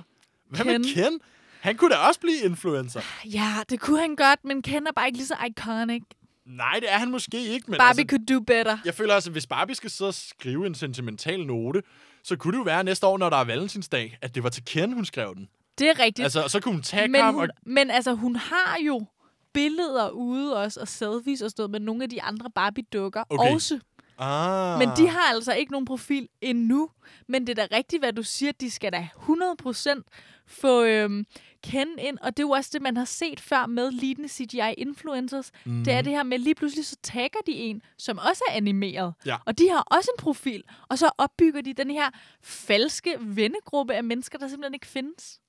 Hvad 0.50 0.60
Ken. 0.64 0.66
med 0.66 0.94
Ken? 0.94 1.20
Han 1.60 1.76
kunne 1.76 1.90
da 1.90 1.96
også 1.96 2.20
blive 2.20 2.38
influencer. 2.44 3.00
Ja, 3.24 3.54
det 3.70 3.80
kunne 3.80 4.00
han 4.00 4.16
godt, 4.16 4.44
men 4.44 4.62
Ken 4.62 4.86
er 4.86 4.92
bare 4.92 5.06
ikke 5.06 5.18
lige 5.18 5.26
så 5.26 5.36
iconic. 5.50 6.02
Nej, 6.46 6.74
det 6.80 6.92
er 6.92 6.98
han 6.98 7.10
måske 7.10 7.46
ikke, 7.46 7.70
men 7.70 7.78
Barbie 7.78 8.00
altså, 8.02 8.16
could 8.16 8.26
do 8.26 8.44
better. 8.44 8.78
jeg 8.84 8.94
føler 8.94 9.14
altså, 9.14 9.30
hvis 9.30 9.46
Barbie 9.46 9.74
skal 9.74 9.90
sidde 9.90 10.08
og 10.08 10.14
skrive 10.14 10.66
en 10.66 10.74
sentimental 10.74 11.46
note, 11.46 11.82
så 12.22 12.36
kunne 12.36 12.52
det 12.52 12.58
jo 12.58 12.62
være 12.62 12.84
næste 12.84 13.06
år, 13.06 13.18
når 13.18 13.30
der 13.30 13.36
er 13.36 13.44
valentinsdag, 13.44 14.18
at 14.22 14.34
det 14.34 14.42
var 14.42 14.48
til 14.48 14.64
Ken, 14.64 14.92
hun 14.92 15.04
skrev 15.04 15.34
den. 15.34 15.48
Det 15.78 15.88
er 15.88 15.98
rigtigt. 15.98 16.24
Altså, 16.24 16.48
så 16.48 16.60
kunne 16.60 16.74
hun 16.74 16.82
tage 16.82 17.08
men, 17.08 17.20
ham 17.20 17.34
hun, 17.34 17.42
og... 17.42 17.48
men 17.66 17.90
altså, 17.90 18.14
hun 18.14 18.36
har 18.36 18.78
jo 18.86 19.06
billeder 19.52 20.10
ude 20.10 20.56
også, 20.56 20.80
og 20.80 20.88
selfies 20.88 21.42
og 21.42 21.50
sådan 21.50 21.62
noget, 21.62 21.70
med 21.70 21.80
nogle 21.80 22.02
af 22.02 22.10
de 22.10 22.22
andre 22.22 22.50
Barbie-dukker 22.50 23.24
Okay. 23.30 23.54
også. 23.54 23.80
Ah. 24.18 24.78
Men 24.78 24.88
de 24.96 25.08
har 25.08 25.34
altså 25.34 25.52
ikke 25.54 25.72
nogen 25.72 25.84
profil 25.84 26.28
endnu. 26.40 26.90
Men 27.28 27.46
det 27.46 27.58
er 27.58 27.66
da 27.66 27.76
rigtigt, 27.76 28.02
hvad 28.02 28.12
du 28.12 28.22
siger. 28.22 28.52
De 28.52 28.70
skal 28.70 28.92
da 28.92 29.08
100% 29.16 30.02
få 30.46 30.82
øhm, 30.82 31.26
Ken 31.62 31.88
ind. 31.98 32.18
Og 32.22 32.36
det 32.36 32.42
er 32.42 32.46
jo 32.46 32.50
også 32.50 32.70
det, 32.72 32.82
man 32.82 32.96
har 32.96 33.04
set 33.04 33.40
før 33.40 33.66
med 33.66 33.90
leadende 33.90 34.28
CGI-influencers. 34.28 35.50
Mm. 35.64 35.72
Mhm. 35.72 35.84
Det 35.84 35.92
er 35.92 36.02
det 36.02 36.12
her 36.12 36.22
med, 36.22 36.38
lige 36.38 36.54
pludselig 36.54 36.86
så 36.86 36.96
tagger 37.02 37.38
de 37.46 37.52
en, 37.52 37.82
som 37.98 38.18
også 38.18 38.44
er 38.48 38.52
animeret. 38.56 39.14
Ja. 39.26 39.36
Og 39.46 39.58
de 39.58 39.68
har 39.70 39.80
også 39.80 40.10
en 40.18 40.22
profil. 40.22 40.62
Og 40.88 40.98
så 40.98 41.10
opbygger 41.18 41.60
de 41.60 41.72
den 41.74 41.90
her 41.90 42.10
falske 42.42 43.16
vennegruppe 43.20 43.94
af 43.94 44.04
mennesker, 44.04 44.38
der 44.38 44.48
simpelthen 44.48 44.74
ikke 44.74 44.86
findes. 44.86 45.40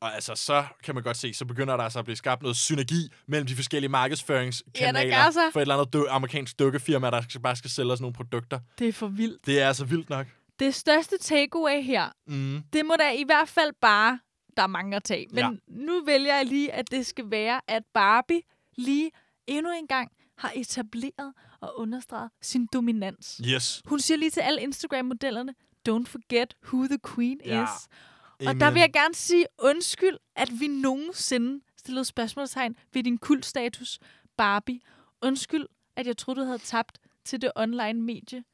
Og 0.00 0.14
altså, 0.14 0.34
så 0.34 0.64
kan 0.84 0.94
man 0.94 1.04
godt 1.04 1.16
se, 1.16 1.34
så 1.34 1.44
begynder 1.44 1.76
der 1.76 1.84
altså 1.84 1.98
at 1.98 2.04
blive 2.04 2.16
skabt 2.16 2.42
noget 2.42 2.56
synergi 2.56 3.08
mellem 3.26 3.46
de 3.46 3.54
forskellige 3.56 3.88
markedsføringskanaler 3.90 5.00
Ja, 5.00 5.24
der 5.34 5.50
for 5.52 5.60
et 5.60 5.62
eller 5.62 5.74
andet 5.76 5.92
dø- 5.92 6.08
amerikansk 6.10 6.58
dukkefirma, 6.58 7.10
der 7.10 7.20
skal, 7.22 7.40
bare 7.40 7.56
skal 7.56 7.70
sælge 7.70 7.92
os 7.92 8.00
nogle 8.00 8.14
produkter. 8.14 8.60
Det 8.78 8.88
er 8.88 8.92
for 8.92 9.06
vildt. 9.08 9.46
Det 9.46 9.60
er 9.62 9.66
altså 9.68 9.84
vildt 9.84 10.10
nok. 10.10 10.26
Det 10.58 10.74
største 10.74 11.18
takeaway 11.18 11.82
her, 11.82 12.08
Mm. 12.26 12.62
det 12.72 12.86
må 12.86 12.94
da 12.98 13.10
i 13.12 13.22
hvert 13.26 13.48
fald 13.48 13.72
bare, 13.80 14.18
der 14.56 14.62
er 14.62 14.66
mange 14.66 14.96
at 14.96 15.04
tage. 15.04 15.26
Men 15.30 15.38
ja. 15.38 15.50
nu 15.68 16.02
vælger 16.06 16.36
jeg 16.36 16.46
lige, 16.46 16.72
at 16.72 16.90
det 16.90 17.06
skal 17.06 17.30
være, 17.30 17.60
at 17.68 17.82
Barbie 17.94 18.40
lige 18.76 19.10
endnu 19.46 19.72
en 19.72 19.86
gang 19.86 20.10
har 20.38 20.52
etableret 20.56 21.32
og 21.60 21.78
understreget 21.78 22.30
sin 22.42 22.66
dominans. 22.72 23.40
Yes. 23.48 23.82
Hun 23.86 24.00
siger 24.00 24.18
lige 24.18 24.30
til 24.30 24.40
alle 24.40 24.60
Instagram-modellerne, 24.62 25.54
don't 25.88 26.04
forget 26.06 26.54
who 26.66 26.86
the 26.86 26.98
queen 27.14 27.40
Ja. 27.44 27.64
is. 27.64 27.70
Og 28.46 28.60
der 28.60 28.70
vil 28.70 28.80
jeg 28.80 28.92
gerne 28.92 29.14
sige 29.14 29.46
undskyld, 29.58 30.16
at 30.36 30.50
vi 30.60 30.66
nogensinde 30.66 31.60
stillede 31.76 32.04
spørgsmålstegn 32.04 32.76
ved 32.92 33.02
din 33.02 33.18
kultstatus, 33.18 33.98
Barbie. 34.36 34.80
Undskyld, 35.22 35.66
at 35.96 36.06
jeg 36.06 36.16
troede, 36.16 36.40
du 36.40 36.44
havde 36.44 36.58
tabt 36.58 36.98
til 37.24 37.42
det 37.42 37.52
online 37.56 38.02
medie. 38.02 38.44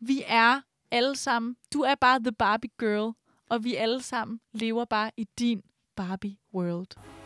Vi 0.00 0.22
er 0.26 0.60
alle 0.90 1.16
sammen, 1.16 1.56
du 1.72 1.80
er 1.80 1.94
bare 1.94 2.20
the 2.20 2.32
Barbie 2.32 2.70
girl, 2.78 3.12
og 3.50 3.64
vi 3.64 3.74
alle 3.74 4.02
sammen 4.02 4.40
lever 4.52 4.84
bare 4.84 5.10
i 5.16 5.26
din 5.38 5.62
Barbie 5.96 6.36
world. 6.54 7.21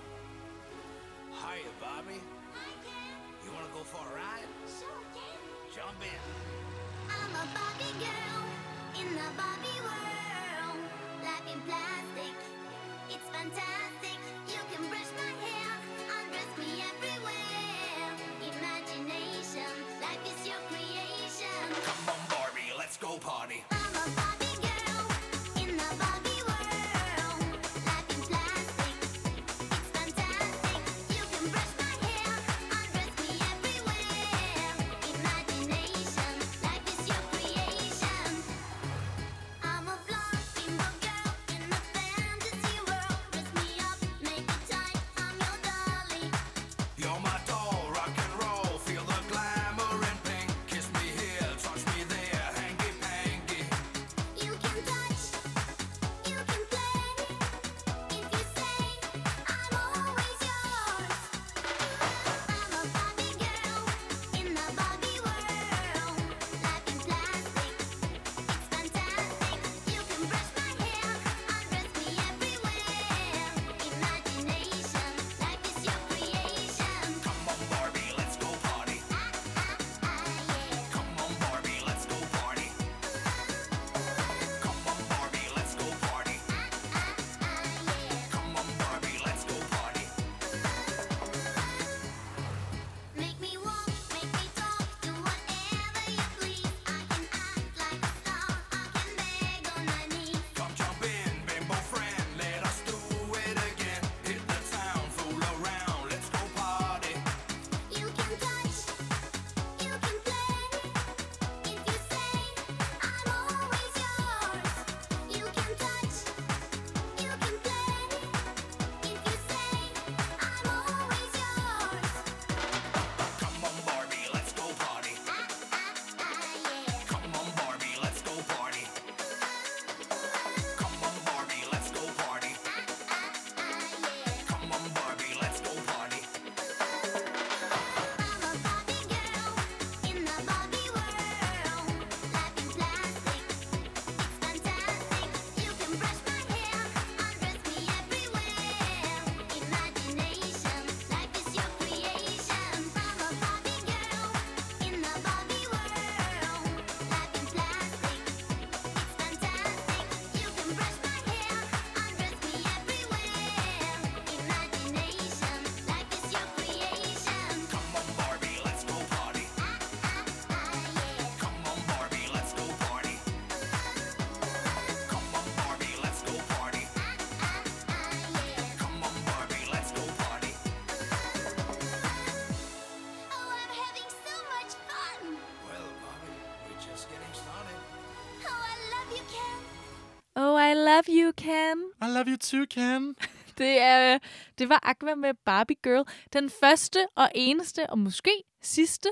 Love 190.97 191.09
you. 191.09 191.27
Oh, 191.27 191.27
I 191.27 191.27
love 191.27 191.27
you, 191.27 191.33
Ken. 191.37 191.79
I 192.03 192.09
love 192.17 192.29
you 192.29 192.37
too, 192.37 192.67
Ken. 192.71 193.15
det, 193.59 193.83
er, 193.83 194.19
det 194.59 194.69
var 194.69 194.81
Aqua 194.83 195.15
med 195.15 195.35
Barbie 195.47 195.77
Girl. 195.83 196.05
Den 196.33 196.51
første 196.61 196.99
og 197.17 197.31
eneste, 197.35 197.91
og 197.91 197.99
måske 197.99 198.31
sidste, 198.63 199.09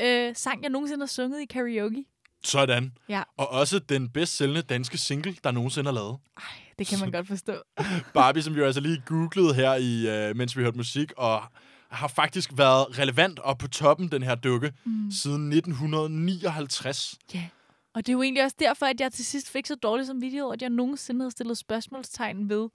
øh, 0.00 0.36
sang, 0.36 0.62
jeg 0.62 0.70
nogensinde 0.70 1.02
har 1.02 1.06
sunget 1.06 1.40
i 1.40 1.44
karaoke. 1.44 2.04
Sådan. 2.44 2.92
Ja. 3.08 3.22
Og 3.36 3.48
også 3.48 3.78
den 3.78 4.08
bedst 4.08 4.36
sælgende 4.36 4.62
danske 4.62 4.98
single, 4.98 5.36
der 5.44 5.50
nogensinde 5.50 5.88
er 5.88 5.94
lavet. 5.94 6.16
Det 6.78 6.86
kan 6.86 6.98
man 7.00 7.12
godt 7.12 7.26
forstå. 7.26 7.54
Barbie, 8.14 8.42
som 8.42 8.54
vi 8.54 8.60
jo 8.60 8.66
altså 8.66 8.80
lige 8.80 9.02
googlede 9.06 9.54
her, 9.54 9.74
i, 9.74 10.30
uh, 10.30 10.36
mens 10.36 10.56
vi 10.56 10.62
hørte 10.62 10.76
musik, 10.76 11.12
og 11.16 11.42
har 11.90 12.08
faktisk 12.08 12.50
været 12.56 12.98
relevant 12.98 13.38
og 13.38 13.58
på 13.58 13.68
toppen, 13.68 14.08
den 14.08 14.22
her 14.22 14.34
dukke, 14.34 14.72
mm. 14.84 15.10
siden 15.10 15.52
1959. 15.52 17.18
Ja. 17.34 17.44
Og 17.96 18.06
det 18.06 18.12
er 18.12 18.14
jo 18.14 18.22
egentlig 18.22 18.44
også 18.44 18.56
derfor, 18.58 18.86
at 18.86 19.00
jeg 19.00 19.12
til 19.12 19.24
sidst 19.24 19.50
fik 19.50 19.66
så 19.66 19.74
dårligt 19.74 20.06
som 20.06 20.20
video, 20.20 20.48
at 20.50 20.62
jeg 20.62 20.70
nogensinde 20.70 21.20
havde 21.20 21.30
stillet 21.30 21.58
spørgsmålstegn 21.58 22.48
ved 22.48 22.68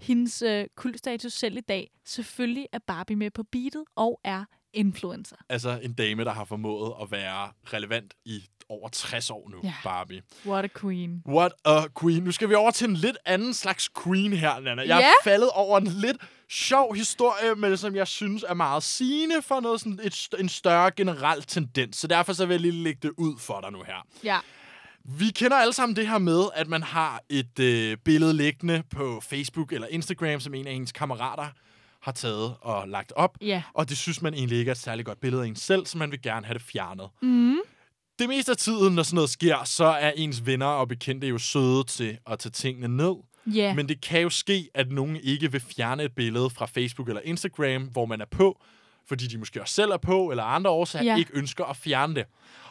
hendes 0.00 0.42
øh, 0.42 0.66
kultstatus 0.76 1.32
selv 1.32 1.56
i 1.56 1.60
dag. 1.60 1.90
Selvfølgelig 2.04 2.66
er 2.72 2.78
Barbie 2.86 3.16
med 3.16 3.30
på 3.30 3.42
beatet 3.52 3.84
og 3.96 4.20
er 4.24 4.44
influencer. 4.72 5.36
Altså 5.48 5.78
en 5.82 5.92
dame, 5.92 6.24
der 6.24 6.32
har 6.32 6.44
formået 6.44 6.92
at 7.02 7.10
være 7.10 7.50
relevant 7.64 8.14
i 8.24 8.44
over 8.68 8.88
60 8.88 9.30
år 9.30 9.48
nu, 9.50 9.60
Ja. 9.64 9.74
Barbie. 9.84 10.22
What 10.46 10.64
a 10.64 10.68
queen. 10.80 11.22
What 11.28 11.52
a 11.64 11.80
queen. 12.00 12.22
Nu 12.22 12.32
skal 12.32 12.48
vi 12.48 12.54
over 12.54 12.70
til 12.70 12.88
en 12.88 12.96
lidt 12.96 13.16
anden 13.24 13.54
slags 13.54 13.88
queen 14.04 14.32
her, 14.32 14.60
Nana. 14.60 14.82
Jeg 14.82 14.88
Ja. 14.88 15.08
er 15.08 15.12
faldet 15.24 15.50
over 15.50 15.78
en 15.78 15.86
lidt 15.86 16.16
sjov 16.50 16.94
historie, 16.94 17.54
men 17.56 17.76
som 17.76 17.96
jeg 17.96 18.08
synes 18.08 18.44
er 18.48 18.54
meget 18.54 18.82
sigende 18.82 19.42
for 19.42 19.60
noget 19.60 19.80
sådan 19.80 20.00
et, 20.02 20.28
en 20.38 20.48
større 20.48 20.90
generel 20.90 21.42
tendens. 21.42 21.96
Så 21.96 22.06
derfor 22.06 22.32
så 22.32 22.46
vil 22.46 22.54
jeg 22.54 22.60
lige 22.60 22.72
lægge 22.82 22.98
det 23.02 23.12
ud 23.16 23.38
for 23.38 23.60
dig 23.60 23.72
nu 23.72 23.82
her. 23.82 24.06
Ja. 24.24 24.38
Vi 25.04 25.30
kender 25.30 25.56
alle 25.56 25.72
sammen 25.72 25.96
det 25.96 26.08
her 26.08 26.18
med, 26.18 26.44
at 26.54 26.68
man 26.68 26.82
har 26.82 27.22
et 27.28 27.58
øh, 27.58 27.96
billede 28.04 28.34
liggende 28.34 28.82
på 28.90 29.20
Facebook 29.28 29.72
eller 29.72 29.86
Instagram, 29.86 30.40
som 30.40 30.54
en 30.54 30.66
af 30.66 30.72
ens 30.72 30.92
kammerater 30.92 31.46
har 32.02 32.12
taget 32.12 32.54
og 32.60 32.88
lagt 32.88 33.12
op. 33.16 33.38
Ja. 33.40 33.62
Og 33.74 33.88
det 33.88 33.96
synes 33.96 34.22
man 34.22 34.34
egentlig 34.34 34.58
ikke 34.58 34.68
er 34.68 34.72
et 34.74 34.78
særligt 34.78 35.06
godt 35.06 35.20
billede 35.20 35.42
af 35.42 35.46
en 35.46 35.56
selv, 35.56 35.86
så 35.86 35.98
man 35.98 36.10
vil 36.10 36.22
gerne 36.22 36.46
have 36.46 36.54
det 36.54 36.62
fjernet. 36.62 37.08
Mm. 37.22 37.58
Det 38.18 38.28
meste 38.28 38.50
af 38.50 38.56
tiden, 38.56 38.94
når 38.94 39.02
sådan 39.02 39.14
noget 39.14 39.30
sker, 39.30 39.64
så 39.64 39.84
er 39.84 40.10
ens 40.16 40.46
venner 40.46 40.66
og 40.66 40.88
bekendte 40.88 41.26
jo 41.26 41.38
søde 41.38 41.84
til 41.84 42.18
at 42.26 42.38
tage 42.38 42.50
tingene 42.50 42.96
ned. 42.96 43.14
Ja. 43.46 43.74
Men 43.74 43.88
det 43.88 44.00
kan 44.00 44.20
jo 44.20 44.30
ske, 44.30 44.68
at 44.74 44.92
nogen 44.92 45.16
ikke 45.16 45.52
vil 45.52 45.60
fjerne 45.76 46.02
et 46.02 46.12
billede 46.14 46.50
fra 46.50 46.66
Facebook 46.66 47.08
eller 47.08 47.22
Instagram, 47.24 47.82
hvor 47.82 48.06
man 48.06 48.20
er 48.20 48.26
på, 48.30 48.62
fordi 49.08 49.26
de 49.26 49.38
måske 49.38 49.60
også 49.60 49.74
selv 49.74 49.90
er 49.90 49.96
på, 49.96 50.30
eller 50.30 50.42
andre 50.44 50.70
årsager 50.70 51.04
Ja. 51.04 51.16
ikke 51.16 51.30
ønsker 51.34 51.64
at 51.64 51.76
fjerne 51.76 52.14
det. 52.14 52.24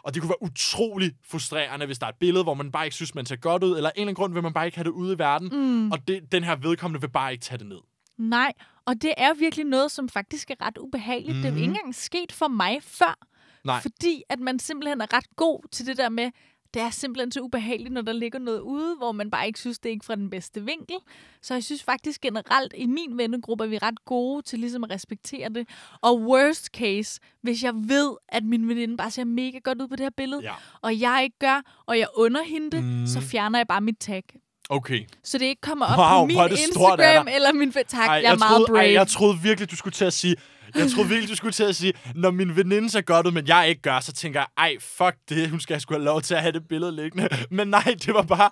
Og 0.04 0.14
det 0.14 0.22
kunne 0.22 0.30
være 0.30 0.44
utrolig 0.44 1.12
frustrerende, 1.30 1.86
hvis 1.86 2.00
der 2.00 2.06
er 2.06 2.10
et 2.10 2.16
billede, 2.20 2.44
hvor 2.44 2.54
man 2.54 2.72
bare 2.72 2.86
ikke 2.86 2.96
synes, 2.96 3.16
man 3.16 3.26
ser 3.26 3.36
godt 3.36 3.64
ud, 3.64 3.78
eller 3.78 3.90
af 3.90 3.94
en 3.96 4.00
eller 4.02 4.04
anden 4.04 4.16
grund 4.16 4.34
vil 4.34 4.44
man 4.44 4.54
bare 4.54 4.66
ikke 4.66 4.78
have 4.78 4.84
det 4.84 4.90
ude 4.92 5.14
i 5.14 5.18
verden, 5.18 5.50
mm. 5.54 5.92
og 5.92 6.08
det, 6.08 6.32
den 6.32 6.44
her 6.44 6.56
vedkommende 6.56 7.02
vil 7.02 7.10
bare 7.10 7.32
ikke 7.32 7.44
tage 7.44 7.58
det 7.58 7.68
ned. 7.68 7.80
Nej, 8.18 8.54
og 8.86 9.02
det 9.02 9.14
er 9.18 9.34
virkelig 9.34 9.66
noget, 9.66 9.92
som 9.92 10.10
faktisk 10.10 10.52
er 10.52 10.56
ret 10.62 10.78
ubehageligt. 10.78 11.36
Mm. 11.36 11.42
Det 11.42 11.46
er 11.50 11.54
jo 11.54 11.56
ikke 11.56 11.68
engang 11.70 11.96
sket 11.96 12.32
for 12.32 12.48
mig 12.48 12.84
før. 12.84 13.18
Nej. 13.64 13.82
Fordi 13.82 14.24
at 14.30 14.40
man 14.40 14.60
simpelthen 14.60 15.02
er 15.02 15.14
ret 15.14 15.36
god 15.36 15.60
til 15.72 15.86
det 15.86 15.98
der 15.98 16.10
med, 16.10 16.32
det 16.74 16.82
er 16.82 16.90
simpelthen 16.90 17.32
så 17.32 17.40
ubehageligt, 17.42 17.94
når 17.94 18.02
der 18.02 18.14
ligger 18.14 18.40
noget 18.40 18.60
ude, 18.60 18.96
hvor 18.98 19.12
man 19.12 19.32
bare 19.32 19.48
ikke 19.48 19.60
synes, 19.60 19.80
det 19.80 19.90
er 19.90 19.94
ikke 19.94 20.06
fra 20.06 20.16
den 20.16 20.30
bedste 20.30 20.66
vinkel. 20.66 20.96
Så 21.42 21.54
jeg 21.54 21.64
synes 21.64 21.84
faktisk 21.84 22.22
generelt, 22.22 22.74
i 22.78 22.86
min 22.86 23.18
vennegruppe 23.18 23.64
er 23.64 23.68
vi 23.68 23.78
ret 23.78 24.06
gode 24.06 24.42
til 24.42 24.60
ligesom 24.60 24.84
at 24.84 24.90
respektere 24.92 25.50
det. 25.50 25.68
Og 26.02 26.22
worst 26.22 26.66
case, 26.66 27.20
hvis 27.42 27.64
jeg 27.64 27.74
ved, 27.76 28.12
at 28.30 28.44
min 28.44 28.68
veninde 28.70 28.98
bare 28.98 29.12
ser 29.12 29.24
mega 29.24 29.58
godt 29.64 29.82
ud 29.82 29.88
på 29.88 29.96
det 29.96 30.04
her 30.06 30.10
billede, 30.18 30.42
Ja. 30.44 30.54
og 30.82 31.00
jeg 31.00 31.22
ikke 31.24 31.40
gør, 31.40 31.84
og 31.86 32.00
jeg 32.00 32.08
under 32.16 32.44
hende 32.44 32.72
det, 32.72 32.84
Mm. 32.84 33.08
så 33.08 33.22
fjerner 33.22 33.60
jeg 33.60 33.68
bare 33.68 33.82
mit 33.82 33.98
tag. 34.00 34.24
Okay. 34.70 35.00
Så 35.24 35.38
det 35.38 35.46
ikke 35.46 35.62
kommer 35.62 35.86
op 35.86 35.98
Wow, 35.98 36.22
på 36.22 36.26
min 36.26 36.36
stort 36.36 36.52
Instagram 36.52 37.28
eller 37.36 37.54
min... 37.54 37.72
Tak, 37.72 37.86
Ej, 37.94 38.14
jeg 38.14 38.24
er 38.34 38.38
meget 38.38 38.40
troede, 38.52 38.66
brave. 38.68 38.86
Ej, 38.86 38.94
jeg 38.94 39.08
troede 39.08 39.38
virkelig, 39.44 39.72
du 39.72 39.76
skulle 39.76 39.94
til 39.94 40.06
at 40.06 40.14
sige... 40.14 40.36
Jeg 40.76 40.92
troede 40.92 41.10
virkelig, 41.10 41.30
du 41.30 41.36
skulle 41.36 41.52
til 41.52 41.64
at 41.64 41.76
sige, 41.76 41.94
når 42.16 42.32
min 42.32 42.56
veninde 42.56 42.90
ser 42.90 43.02
godt 43.02 43.28
ud, 43.28 43.32
men 43.32 43.48
jeg 43.48 43.70
ikke 43.70 43.82
gør, 43.82 44.00
så 44.00 44.14
tænker 44.14 44.40
jeg, 44.40 44.48
ej, 44.58 44.76
fuck 44.80 45.16
det, 45.30 45.50
hun 45.50 45.60
skal 45.60 45.82
sgu 45.82 45.94
have 45.94 46.04
lov 46.04 46.22
til 46.22 46.34
at 46.36 46.42
have 46.42 46.52
det 46.52 46.68
billede 46.70 46.96
liggende. 46.96 47.30
Men 47.52 47.68
nej, 47.68 47.96
det 48.06 48.14
var 48.14 48.22
bare... 48.22 48.50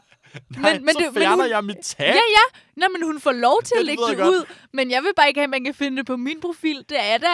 Nej, 0.57 0.73
Men- 0.73 0.85
men 0.85 0.93
så 0.93 0.99
det- 0.99 1.13
men 1.13 1.21
fjerner 1.21 1.43
hun- 1.43 1.51
jeg 1.51 1.63
mit 1.63 1.77
tag. 1.83 2.05
Ja, 2.07 2.13
ja. 2.13 2.59
Nå, 2.77 2.85
men 2.97 3.03
hun 3.07 3.19
får 3.21 3.31
lov 3.31 3.61
til 3.63 3.73
Ja, 3.75 3.79
at 3.79 3.81
det 3.81 3.85
lægge 3.85 4.03
det 4.09 4.17
godt. 4.17 4.29
ud. 4.29 4.43
Men 4.73 4.91
jeg 4.91 5.01
vil 5.03 5.11
bare 5.15 5.27
ikke 5.27 5.39
have, 5.39 5.43
at 5.43 5.49
man 5.49 5.63
kan 5.63 5.73
finde 5.73 5.97
det 5.97 6.05
på 6.05 6.15
min 6.17 6.41
profil. 6.41 6.77
Det 6.89 6.97
er 7.01 7.17
da... 7.17 7.27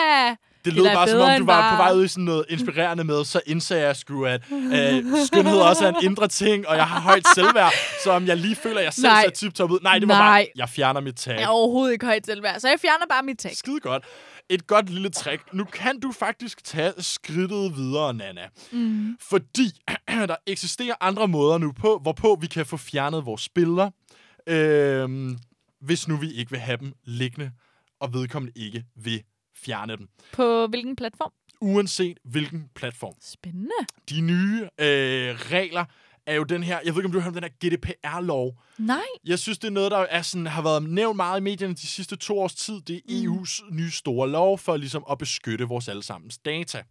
Det 0.66 0.74
lød 0.76 0.84
bare, 0.86 1.08
som 1.08 1.20
om 1.20 1.40
du 1.40 1.46
var 1.46 1.62
bare- 1.62 1.78
på 1.78 1.84
vej 1.84 1.94
ud 1.94 2.06
i 2.06 2.08
sådan 2.08 2.24
noget 2.24 2.46
inspirerende 2.50 3.04
med, 3.04 3.26
så 3.26 3.42
indsagde 3.46 3.86
jeg 3.88 3.96
sgu, 3.96 4.26
at 4.26 4.42
øh, 4.52 5.04
skønhed 5.26 5.58
også 5.58 5.86
er 5.86 5.90
en 5.90 5.96
indre 6.02 6.28
ting, 6.28 6.68
og 6.68 6.76
jeg 6.76 6.86
har 6.88 7.00
højt 7.00 7.24
selvværd, 7.36 7.74
så 8.04 8.12
om 8.12 8.28
jeg 8.28 8.38
lige 8.38 8.56
føler, 8.56 8.78
at 8.80 8.84
jeg 8.86 8.94
selv 8.94 9.08
Nej. 9.08 9.24
ser 9.24 9.30
tip-top 9.30 9.72
ud. 9.72 9.80
Nej, 9.84 10.00
det 10.00 10.08
var 10.08 10.14
Nej. 10.14 10.28
bare, 10.42 10.48
jeg 10.56 10.70
fjerner 10.70 11.02
mit 11.02 11.16
tag. 11.16 11.34
Jeg 11.36 11.44
er 11.44 11.48
overhovedet 11.48 11.94
ikke 11.94 12.06
højt 12.06 12.26
selvværd, 12.26 12.60
så 12.60 12.68
jeg 12.70 12.80
fjerner 12.80 13.06
bare 13.10 13.24
mit 13.24 13.38
tag. 13.40 13.58
Skide 13.58 13.80
godt. 13.80 14.04
Et 14.50 14.68
godt 14.68 14.90
lille 14.90 15.10
trick. 15.10 15.54
Nu 15.54 15.64
kan 15.64 16.00
du 16.00 16.12
faktisk 16.12 16.64
tage 16.64 16.94
skridtet 16.98 17.76
videre, 17.76 18.14
Nana. 18.14 18.48
Mm. 18.72 19.18
Fordi 19.20 19.72
der 20.08 20.36
eksisterer 20.46 20.96
andre 21.02 21.28
måder 21.28 21.58
nu 21.58 21.72
på, 21.72 22.00
hvorpå 22.02 22.38
vi 22.42 22.48
kan 22.48 22.66
få 22.66 22.78
fjernet 22.78 23.26
vores 23.26 23.50
billeder, 23.50 23.90
øhm, 24.48 25.38
hvis 25.82 26.08
nu 26.08 26.18
vi 26.18 26.32
ikke 26.32 26.52
vil 26.52 26.60
have 26.60 26.78
dem 26.78 26.94
liggende, 27.04 27.52
og 28.00 28.14
vedkommende 28.14 28.54
ikke 28.56 28.86
vil 28.96 29.24
fjerne 29.56 29.98
dem. 29.98 30.08
På 30.34 30.68
hvilken 30.68 30.96
platform? 30.96 31.32
Uanset 31.62 32.18
hvilken 32.24 32.70
platform. 32.76 33.14
Spændende. 33.22 33.76
De 34.10 34.22
nye 34.22 34.62
øh, 34.64 35.36
regler 35.36 35.86
er 36.28 36.36
jo 36.36 36.44
den 36.44 36.64
her, 36.64 36.80
jeg 36.86 36.94
ved 36.96 37.02
ikke, 37.02 37.06
om 37.06 37.12
du 37.12 37.20
har 37.20 37.24
hørt 37.24 37.36
om 37.38 37.42
den 37.42 37.52
her 37.70 37.70
GDPR-lov. 37.78 38.62
Nej. 38.78 39.02
Jeg 39.26 39.40
synes, 39.40 39.58
det 39.58 39.68
er 39.68 39.72
noget, 39.72 39.92
der 39.92 39.98
er 39.98 40.22
sådan, 40.22 40.48
har 40.48 40.62
været 40.62 40.84
nævnt 40.84 41.16
meget 41.16 41.40
i 41.40 41.44
medierne 41.44 41.74
de 41.74 41.88
sidste 41.88 42.16
to 42.16 42.40
års 42.40 42.54
tid. 42.56 42.82
Det 42.82 42.96
er 42.96 43.02
EU's 43.12 43.76
nye 43.76 43.92
store 43.92 44.30
lov 44.30 44.58
for 44.60 44.78
ligesom 44.78 45.04
at 45.12 45.18
beskytte 45.18 45.66
vores 45.66 45.88
allesammens 45.88 46.38
data. 46.38 46.84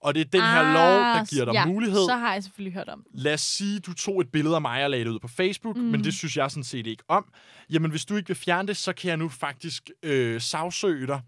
Og 0.00 0.14
det 0.14 0.20
er 0.20 0.24
den 0.24 0.40
her 0.42 0.62
lov, 0.62 1.00
der 1.00 1.24
giver 1.24 1.44
dig 1.44 1.50
Ah, 1.50 1.54
ja, 1.54 1.66
mulighed. 1.66 2.04
så 2.04 2.14
har 2.16 2.32
jeg 2.32 2.42
selvfølgelig 2.42 2.74
hørt 2.74 2.88
om. 2.88 3.04
Lad 3.14 3.34
os 3.34 3.40
sige, 3.40 3.78
du 3.80 3.94
tog 3.94 4.20
et 4.20 4.28
billede 4.32 4.54
af 4.54 4.60
mig 4.62 4.84
og 4.84 4.90
lagde 4.90 5.04
det 5.04 5.10
ud 5.10 5.18
på 5.18 5.28
Facebook, 5.28 5.76
mm. 5.76 5.82
men 5.82 6.04
det 6.04 6.14
synes 6.14 6.36
jeg 6.36 6.50
sådan 6.50 6.64
set 6.64 6.86
ikke 6.86 7.02
om. 7.08 7.24
Jamen, 7.70 7.90
hvis 7.90 8.04
du 8.04 8.16
ikke 8.16 8.26
vil 8.28 8.36
fjerne 8.36 8.68
det, 8.68 8.76
så 8.76 8.92
kan 8.92 9.08
jeg 9.08 9.16
nu 9.16 9.28
faktisk 9.28 9.90
øh, 10.02 10.40
sagsøge 10.40 11.06
dig. 11.06 11.20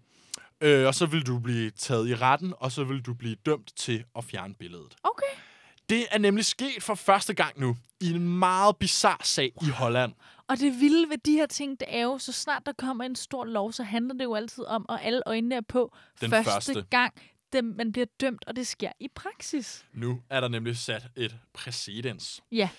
Øh, 0.61 0.87
og 0.87 0.95
så 0.95 1.05
vil 1.05 1.25
du 1.27 1.39
blive 1.39 1.69
taget 1.69 2.09
i 2.09 2.15
retten, 2.15 2.53
og 2.57 2.71
så 2.71 2.83
vil 2.83 3.01
du 3.01 3.13
blive 3.13 3.35
dømt 3.45 3.71
til 3.75 4.03
at 4.17 4.23
fjerne 4.23 4.53
billedet. 4.59 4.95
Okay. 5.03 5.41
Det 5.89 6.05
er 6.11 6.17
nemlig 6.17 6.45
sket 6.45 6.83
for 6.83 6.95
første 6.95 7.33
gang 7.33 7.59
nu 7.59 7.77
i 8.01 8.11
en 8.11 8.37
meget 8.39 8.77
bizarre 8.77 9.23
sag 9.23 9.51
i 9.61 9.69
Holland. 9.69 10.13
Og 10.47 10.59
det 10.59 10.79
vilde 10.79 11.09
ved 11.09 11.17
de 11.17 11.31
her 11.31 11.45
ting, 11.45 11.79
det 11.79 11.87
er 11.89 12.01
jo, 12.03 12.17
så 12.17 12.31
snart 12.31 12.65
der 12.65 12.71
kommer 12.77 13.03
en 13.03 13.15
stor 13.15 13.45
lov, 13.45 13.71
så 13.71 13.83
handler 13.83 14.13
det 14.13 14.23
jo 14.23 14.35
altid 14.35 14.65
om, 14.65 14.85
og 14.89 15.03
alle 15.03 15.21
øjnene 15.25 15.55
er 15.55 15.61
på 15.61 15.95
Den 16.21 16.29
første, 16.29 16.51
første. 16.51 16.85
gang, 16.89 17.13
dem, 17.53 17.73
man 17.77 17.91
bliver 17.91 18.05
dømt, 18.21 18.43
og 18.47 18.55
det 18.55 18.67
sker 18.67 18.91
i 18.99 19.07
praksis. 19.15 19.85
Nu 19.93 20.21
er 20.29 20.41
der 20.41 20.47
nemlig 20.47 20.77
sat 20.77 21.07
et 21.15 21.35
præcedens. 21.53 22.41
Ja, 22.51 22.69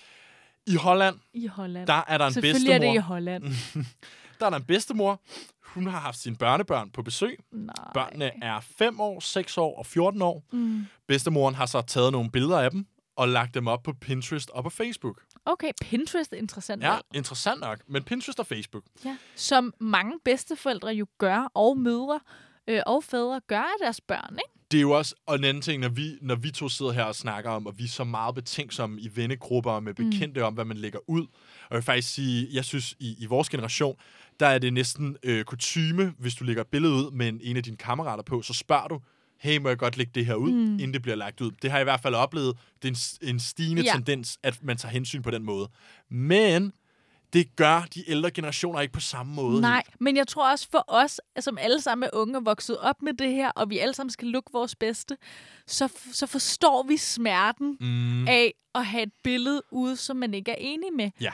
I 0.66 0.74
Holland, 0.74 1.16
i 1.34 1.46
Holland. 1.46 1.86
der 1.86 2.02
er 2.08 2.18
der 2.18 2.26
en 2.26 2.32
Selvfølgelig 2.32 2.72
er 2.72 2.78
det 2.78 2.86
i 2.86 2.88
bedstemor. 2.88 3.06
Holland. 3.06 3.44
Der 4.40 4.46
er 4.46 4.50
der 4.50 4.56
en 4.56 4.64
bedstemor. 4.64 5.20
Hun 5.64 5.86
har 5.86 6.00
haft 6.00 6.18
sine 6.18 6.36
børnebørn 6.36 6.90
på 6.90 7.02
besøg. 7.02 7.38
Nej. 7.52 7.74
Børnene 7.94 8.44
er 8.44 8.60
5 8.60 9.00
år, 9.00 9.20
6 9.20 9.58
år 9.58 9.78
og 9.78 9.86
14 9.86 10.22
år. 10.22 10.44
Mm. 10.52 10.86
Bedstemoren 11.08 11.54
har 11.54 11.66
så 11.66 11.80
taget 11.80 12.12
nogle 12.12 12.30
billeder 12.30 12.60
af 12.60 12.70
dem 12.70 12.86
og 13.16 13.28
lagt 13.28 13.54
dem 13.54 13.66
op 13.66 13.82
på 13.82 13.92
Pinterest 13.92 14.50
og 14.50 14.64
på 14.64 14.70
Facebook. 14.70 15.22
Okay, 15.44 15.72
Pinterest 15.80 16.32
er 16.32 16.36
interessant. 16.36 16.82
Ja, 16.82 16.90
valg. 16.90 17.02
interessant 17.14 17.60
nok. 17.60 17.78
Men 17.88 18.02
Pinterest 18.02 18.40
og 18.40 18.46
Facebook. 18.46 18.84
ja. 19.04 19.16
Som 19.34 19.74
mange 19.80 20.12
bedsteforældre 20.24 20.88
jo 20.88 21.06
gør, 21.18 21.50
og 21.54 21.78
mødre 21.78 22.20
øh, 22.68 22.82
og 22.86 23.04
fædre 23.04 23.40
gør 23.46 23.60
af 23.60 23.76
deres 23.80 24.00
børn, 24.00 24.32
ikke? 24.32 24.56
Det 24.70 24.78
er 24.78 24.82
jo 24.82 24.90
også 24.90 25.14
og 25.26 25.34
en 25.36 25.44
anden 25.44 25.62
ting, 25.62 25.80
når 25.80 25.88
vi, 25.88 26.18
når 26.20 26.34
vi 26.34 26.50
to 26.50 26.68
sidder 26.68 26.92
her 26.92 27.04
og 27.04 27.14
snakker 27.14 27.50
om, 27.50 27.66
og 27.66 27.78
vi 27.78 27.84
er 27.84 27.88
så 27.88 28.04
meget 28.04 28.34
betænksomme 28.34 29.00
i 29.00 29.10
vennegrupper 29.14 29.70
og 29.70 29.82
med 29.82 29.94
bekendte 29.94 30.40
mm. 30.40 30.46
om, 30.46 30.54
hvad 30.54 30.64
man 30.64 30.76
lægger 30.76 30.98
ud. 31.10 31.22
Og 31.22 31.70
jeg 31.70 31.76
vil 31.76 31.82
faktisk 31.82 32.14
sige, 32.14 32.48
jeg 32.52 32.64
synes, 32.64 32.94
i, 32.98 33.16
i 33.18 33.26
vores 33.26 33.48
generation, 33.48 33.96
der 34.40 34.46
er 34.46 34.58
det 34.58 34.72
næsten 34.72 35.16
øh, 35.22 35.44
kutyme, 35.44 36.14
hvis 36.18 36.34
du 36.34 36.44
lægger 36.44 36.62
et 36.62 36.68
billede 36.68 36.92
ud 36.92 37.10
med 37.10 37.28
en, 37.28 37.40
en 37.42 37.56
af 37.56 37.62
dine 37.62 37.76
kammerater 37.76 38.22
på, 38.22 38.42
så 38.42 38.54
spørger 38.54 38.88
du, 38.88 39.00
hey, 39.38 39.56
må 39.58 39.68
jeg 39.68 39.78
godt 39.78 39.96
lægge 39.96 40.12
det 40.14 40.26
her 40.26 40.34
ud, 40.34 40.52
mm. 40.52 40.72
inden 40.72 40.92
det 40.94 41.02
bliver 41.02 41.16
lagt 41.16 41.40
ud. 41.40 41.50
Det 41.62 41.70
har 41.70 41.78
jeg 41.78 41.82
i 41.82 41.84
hvert 41.90 42.00
fald 42.00 42.14
oplevet. 42.14 42.56
Det 42.82 42.88
er 42.88 43.16
en, 43.22 43.28
en 43.28 43.40
stigende 43.40 43.82
Ja. 43.82 43.92
tendens, 43.92 44.38
at 44.42 44.62
man 44.62 44.76
tager 44.76 44.92
hensyn 44.92 45.22
på 45.22 45.30
den 45.30 45.42
måde. 45.42 45.68
Men 46.10 46.72
det 47.32 47.56
gør 47.56 47.80
de 47.94 48.10
ældre 48.10 48.30
generationer 48.30 48.80
ikke 48.80 48.92
på 48.92 49.00
samme 49.00 49.34
måde. 49.34 49.60
Nej, 49.60 49.82
men 50.00 50.16
jeg 50.16 50.26
tror 50.28 50.50
også 50.50 50.68
for 50.70 50.84
os, 50.88 51.20
som 51.40 51.58
alle 51.58 51.80
sammen 51.80 52.06
er 52.06 52.10
unge 52.18 52.38
og 52.38 52.44
vokset 52.46 52.78
op 52.78 53.02
med 53.02 53.12
det 53.14 53.30
her, 53.32 53.50
og 53.50 53.70
vi 53.70 53.78
alle 53.78 53.94
sammen 53.94 54.10
skal 54.10 54.28
lukke 54.28 54.50
vores 54.52 54.74
bedste, 54.76 55.16
så, 55.66 55.88
så 56.12 56.26
forstår 56.26 56.82
vi 56.88 56.96
smerten 56.96 57.76
Mm. 57.80 58.28
af 58.28 58.54
at 58.74 58.86
have 58.86 59.02
et 59.02 59.12
billede 59.24 59.62
ude, 59.72 59.96
som 59.96 60.16
man 60.16 60.34
ikke 60.34 60.50
er 60.50 60.56
enig 60.58 60.92
med. 60.96 61.10
Ja. 61.20 61.32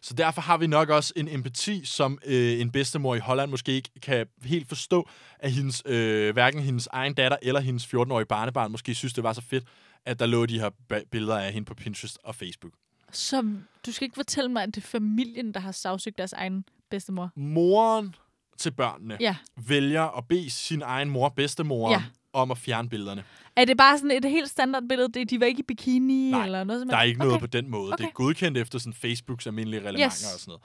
Så 0.00 0.14
derfor 0.14 0.40
har 0.42 0.56
vi 0.56 0.66
nok 0.66 0.88
også 0.88 1.12
en 1.16 1.28
empati, 1.28 1.84
som 1.84 2.18
øh, 2.26 2.60
en 2.60 2.70
bedstemor 2.70 3.14
i 3.14 3.18
Holland 3.18 3.50
måske 3.50 3.72
ikke 3.72 3.90
kan 4.02 4.26
helt 4.44 4.68
forstå, 4.68 5.08
at 5.38 5.52
hendes, 5.52 5.82
øh, 5.86 6.32
hverken 6.32 6.60
hendes 6.62 6.88
egen 6.92 7.14
datter 7.14 7.36
eller 7.42 7.60
hendes 7.60 7.86
14-årige 7.94 8.26
barnebarn 8.26 8.70
måske 8.72 8.94
synes, 8.94 9.12
det 9.12 9.24
var 9.24 9.32
så 9.32 9.40
fedt, 9.42 9.64
at 10.04 10.18
der 10.18 10.26
lå 10.26 10.46
de 10.46 10.60
her 10.60 10.70
billeder 11.10 11.38
af 11.38 11.52
hende 11.52 11.66
på 11.66 11.74
Pinterest 11.74 12.18
og 12.24 12.34
Facebook. 12.34 12.72
Så 13.12 13.54
du 13.86 13.92
skal 13.92 14.04
ikke 14.04 14.14
fortælle 14.14 14.50
mig, 14.50 14.62
at 14.62 14.74
det 14.74 14.76
er 14.76 14.86
familien, 14.86 15.54
der 15.54 15.60
har 15.60 15.72
sagsøgt 15.72 16.18
deres 16.18 16.32
egen 16.32 16.64
bedstemor. 16.90 17.30
Moren 17.36 18.14
til 18.58 18.70
børnene 18.70 19.16
Ja. 19.20 19.36
vælger 19.56 20.02
at 20.18 20.28
bede 20.28 20.50
sin 20.50 20.82
egen 20.82 21.10
mor, 21.10 21.28
bedstemor, 21.28 21.90
Ja. 21.90 22.02
Om 22.34 22.50
at 22.50 22.58
fjerne 22.58 22.88
billederne. 22.88 23.24
Er 23.56 23.64
det 23.64 23.76
bare 23.76 23.98
sådan 23.98 24.10
et 24.10 24.24
helt 24.24 24.50
standardbillede? 24.50 25.08
Det- 25.14 25.30
De 25.30 25.40
var 25.40 25.46
ikke 25.46 25.60
i 25.60 25.62
bikini 25.62 26.30
Nej, 26.30 26.44
eller 26.44 26.64
noget 26.64 26.80
som 26.80 26.88
Der 26.88 26.96
er 26.96 27.00
helst? 27.00 27.08
ikke 27.08 27.18
noget 27.18 27.34
okay. 27.34 27.40
på 27.40 27.46
den 27.46 27.70
måde. 27.70 27.92
Det 27.92 28.00
er 28.00 28.04
Okay. 28.04 28.12
godkendt 28.14 28.58
efter 28.58 28.78
sådan 28.78 28.92
Facebooks 28.94 29.46
almindelige 29.46 29.80
reglementer 29.80 30.06
Yes. 30.06 30.34
og 30.34 30.40
sådan 30.40 30.50
noget. 30.50 30.62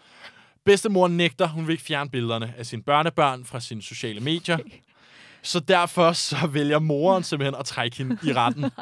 Bedstemor 0.66 1.08
nægter, 1.08 1.48
hun 1.48 1.68
vil 1.68 1.72
ikke 1.72 1.84
fjerne 1.84 2.10
billederne 2.10 2.54
af 2.58 2.66
sine 2.66 2.84
børnebørn 2.84 3.46
fra 3.46 3.60
sine 3.60 3.82
sociale 3.82 4.20
medier. 4.20 4.58
Så 5.44 5.60
derfor 5.60 6.12
så 6.14 6.48
vælger 6.48 6.80
moren 6.80 7.24
simpelthen 7.24 7.56
at 7.60 7.66
trække 7.66 7.98
hende 7.98 8.18
i 8.24 8.34
retten. 8.34 8.66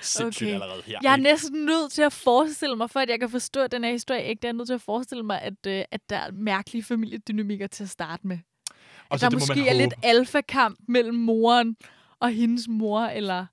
Sindssygt 0.00 0.46
Okay. 0.46 0.54
allerede 0.54 0.82
her. 0.86 0.98
Jeg 1.02 1.12
er 1.12 1.16
ikke? 1.16 1.22
næsten 1.22 1.64
nødt 1.64 1.92
til 1.92 2.02
at 2.02 2.12
forestille 2.12 2.76
mig, 2.76 2.90
for 2.90 3.00
at 3.00 3.08
jeg 3.08 3.20
kan 3.20 3.30
forstå 3.30 3.66
den 3.66 3.84
her 3.84 3.90
historie, 3.92 4.24
ikke? 4.24 4.40
Det 4.42 4.48
er 4.48 4.52
nødt 4.52 4.68
til 4.68 4.74
at 4.74 4.80
forestille 4.82 5.22
mig, 5.22 5.42
at, 5.42 5.66
øh, 5.66 5.82
at 5.90 6.00
der 6.10 6.16
er 6.16 6.30
mærkelige 6.32 6.82
familiedynamikker 6.82 7.66
til 7.66 7.82
at 7.84 7.90
starte 7.90 8.26
med. 8.26 8.38
Og 9.10 9.18
så 9.20 9.26
der 9.26 9.30
det 9.30 9.36
må 9.36 9.40
måske 9.40 9.68
er 9.68 9.74
lidt 9.74 9.94
alfakamp 10.02 10.78
mellem 10.88 11.14
moren 11.14 11.76
og 12.20 12.30
hendes 12.30 12.68
mor, 12.68 13.00
eller 13.00 13.46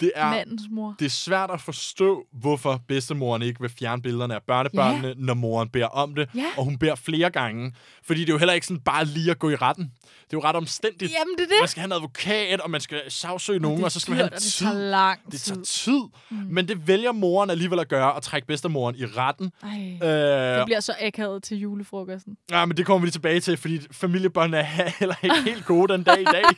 Det 0.00 0.12
er, 0.14 0.30
mandens 0.30 0.62
mor. 0.70 0.94
det 0.98 1.04
er 1.06 1.10
svært 1.10 1.50
at 1.50 1.60
forstå, 1.60 2.26
hvorfor 2.32 2.80
bedstemoren 2.88 3.42
ikke 3.42 3.60
vil 3.60 3.70
fjerne 3.78 4.02
billederne 4.02 4.34
af 4.34 4.42
børnebørnene, 4.42 5.14
når 5.16 5.34
moren 5.34 5.68
beder 5.68 5.86
om 5.86 6.14
det. 6.14 6.28
Ja. 6.34 6.44
Og 6.56 6.64
hun 6.64 6.78
beder 6.78 6.94
flere 6.94 7.30
gange. 7.30 7.72
Fordi 8.04 8.20
det 8.20 8.28
er 8.28 8.32
jo 8.32 8.38
heller 8.38 8.52
ikke 8.54 8.66
sådan 8.66 8.80
bare 8.80 9.04
lige 9.04 9.30
at 9.30 9.38
gå 9.38 9.50
i 9.50 9.54
retten. 9.56 9.84
Det 9.84 10.32
er 10.32 10.36
jo 10.36 10.40
ret 10.42 10.56
omstændigt. 10.56 11.12
Jamen, 11.12 11.34
det 11.36 11.42
er 11.42 11.46
det. 11.48 11.56
Man 11.60 11.68
skal 11.68 11.80
have 11.80 11.86
en 11.86 11.92
advokat, 11.92 12.60
og 12.60 12.70
man 12.70 12.80
skal 12.80 13.00
sagsøge 13.08 13.58
nogen, 13.60 13.76
det 13.76 13.84
og 13.84 13.92
så 13.92 14.00
skal 14.00 14.10
man 14.12 14.18
dyrt, 14.18 14.28
have 14.30 14.36
og 14.36 14.42
tid. 14.42 14.66
det 14.66 14.72
tager 14.74 14.90
lang 14.90 15.20
Det 15.32 15.40
tid. 15.40 15.54
tager 15.54 15.64
tid. 15.64 16.00
Mm. 16.30 16.36
Men 16.50 16.68
det 16.68 16.88
vælger 16.88 17.12
moren 17.12 17.50
alligevel 17.50 17.78
at 17.78 17.88
gøre, 17.88 18.16
at 18.16 18.22
trække 18.22 18.46
bedstemoren 18.46 18.96
i 18.96 19.04
retten. 19.04 19.50
Ej, 19.62 20.08
Øh, 20.08 20.58
det 20.58 20.64
bliver 20.66 20.80
så 20.80 20.94
akavet 21.00 21.42
til 21.42 21.58
julefrokosten. 21.58 22.36
ja, 22.50 22.64
men 22.64 22.76
det 22.76 22.86
kommer 22.86 23.00
vi 23.00 23.06
lige 23.06 23.12
tilbage 23.12 23.40
til, 23.40 23.56
fordi 23.56 23.80
familiebåndene 23.92 24.56
er 24.58 24.62
heller 24.98 25.14
ikke 25.22 25.42
helt 25.44 25.64
gode 25.64 25.92
den 25.92 26.02
dag 26.02 26.20
i 26.20 26.24
dag. 26.24 26.44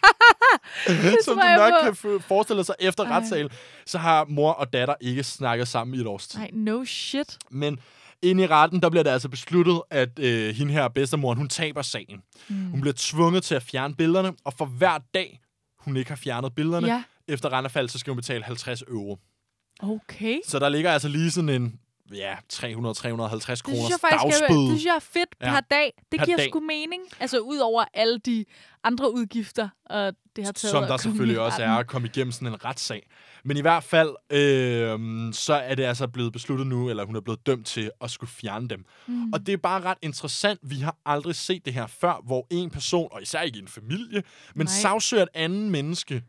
Som 1.24 1.36
du 1.38 1.42
nok 1.56 1.72
på. 2.02 2.08
kan 2.10 2.20
forestille 2.28 2.64
sig 2.64 2.74
efter 2.80 3.04
Ej. 3.18 3.22
retssalen, 3.22 3.50
så 3.86 3.98
har 3.98 4.24
mor 4.24 4.52
og 4.52 4.72
datter 4.72 4.94
ikke 5.00 5.22
snakket 5.22 5.68
sammen 5.68 5.94
i 5.98 6.00
et 6.00 6.06
års 6.06 6.28
tid. 6.28 6.38
Nej, 6.40 6.50
no 6.52 6.84
shit. 6.84 7.38
Men 7.50 7.78
inde 8.22 8.42
i 8.42 8.46
retten, 8.46 8.82
der 8.82 8.90
bliver 8.90 9.02
det 9.02 9.10
altså 9.10 9.28
besluttet, 9.28 9.82
at 9.90 10.18
øh, 10.18 10.54
hende 10.54 10.72
her 10.72 10.88
bedstemoren, 10.88 11.38
hun 11.38 11.48
taber 11.48 11.82
sagen. 11.82 12.22
Mm. 12.48 12.70
Hun 12.70 12.80
bliver 12.80 12.94
tvunget 12.96 13.44
til 13.44 13.54
at 13.54 13.62
fjerne 13.62 13.94
billederne, 13.94 14.32
og 14.44 14.52
for 14.52 14.64
hver 14.64 14.98
dag, 15.14 15.40
hun 15.78 15.96
ikke 15.96 16.10
har 16.10 16.16
fjernet 16.16 16.54
billederne, 16.54 16.86
Ja. 16.86 17.02
efter 17.28 17.52
rentefald, 17.52 17.88
så 17.88 17.98
skal 17.98 18.10
hun 18.10 18.16
betale 18.16 18.44
50 18.44 18.82
euro. 18.82 19.18
Okay. 19.82 20.38
Så 20.46 20.58
der 20.58 20.68
ligger 20.68 20.92
altså 20.92 21.08
lige 21.08 21.30
sådan 21.30 21.48
en, 21.48 21.80
ja, 22.14 22.34
300-350 22.52 22.64
Det 22.64 23.62
kroners 23.62 23.78
synes, 23.78 23.90
jeg 23.90 23.98
faktisk 24.00 24.24
er, 24.24 24.30
det 24.30 24.40
dagsbøde. 24.40 24.66
synes 24.68 24.84
jeg 24.84 24.94
er 24.94 24.98
fedt 24.98 25.28
Ja. 25.42 25.50
per 25.52 25.60
dag. 25.60 25.92
Det 26.12 26.18
Per 26.20 26.24
giver 26.26 26.36
dag. 26.36 26.48
sgu 26.50 26.60
mening. 26.60 27.02
Altså 27.20 27.38
ud 27.38 27.58
over 27.58 27.84
alle 27.94 28.18
de 28.18 28.44
andre 28.84 29.14
udgifter, 29.14 29.68
og 29.86 30.12
det 30.36 30.44
har 30.44 30.52
taget 30.52 30.70
som 30.70 30.82
der 30.82 30.96
selvfølgelig 30.96 31.40
også 31.40 31.62
er 31.62 31.70
at 31.70 31.86
komme 31.86 32.08
igennem 32.08 32.32
sådan 32.32 32.48
en 32.48 32.64
retssag. 32.64 33.06
Men 33.44 33.56
i 33.56 33.60
hvert 33.60 33.84
fald, 33.84 34.10
øh, 34.30 35.32
så 35.32 35.54
er 35.54 35.74
det 35.74 35.82
altså 35.84 36.06
blevet 36.08 36.32
besluttet 36.32 36.66
nu, 36.66 36.90
eller 36.90 37.04
hun 37.04 37.16
er 37.16 37.20
blevet 37.20 37.46
dømt 37.46 37.66
til 37.66 37.90
at 38.00 38.10
skulle 38.10 38.30
fjerne 38.30 38.68
dem. 38.68 38.84
Mm. 39.06 39.32
Og 39.32 39.46
det 39.46 39.52
er 39.52 39.56
bare 39.56 39.80
ret 39.80 39.98
interessant. 40.02 40.60
Vi 40.62 40.76
har 40.80 40.96
aldrig 41.06 41.34
set 41.34 41.64
det 41.64 41.74
her 41.74 41.86
før, 41.86 42.22
hvor 42.26 42.46
en 42.50 42.70
person, 42.70 43.08
og 43.12 43.22
især 43.22 43.40
ikke 43.42 43.58
en 43.58 43.68
familie, 43.68 44.22
men 44.54 44.64
Nej. 44.66 44.72
sagsøger 44.72 45.22
et 45.22 45.28
anden 45.34 45.70
menneske 45.70 46.22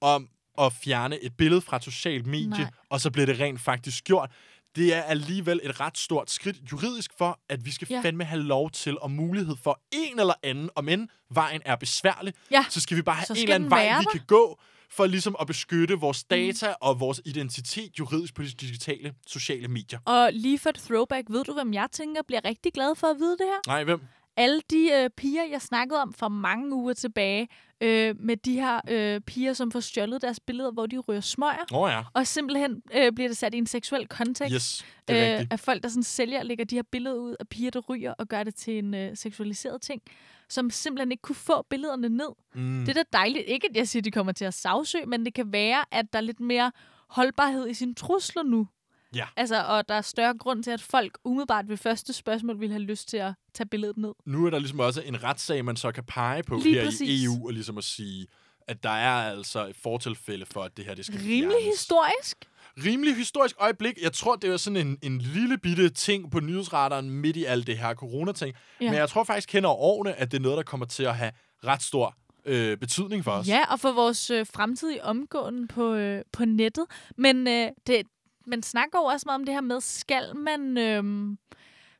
om 0.00 0.28
at 0.58 0.72
fjerne 0.72 1.18
et 1.24 1.36
billede 1.36 1.60
fra 1.60 1.76
et 1.76 1.84
socialt 1.84 2.26
medie, 2.26 2.48
Nej. 2.48 2.70
og 2.90 3.00
så 3.00 3.10
bliver 3.10 3.26
det 3.26 3.40
rent 3.40 3.60
faktisk 3.60 4.04
gjort. 4.04 4.30
Det 4.76 4.94
er 4.94 5.02
alligevel 5.02 5.60
et 5.62 5.80
ret 5.80 5.98
stort 5.98 6.30
skridt 6.30 6.56
juridisk 6.72 7.10
for, 7.18 7.38
at 7.48 7.64
vi 7.64 7.70
skal 7.70 7.88
Ja. 7.90 8.00
fandme 8.00 8.24
have 8.24 8.42
lov 8.42 8.70
til 8.70 8.98
og 8.98 9.10
mulighed 9.10 9.56
for 9.62 9.80
en 9.92 10.20
eller 10.20 10.34
anden, 10.42 10.70
om 10.76 10.88
end 10.88 11.08
vejen 11.30 11.60
er 11.64 11.76
besværlig, 11.76 12.34
Ja, 12.50 12.64
så 12.70 12.80
skal 12.80 12.96
vi 12.96 13.02
bare 13.02 13.16
have 13.16 13.26
så 13.26 13.32
en 13.32 13.38
eller 13.38 13.54
anden 13.54 13.64
den 13.64 13.70
vej, 13.70 13.84
være 13.84 13.98
vi 13.98 14.04
der. 14.04 14.10
kan 14.10 14.20
gå, 14.26 14.60
for 14.90 15.06
ligesom 15.06 15.36
at 15.40 15.46
beskytte 15.46 15.94
vores 15.94 16.24
data 16.24 16.68
mm. 16.68 16.74
og 16.80 17.00
vores 17.00 17.20
identitet 17.24 17.98
juridisk 17.98 18.34
på 18.34 18.42
de 18.42 18.48
digitale 18.50 19.14
sociale 19.26 19.68
medier. 19.68 19.98
Og 20.06 20.30
lige 20.32 20.58
for 20.58 20.70
et 20.70 20.76
throwback, 20.76 21.26
ved 21.30 21.44
du, 21.44 21.52
hvem 21.54 21.74
jeg 21.74 21.88
tænker 21.92 22.22
bliver 22.26 22.44
rigtig 22.44 22.72
glad 22.72 22.96
for 22.96 23.06
at 23.06 23.16
vide 23.18 23.30
det 23.32 23.46
her? 23.46 23.60
Nej, 23.72 23.84
hvem? 23.84 24.00
Alle 24.36 24.60
de 24.70 24.90
øh, 24.92 25.10
piger, 25.10 25.44
jeg 25.44 25.62
snakkede 25.62 26.02
om 26.02 26.12
for 26.12 26.28
mange 26.28 26.74
uger 26.74 26.92
tilbage, 26.92 27.48
øh, 27.80 28.14
med 28.20 28.36
de 28.36 28.54
her 28.54 28.80
øh, 28.88 29.20
piger, 29.20 29.52
som 29.52 29.70
får 29.70 29.80
stjålet 29.80 30.22
deres 30.22 30.40
billeder, 30.40 30.70
hvor 30.70 30.86
de 30.86 30.98
ryger 30.98 31.20
smøger, 31.20 31.64
oh, 31.72 31.90
ja. 31.90 32.02
og 32.14 32.26
simpelthen 32.26 32.82
øh, 32.94 33.12
bliver 33.12 33.28
det 33.28 33.36
sat 33.36 33.54
i 33.54 33.58
en 33.58 33.66
seksuel 33.66 34.06
kontekst. 34.06 34.54
Yes, 34.54 34.86
det 35.08 35.18
er 35.18 35.24
øh, 35.24 35.32
rigtigt. 35.32 35.52
af 35.52 35.60
folk, 35.60 35.82
der 35.82 35.88
sådan 35.88 36.02
sælger 36.02 36.38
og 36.38 36.46
lægger 36.46 36.64
de 36.64 36.74
her 36.74 36.82
billeder 36.92 37.16
ud 37.16 37.36
af 37.40 37.48
piger, 37.48 37.70
der 37.70 37.80
ryger, 37.80 38.12
og 38.12 38.28
gør 38.28 38.42
det 38.42 38.54
til 38.54 38.78
en 38.78 38.94
øh, 38.94 39.16
seksualiseret 39.16 39.82
ting, 39.82 40.02
som 40.48 40.70
simpelthen 40.70 41.12
ikke 41.12 41.22
kunne 41.22 41.36
få 41.36 41.62
billederne 41.70 42.08
ned. 42.08 42.28
Mm. 42.54 42.84
Det 42.86 42.88
er 42.88 43.02
da 43.02 43.18
dejligt. 43.18 43.44
Ikke, 43.46 43.68
at 43.70 43.76
jeg 43.76 43.88
siger, 43.88 44.00
at 44.00 44.04
de 44.04 44.10
kommer 44.10 44.32
til 44.32 44.44
at 44.44 44.54
sagsøge, 44.54 45.06
men 45.06 45.24
det 45.24 45.34
kan 45.34 45.52
være, 45.52 45.84
at 45.90 46.12
der 46.12 46.18
er 46.18 46.22
lidt 46.22 46.40
mere 46.40 46.72
holdbarhed 47.08 47.68
i 47.68 47.74
sine 47.74 47.94
trusler 47.94 48.42
nu. 48.42 48.68
Ja. 49.14 49.26
Altså, 49.36 49.62
og 49.64 49.88
der 49.88 49.94
er 49.94 50.00
større 50.00 50.34
grund 50.38 50.62
til, 50.64 50.70
at 50.70 50.80
folk 50.80 51.18
umiddelbart 51.24 51.68
ved 51.68 51.76
første 51.76 52.12
spørgsmål 52.12 52.60
vil 52.60 52.70
have 52.70 52.82
lyst 52.82 53.08
til 53.08 53.16
at 53.16 53.32
tage 53.54 53.66
billedet 53.68 53.96
ned. 53.96 54.12
Nu 54.26 54.46
er 54.46 54.50
der 54.50 54.58
ligesom 54.58 54.80
også 54.80 55.02
en 55.02 55.22
retssag, 55.24 55.64
man 55.64 55.76
så 55.76 55.92
kan 55.92 56.04
pege 56.04 56.42
på 56.42 56.56
Lige 56.64 56.74
her 56.74 56.84
præcis. 56.84 57.00
i 57.22 57.24
EU, 57.24 57.46
og 57.46 57.52
ligesom 57.52 57.78
at 57.78 57.84
sige, 57.84 58.26
at 58.68 58.82
der 58.82 58.90
er 58.90 59.30
altså 59.30 59.66
et 59.66 59.76
fortilfælde 59.76 60.46
for, 60.46 60.62
at 60.62 60.76
det 60.76 60.84
her 60.84 60.94
det 60.94 61.04
skal 61.06 61.18
Rimelig 61.18 61.48
fjernes. 61.62 61.78
historisk. 61.80 62.36
rimelig 62.84 63.16
historisk 63.16 63.56
øjeblik. 63.58 63.94
Jeg 64.02 64.12
tror, 64.12 64.36
det 64.36 64.50
var 64.50 64.56
sådan 64.56 64.86
en, 64.86 64.98
en 65.02 65.18
lille 65.18 65.58
bitte 65.58 65.88
ting 65.90 66.30
på 66.30 66.40
nyhedsradaren 66.40 67.10
midt 67.10 67.36
i 67.36 67.44
alt 67.44 67.66
det 67.66 67.78
her 67.78 67.94
coronating. 67.94 68.54
Ja. 68.80 68.86
Men 68.90 68.94
jeg 68.94 69.08
tror 69.08 69.24
faktisk 69.24 69.52
hen 69.52 69.64
over 69.64 69.76
årene, 69.76 70.14
at 70.14 70.30
det 70.32 70.36
er 70.38 70.42
noget, 70.42 70.56
der 70.56 70.62
kommer 70.62 70.86
til 70.86 71.02
at 71.02 71.16
have 71.16 71.32
ret 71.64 71.82
stor 71.82 72.16
øh, 72.46 72.76
betydning 72.76 73.24
for 73.24 73.30
os. 73.30 73.48
Ja, 73.48 73.72
og 73.72 73.80
for 73.80 73.92
vores 73.92 74.30
øh, 74.30 74.46
fremtidige 74.54 75.04
omgående 75.04 75.68
på, 75.68 75.94
øh, 75.94 76.22
på 76.32 76.44
nettet. 76.44 76.84
Men 77.16 77.48
øh, 77.48 77.68
det, 77.86 78.02
man 78.46 78.62
snakker 78.62 78.98
jo 78.98 79.04
også 79.04 79.24
meget 79.26 79.38
om 79.40 79.44
det 79.44 79.54
her 79.54 79.60
med, 79.60 79.80
skal 79.80 80.36
man... 80.36 80.78
Øh, 80.78 81.36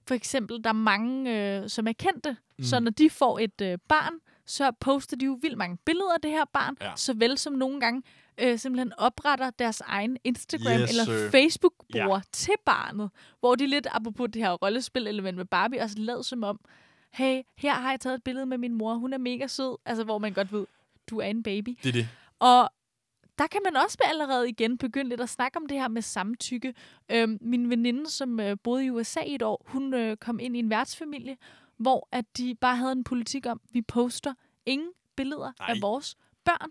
for 0.09 0.14
eksempel, 0.14 0.64
der 0.64 0.70
er 0.70 0.74
mange, 0.74 1.30
øh, 1.61 1.68
som 1.68 1.86
er 1.86 1.93
kendte, 1.93 2.36
mm. 2.59 2.64
så 2.64 2.80
når 2.80 2.90
de 2.90 3.11
får 3.11 3.38
et 3.38 3.61
øh, 3.62 3.78
barn, 3.88 4.12
så 4.47 4.72
poster 4.80 5.16
de 5.16 5.24
jo 5.24 5.38
vildt 5.43 5.59
mange 5.59 5.78
billeder 5.84 6.14
af 6.14 6.20
det 6.20 6.30
her 6.30 6.45
barn, 6.53 6.76
Ja. 6.80 6.93
såvel 6.97 7.38
som 7.38 7.53
nogle 7.53 7.80
gange 7.80 8.03
øh, 8.40 8.59
simpelthen 8.59 8.93
opretter 8.99 9.51
deres 9.51 9.80
egen 9.80 10.16
Instagram 10.24 10.80
Yes, 10.80 10.90
eller. 10.90 11.30
Facebook-bruger 11.30 12.20
til 12.32 12.55
barnet, 12.66 13.11
hvor 13.40 13.55
de 13.55 13.66
lidt, 13.66 13.86
apropos 13.90 14.28
det 14.32 14.43
her 14.43 14.51
rollespil 14.53 15.07
element 15.07 15.36
med 15.36 15.45
Barbie, 15.45 15.80
også 15.82 15.99
lader 15.99 16.22
som 16.22 16.45
om, 16.45 16.61
hey, 17.12 17.43
her 17.59 17.74
har 17.74 17.90
jeg 17.90 18.01
taget 18.01 18.14
et 18.14 18.22
billede 18.24 18.47
med 18.47 18.59
min 18.59 18.74
mor, 18.74 18.95
hun 18.95 19.12
er 19.12 19.18
mega 19.18 19.47
sød, 19.47 19.76
altså 19.86 20.05
hvor 20.05 20.18
man 20.18 20.32
godt 20.32 20.53
ved, 20.53 20.66
du 21.11 21.18
er 21.18 21.26
en 21.26 21.43
baby. 21.43 21.78
Det 21.82 21.88
er 21.88 21.93
det. 21.93 22.09
Og 22.38 22.70
der 23.43 23.49
kan 23.49 23.61
man 23.64 23.76
også 23.76 23.99
allerede 24.05 24.49
igen 24.49 24.78
begynde 24.78 25.09
lidt 25.09 25.20
at 25.20 25.28
snakke 25.28 25.57
om 25.57 25.66
det 25.66 25.78
her 25.80 25.88
med 25.88 26.03
samtykke. 26.03 26.74
Øhm, 27.09 27.38
min 27.40 27.70
veninde, 27.70 28.11
som 28.11 28.40
øh, 28.40 28.57
boede 28.64 28.84
i 28.84 28.90
USA 28.90 29.20
i 29.20 29.34
et 29.34 29.43
år, 29.43 29.64
hun 29.66 29.95
øh, 29.95 30.16
kom 30.16 30.40
ind 30.40 30.57
i 30.57 30.59
en 30.59 30.70
værtsfamilie, 30.70 31.36
hvor 31.76 32.09
at 32.12 32.36
de 32.36 32.55
bare 32.55 32.76
havde 32.76 32.93
en 32.93 33.05
politik 33.05 33.47
om, 33.47 33.61
vi 33.72 33.82
poster 33.82 34.34
ingen 34.66 34.88
billeder 35.16 35.53
Nej. 35.59 35.70
af 35.70 35.76
vores 35.82 36.16
børn. 36.45 36.70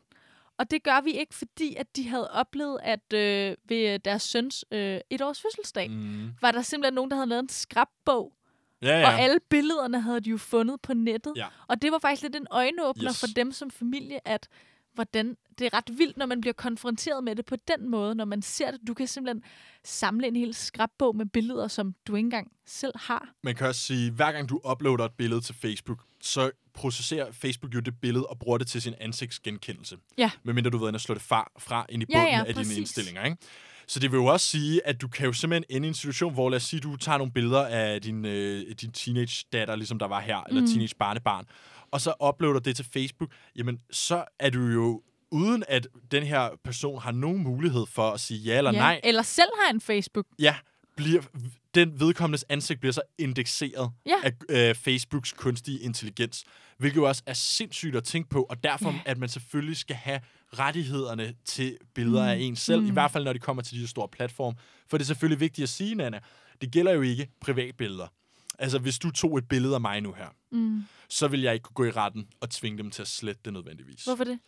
Og 0.58 0.72
det 0.72 0.84
gør 0.84 1.02
vi 1.02 1.12
ikke, 1.12 1.36
fordi 1.36 1.76
at 1.76 1.96
de 1.96 2.10
havde 2.10 2.32
oplevet, 2.32 2.80
at 2.84 3.14
øh, 3.14 3.56
ved 3.66 4.00
deres 4.00 4.24
søns 4.24 4.66
øh, 4.72 5.00
et 5.10 5.22
års 5.22 5.42
fødselsdag, 5.42 5.90
mm. 5.92 6.30
Var 6.42 6.52
der 6.52 6.62
simpelthen 6.62 6.94
nogen, 6.94 7.12
der 7.12 7.18
havde 7.18 7.30
lavet 7.30 7.44
en 7.44 7.50
skrabbog, 7.50 8.34
ja. 8.82 9.00
ja. 9.00 9.08
og 9.08 9.20
alle 9.20 9.40
billederne 9.50 10.02
havde 10.02 10.20
de 10.20 10.30
jo 10.30 10.38
fundet 10.38 10.82
på 10.82 10.94
nettet. 10.94 11.34
Ja. 11.36 11.48
Og 11.68 11.82
det 11.82 11.92
var 11.92 12.00
faktisk 12.00 12.22
lidt 12.22 12.36
en 12.36 12.48
øjenåbner 12.52 13.10
Yes. 13.12 13.20
for 13.20 13.28
dem 13.36 13.52
som 13.52 13.72
familie, 13.72 14.28
at 14.28 14.48
hvordan 14.94 15.38
det 15.60 15.66
er 15.66 15.74
ret 15.78 15.98
vildt, 15.98 16.18
når 16.18 16.26
man 16.26 16.42
bliver 16.42 16.54
konfronteret 16.54 17.24
med 17.24 17.36
det 17.36 17.46
på 17.46 17.56
den 17.68 17.90
måde, 17.90 18.16
når 18.16 18.26
man 18.26 18.42
ser 18.42 18.72
det. 18.72 18.80
Du 18.88 18.94
kan 18.94 19.08
simpelthen 19.08 19.44
samle 19.84 20.28
en 20.28 20.36
hel 20.36 20.54
skrabbog 20.54 21.16
med 21.16 21.26
billeder, 21.26 21.68
som 21.68 21.96
du 22.08 22.16
ikke 22.16 22.26
engang 22.26 22.52
selv 22.66 22.94
har. 22.96 23.30
Man 23.44 23.56
kan 23.56 23.68
også 23.68 23.82
sige, 23.82 24.12
hver 24.12 24.32
gang 24.32 24.50
du 24.50 24.62
uploader 24.72 25.06
et 25.06 25.12
billede 25.18 25.42
til 25.42 25.56
Facebook, 25.56 26.04
så 26.22 26.52
processerer 26.74 27.32
Facebook 27.32 27.76
jo 27.76 27.80
det 27.80 28.00
billede 28.02 28.26
og 28.26 28.40
bruger 28.40 28.58
det 28.58 28.68
til 28.68 28.82
sin 28.82 28.94
ansigtsgenkendelse. 29.00 29.98
Ja. 30.18 30.32
Medmindre 30.44 30.70
du 30.70 30.78
ved 30.78 30.96
at 30.96 31.02
slå 31.02 31.14
det 31.16 31.22
fra, 31.24 31.52
fra 31.60 31.86
ind 31.90 32.04
i 32.04 32.06
Ja, 32.10 32.18
bunden 32.18 32.34
ja, 32.34 32.40
af 32.44 32.56
præcis. 32.56 32.68
dine 32.70 32.80
indstillinger. 32.80 33.24
Ikke? 33.26 33.38
Så 33.88 34.00
det 34.00 34.12
vil 34.12 34.18
jo 34.18 34.26
også 34.26 34.46
sige, 34.46 34.88
at 34.88 35.02
du 35.02 35.08
kan 35.08 35.26
jo 35.26 35.34
simpelthen 35.34 35.76
ende 35.78 35.88
i 35.88 35.90
en 35.90 35.94
situation, 35.94 36.34
hvor 36.34 36.50
lad 36.50 36.56
os 36.56 36.64
sige, 36.64 36.80
du 36.80 36.96
tager 36.96 37.18
nogle 37.18 37.34
billeder 37.34 37.66
af 37.66 38.02
din, 38.02 38.26
øh, 38.26 38.66
din 38.82 38.92
teenage-datter, 38.92 39.76
ligesom 39.76 40.00
der 40.00 40.08
var 40.08 40.20
her, 40.22 40.38
Mm. 40.38 40.58
eller 40.58 40.68
teenage-barnebarn, 40.70 41.46
og 41.92 42.02
så 42.02 42.14
uploader 42.30 42.60
det 42.60 42.76
til 42.76 42.86
Facebook, 42.94 43.32
jamen 43.56 43.80
så 43.92 44.26
er 44.40 44.50
du 44.50 44.60
jo 44.68 45.02
uden 45.32 45.64
at 45.68 45.88
den 46.12 46.24
her 46.24 46.50
person 46.64 47.02
har 47.02 47.12
nogen 47.12 47.44
mulighed 47.44 47.86
for 47.86 48.12
at 48.12 48.20
sige 48.20 48.40
ja 48.40 48.58
eller 48.58 48.72
ja. 48.72 48.78
nej, 48.80 49.02
Eller 49.04 49.22
selv 49.22 49.50
har 49.66 49.74
en 49.74 49.82
Facebook. 49.82 50.26
ja, 50.40 50.56
bliver, 50.98 51.22
den 51.76 52.00
vedkommendes 52.00 52.46
ansigt 52.50 52.80
bliver 52.80 52.94
så 52.94 53.02
indekseret 53.18 53.92
Ja. 54.06 54.16
af 54.24 54.34
øh, 54.70 54.76
Facebooks 54.76 55.34
kunstige 55.34 55.80
intelligens, 55.80 56.46
hvilket 56.78 56.98
jo 56.98 57.08
også 57.08 57.24
er 57.26 57.34
sindssygt 57.34 57.96
at 57.96 58.04
tænke 58.04 58.30
på, 58.30 58.44
og 58.44 58.64
derfor, 58.64 58.92
Ja. 58.92 59.00
at 59.06 59.18
man 59.18 59.30
selvfølgelig 59.30 59.78
skal 59.78 59.96
have 59.96 60.20
rettighederne 60.60 61.34
til 61.46 61.78
billeder 61.96 62.24
mm. 62.24 62.30
af 62.30 62.36
en 62.40 62.56
selv, 62.56 62.82
mm. 62.82 62.88
i 62.88 62.92
hvert 62.92 63.12
fald 63.12 63.24
når 63.24 63.34
de 63.34 63.40
kommer 63.40 63.64
til 63.64 63.80
de 63.82 63.88
store 63.88 64.08
platforme. 64.08 64.58
For 64.90 64.98
det 64.98 65.04
er 65.04 65.08
selvfølgelig 65.08 65.40
vigtigt 65.40 65.64
at 65.64 65.70
sige, 65.70 65.96
Nana, 65.96 66.20
det 66.62 66.72
gælder 66.72 66.92
jo 66.92 67.02
ikke 67.02 67.28
privatbilleder. 67.42 68.08
Altså, 68.62 68.80
hvis 68.80 69.00
du 69.00 69.12
tog 69.12 69.38
et 69.38 69.48
billede 69.48 69.76
af 69.76 69.82
mig 69.82 70.02
nu 70.02 70.14
her, 70.14 70.28
Mm. 70.52 70.84
så 71.10 71.28
vil 71.28 71.42
jeg 71.42 71.54
ikke 71.54 71.64
kunne 71.64 71.74
gå 71.74 71.84
i 71.86 71.92
retten 71.92 72.28
og 72.42 72.50
tvinge 72.50 72.78
dem 72.78 72.92
til 72.92 73.02
at 73.02 73.08
slette 73.08 73.42
det 73.46 73.54
nødvendigvis. 73.54 74.04
Hvorfor 74.04 74.24
det? 74.24 74.40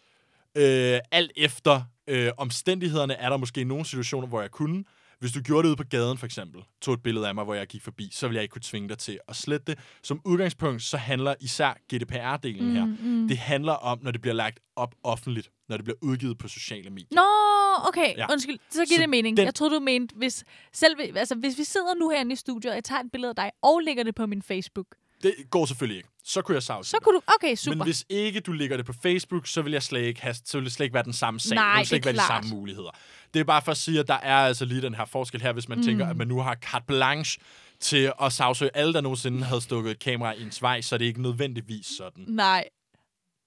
Øh, 0.57 0.99
alt 1.11 1.31
efter 1.35 1.81
øh, 2.07 2.31
omstændighederne 2.37 3.13
er 3.13 3.29
der 3.29 3.37
måske 3.37 3.63
nogle 3.63 3.85
situationer, 3.85 4.27
hvor 4.27 4.41
jeg 4.41 4.51
kunne. 4.51 4.83
Hvis 5.19 5.31
du 5.31 5.41
gjorde 5.41 5.63
det 5.63 5.67
ude 5.69 5.75
på 5.75 5.83
gaden, 5.89 6.17
for 6.17 6.25
eksempel, 6.25 6.61
tog 6.81 6.93
et 6.93 7.03
billede 7.03 7.27
af 7.27 7.35
mig, 7.35 7.43
hvor 7.43 7.53
jeg 7.53 7.67
gik 7.67 7.81
forbi, 7.81 8.09
så 8.13 8.27
vil 8.27 8.35
jeg 8.35 8.41
ikke 8.43 8.53
kunne 8.53 8.61
tvinge 8.61 8.89
dig 8.89 8.97
til 8.97 9.19
at 9.27 9.35
slette 9.35 9.65
det. 9.71 9.79
Som 10.03 10.21
udgangspunkt, 10.25 10.81
så 10.83 10.97
handler 10.97 11.35
især 11.41 11.73
GDPR-delen 11.93 12.63
mm, 12.63 12.71
her. 12.75 12.85
mm. 12.85 13.27
Det 13.27 13.37
handler 13.37 13.73
om, 13.73 13.99
når 14.01 14.11
det 14.11 14.21
bliver 14.21 14.33
lagt 14.35 14.59
op 14.75 14.95
offentligt, 15.03 15.51
når 15.69 15.77
det 15.77 15.83
bliver 15.83 15.97
udgivet 16.01 16.37
på 16.37 16.47
sociale 16.47 16.89
medier. 16.89 17.07
Nå, 17.11 17.87
okay. 17.87 18.17
Ja. 18.17 18.31
Undskyld. 18.31 18.57
Så 18.69 18.85
giver 18.85 18.97
Så 18.97 19.01
det 19.01 19.09
mening. 19.09 19.37
den- 19.37 19.45
Jeg 19.45 19.55
troede, 19.55 19.75
du 19.75 19.79
mente, 19.79 20.15
hvis, 20.15 20.43
selv, 20.73 20.95
altså, 21.15 21.35
hvis 21.35 21.57
vi 21.57 21.63
sidder 21.63 21.95
nu 21.95 22.09
herinde 22.09 22.33
i 22.33 22.35
studiet, 22.35 22.71
og 22.71 22.75
jeg 22.75 22.83
tager 22.83 23.01
et 23.01 23.11
billede 23.11 23.29
af 23.29 23.35
dig 23.35 23.51
og 23.61 23.79
lægger 23.85 24.03
det 24.03 24.15
på 24.15 24.25
min 24.25 24.41
Facebook, 24.41 24.87
Det 25.23 25.35
går 25.49 25.65
selvfølgelig 25.65 25.97
ikke. 25.97 26.09
Så 26.23 26.41
kunne 26.41 26.55
jeg 26.55 26.63
savne 26.63 26.85
så 26.85 26.97
kunne 27.03 27.15
du... 27.15 27.21
Okay, 27.35 27.55
super. 27.55 27.77
Men 27.77 27.85
hvis 27.85 28.05
ikke 28.09 28.39
du 28.39 28.51
lægger 28.51 28.77
det 28.77 28.85
på 28.85 28.93
Facebook, 28.93 29.47
så 29.47 29.61
vil 29.61 29.73
jeg 29.73 29.83
slet 29.83 30.01
ikke 30.01 30.21
have, 30.21 30.35
så 30.45 30.57
vil 30.57 30.65
det 30.65 30.73
slet 30.73 30.83
ikke 30.83 30.93
være 30.93 31.03
den 31.03 31.13
samme 31.13 31.39
sag. 31.39 31.55
Nej, 31.55 31.73
det 31.73 31.79
vil 31.79 31.87
slet 31.87 32.03
det 32.03 32.09
ikke 32.09 32.19
er 32.19 32.27
være 32.27 32.39
de 32.39 32.45
samme 32.45 32.59
muligheder. 32.59 32.89
Det 33.33 33.39
er 33.39 33.43
bare 33.43 33.61
for 33.61 33.71
at 33.71 33.77
sige, 33.77 33.99
at 33.99 34.07
der 34.07 34.13
er 34.13 34.37
altså 34.37 34.65
lige 34.65 34.81
den 34.81 34.95
her 34.95 35.05
forskel 35.05 35.41
her, 35.41 35.53
hvis 35.53 35.69
man 35.69 35.77
mm. 35.77 35.83
tænker, 35.83 36.07
at 36.07 36.17
man 36.17 36.27
nu 36.27 36.39
har 36.39 36.55
carte 36.55 36.85
blanche 36.85 37.41
til 37.79 38.13
at 38.21 38.33
sagsøge 38.33 38.71
alle, 38.73 38.93
der 38.93 39.01
nogensinde 39.01 39.43
havde 39.43 39.61
stukket 39.61 39.91
et 39.91 39.99
kamera 39.99 40.33
i 40.33 40.41
ens 40.43 40.61
vej, 40.61 40.81
så 40.81 40.95
er 40.95 40.97
det 40.97 41.05
ikke 41.05 41.21
nødvendigvis 41.21 41.85
sådan 41.97 42.25
Nej. 42.27 42.63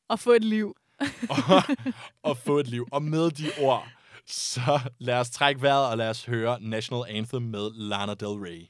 Og 0.09 0.21
få 0.21 0.33
et 0.33 0.45
liv. 0.45 0.75
at 2.31 2.39
få 2.39 2.59
et 2.59 2.67
liv. 2.67 2.89
Og 2.93 3.03
med 3.03 3.31
de 3.31 3.51
ord, 3.61 3.89
så 4.27 4.81
lad 4.99 5.15
os 5.15 5.31
trække 5.31 5.63
vejret, 5.63 5.87
og 5.91 5.99
lad 5.99 6.11
os 6.11 6.25
høre 6.25 6.61
National 6.61 7.17
Anthem 7.17 7.43
med 7.43 7.71
Lana 7.75 8.15
Del 8.15 8.29
Rey. 8.29 8.69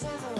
Seven. 0.00 0.39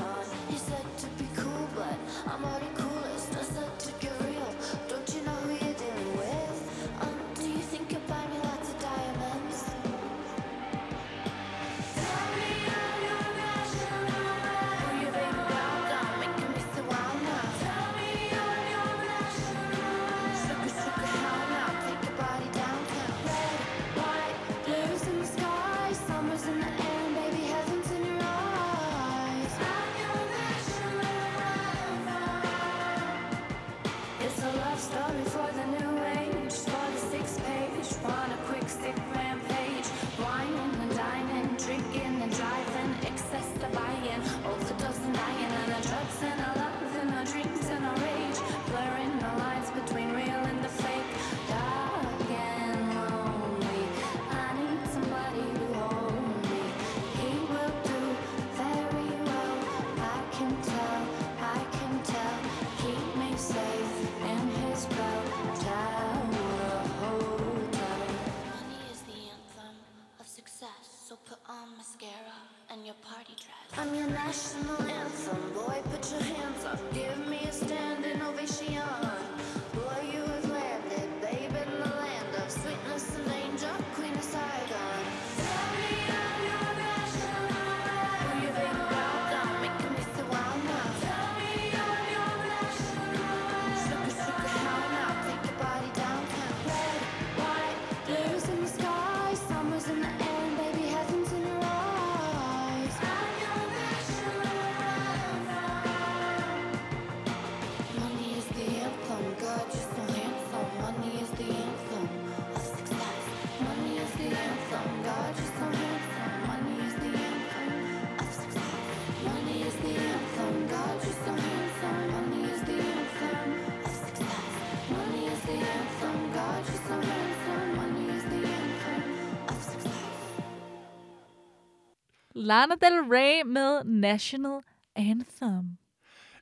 Lana 132.41 132.75
Del 132.75 132.93
Rey 133.13 133.43
med 133.47 133.85
National 133.85 134.61
Anthem. 134.97 135.77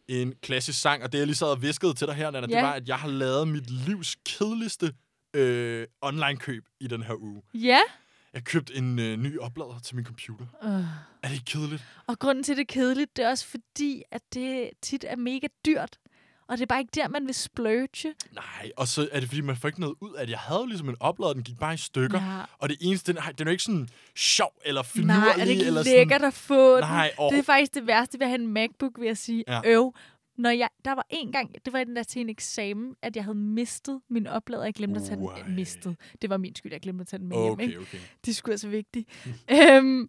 En 0.08 0.34
klassisk 0.42 0.80
sang, 0.80 1.02
og 1.02 1.12
det 1.12 1.18
jeg 1.18 1.26
lige 1.26 1.36
sad 1.36 1.46
og 1.46 1.62
viskede 1.62 1.94
til 1.94 2.06
dig 2.06 2.14
her, 2.14 2.30
Nana, 2.30 2.46
Ja. 2.50 2.56
det 2.56 2.62
var, 2.64 2.72
at 2.72 2.88
jeg 2.88 2.96
har 2.96 3.08
lavet 3.08 3.48
mit 3.48 3.70
livs 3.70 4.16
kedeligste 4.24 4.94
øh, 5.34 5.86
online-køb 6.02 6.64
i 6.80 6.86
den 6.86 7.02
her 7.02 7.14
uge. 7.14 7.42
Ja, 7.54 7.78
Jeg 8.32 8.44
købte 8.44 8.74
en 8.74 8.98
øh, 8.98 9.16
ny 9.16 9.38
oplader 9.38 9.78
til 9.78 9.96
min 9.96 10.04
computer. 10.04 10.46
Øh. 10.62 10.70
Er 10.70 11.28
det 11.28 11.32
ikke 11.32 11.44
kedeligt? 11.44 11.84
Og 12.06 12.18
grunden 12.18 12.44
til, 12.44 12.56
det 12.56 12.62
er 12.62 12.66
kedeligt, 12.72 13.16
det 13.16 13.24
er 13.24 13.28
også 13.28 13.46
fordi, 13.46 14.02
at 14.10 14.22
det 14.34 14.70
tit 14.82 15.04
er 15.08 15.16
mega 15.16 15.46
dyrt. 15.66 15.98
Og 16.48 16.56
det 16.58 16.62
er 16.62 16.66
bare 16.66 16.80
ikke 16.80 16.90
der, 16.94 17.08
man 17.08 17.26
vil 17.26 17.34
splurge. 17.34 18.14
Nej, 18.32 18.70
og 18.76 18.88
så 18.88 19.08
er 19.12 19.20
det, 19.20 19.28
fordi 19.28 19.40
man 19.40 19.56
får 19.56 19.68
ikke 19.68 19.80
noget 19.80 19.94
ud 20.00 20.14
af 20.14 20.26
det. 20.26 20.30
Jeg 20.32 20.38
havde 20.40 20.66
ligesom 20.68 20.88
en 20.88 20.96
oplader, 21.00 21.32
den 21.32 21.42
gik 21.42 21.58
bare 21.58 21.74
i 21.74 21.76
stykker. 21.76 22.22
Ja. 22.22 22.42
Og 22.58 22.68
det 22.68 22.76
eneste, 22.80 23.12
den, 23.12 23.22
den 23.38 23.46
er 23.46 23.50
jo 23.50 23.52
ikke 23.52 23.62
sådan 23.62 23.88
sjov 24.16 24.52
eller 24.64 24.82
finurlig. 24.82 25.16
Nej, 25.20 25.28
er 25.38 25.44
det 25.44 25.48
ikke 25.52 25.64
eller 25.64 25.82
lækkert 25.84 26.22
at 26.24 26.34
få 26.34 26.74
den? 26.76 26.80
Nej, 26.84 27.10
og- 27.18 27.32
Det 27.32 27.38
er 27.38 27.42
faktisk 27.42 27.74
det 27.74 27.86
værste 27.86 28.18
ved 28.18 28.26
at 28.26 28.30
have 28.30 28.40
en 28.40 28.46
MacBook, 28.52 28.92
vil 28.98 29.06
jeg 29.06 29.16
sige. 29.16 29.44
Ja. 29.48 29.60
Øv. 29.64 29.94
Når 30.38 30.50
jeg, 30.50 30.68
der 30.84 30.92
var 30.94 31.06
en 31.10 31.32
gang, 31.32 31.54
det 31.64 31.72
var 31.72 31.84
den 31.84 31.96
der 31.96 32.02
til 32.02 32.20
en 32.20 32.28
eksamen, 32.28 32.94
at 33.02 33.16
jeg 33.16 33.24
havde 33.24 33.38
mistet 33.38 34.00
min 34.10 34.26
oplader. 34.26 34.64
Jeg 34.64 34.74
glemte 34.74 35.00
at 35.00 35.06
tage 35.06 35.16
den. 35.20 35.54
Mistet. 35.56 35.96
Det 36.22 36.30
var 36.30 36.36
min 36.36 36.54
skyld, 36.54 36.72
jeg 36.72 36.80
glemte 36.80 37.00
at 37.02 37.06
tage 37.08 37.20
den 37.20 37.28
med 37.28 37.36
hjem. 37.42 37.52
Okay, 37.52 37.64
Ikke? 37.66 37.78
okay. 37.78 37.98
Det 38.26 38.36
sgu 38.36 38.50
altså 38.50 38.68
vigtigt. 38.68 39.08
øhm, 39.60 40.08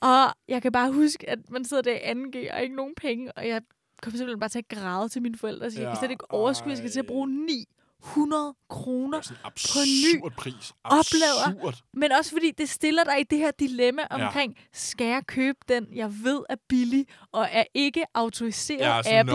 og 0.00 0.34
jeg 0.48 0.62
kan 0.62 0.72
bare 0.72 0.92
huske, 0.92 1.30
at 1.30 1.50
man 1.50 1.64
sidder 1.64 1.82
der 1.82 1.92
i 1.96 2.12
2G 2.12 2.54
og 2.56 2.62
ikke 2.62 2.76
nogen 2.76 2.94
penge, 2.96 3.32
og 3.32 3.48
jeg 3.48 3.60
kom 4.04 4.12
simpelthen 4.12 4.40
bare 4.40 4.48
til 4.48 4.58
at 4.58 4.68
græde 4.68 5.08
til 5.08 5.22
mine 5.22 5.38
forældre. 5.38 5.70
Så 5.70 5.78
jeg 5.80 5.86
Ja, 5.86 5.90
kan 5.94 5.98
slet 6.00 6.10
ikke 6.10 6.30
overskue, 6.30 6.68
jeg 6.70 6.78
skal 6.78 6.90
til 6.90 7.00
at 7.00 7.06
bruge 7.06 7.28
900 7.46 8.54
kroner. 8.68 9.18
Er 9.18 9.22
sådan 9.22 9.36
en 9.36 10.14
ny 10.14 10.16
absurd 10.20 10.32
pris. 10.36 10.72
oplader. 10.84 11.72
Men 11.94 12.12
også 12.12 12.30
fordi 12.30 12.50
det 12.58 12.68
stiller 12.68 13.04
dig 13.04 13.20
i 13.20 13.22
det 13.22 13.38
her 13.38 13.50
dilemma 13.50 14.02
Ja. 14.10 14.26
omkring, 14.26 14.56
skal 14.72 15.06
jeg 15.06 15.22
købe 15.26 15.58
den, 15.68 15.86
jeg 15.94 16.12
ved 16.24 16.40
er 16.48 16.56
billig, 16.68 17.06
og 17.32 17.48
er 17.52 17.64
ikke 17.74 18.04
autoriseret 18.14 18.80
Ja, 18.80 19.02
sådan 19.02 19.18
Apple. 19.18 19.34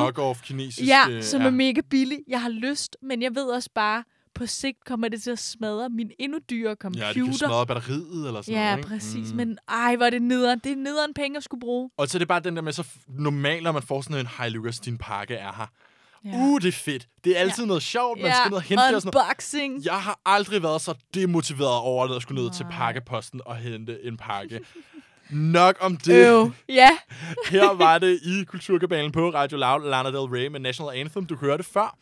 Ja, 0.88 1.10
øh, 1.10 1.24
som 1.24 1.42
er 1.42 1.50
mega 1.50 1.82
billig. 1.90 2.20
Jeg 2.28 2.42
har 2.42 2.50
lyst, 2.50 2.98
men 3.02 3.22
jeg 3.22 3.36
ved 3.36 3.44
også 3.46 3.70
bare, 3.76 4.04
på 4.36 4.46
sigt 4.46 4.86
kommer 4.86 5.08
det 5.08 5.22
til 5.22 5.32
at 5.32 5.40
smadre 5.40 5.90
min 5.90 6.12
endnu 6.20 6.40
dyrere 6.50 6.76
computer. 6.76 7.08
Ja, 7.08 7.14
det 7.14 7.24
kan 7.24 7.34
smadre 7.34 7.66
batteriet 7.68 8.28
eller 8.28 8.42
sådan 8.42 8.54
Ja, 8.60 8.66
noget. 8.66 8.78
ikke? 8.78 8.88
præcis. 8.90 9.32
Mm. 9.32 9.38
Men 9.38 9.58
ej, 9.70 9.96
hvor 9.96 10.06
er 10.06 10.10
det 10.10 10.22
nederen. 10.22 10.60
Det 10.64 10.72
er 10.72 10.76
nederen 10.76 11.14
penge 11.14 11.38
at 11.38 11.44
skulle 11.44 11.62
bruge. 11.62 11.90
Og 11.98 12.08
så 12.08 12.18
er 12.18 12.20
det 12.20 12.28
bare 12.28 12.40
den 12.40 12.56
der 12.56 12.62
med, 12.62 12.74
så 12.74 12.88
normalt, 13.08 13.64
når 13.64 13.72
man 13.72 13.82
får 13.84 14.02
sådan 14.02 14.18
en 14.20 14.28
Hej 14.38 14.50
Lukas, 14.50 14.80
din 14.80 14.98
pakke 14.98 15.36
er 15.36 15.54
her. 15.58 15.66
Ja. 16.26 16.38
Uh, 16.38 16.62
det 16.62 16.68
er 16.68 16.72
fedt. 16.72 17.08
Det 17.24 17.38
er 17.38 17.42
altid 17.42 17.66
noget 17.66 17.84
sjovt, 17.84 18.22
man 18.22 18.32
skal 18.36 18.50
ned 18.50 18.56
og 18.58 18.62
hente 18.62 18.84
det 18.84 18.96
og 18.96 19.02
sådan 19.02 19.12
noget. 19.16 19.26
unboxing. 19.26 19.86
Jeg 19.86 20.02
har 20.02 20.20
aldrig 20.26 20.64
været 20.64 20.82
så 20.82 20.94
demotiveret 21.14 21.78
over 21.80 22.16
at 22.16 22.22
skulle 22.22 22.44
ned 22.44 22.52
til 22.52 22.66
Nej. 22.66 22.78
pakkeposten 22.78 23.42
og 23.46 23.56
hente 23.56 23.98
en 24.04 24.18
pakke. 24.18 24.60
Nok 25.30 25.78
om 25.80 25.98
det. 25.98 26.28
Øv. 26.28 26.52
Ja. 26.70 26.90
Her 27.52 27.74
var 27.74 27.98
det 27.98 28.20
i 28.24 28.44
Kulturkabalen 28.44 29.12
på 29.12 29.30
Radio 29.30 29.58
Loud, 29.58 29.90
Lana 29.90 30.10
Del 30.10 30.18
Rey 30.30 30.48
med 30.48 30.60
National 30.60 31.00
Anthem. 31.00 31.26
Du 31.26 31.36
hørte 31.36 31.64
før. 31.64 31.98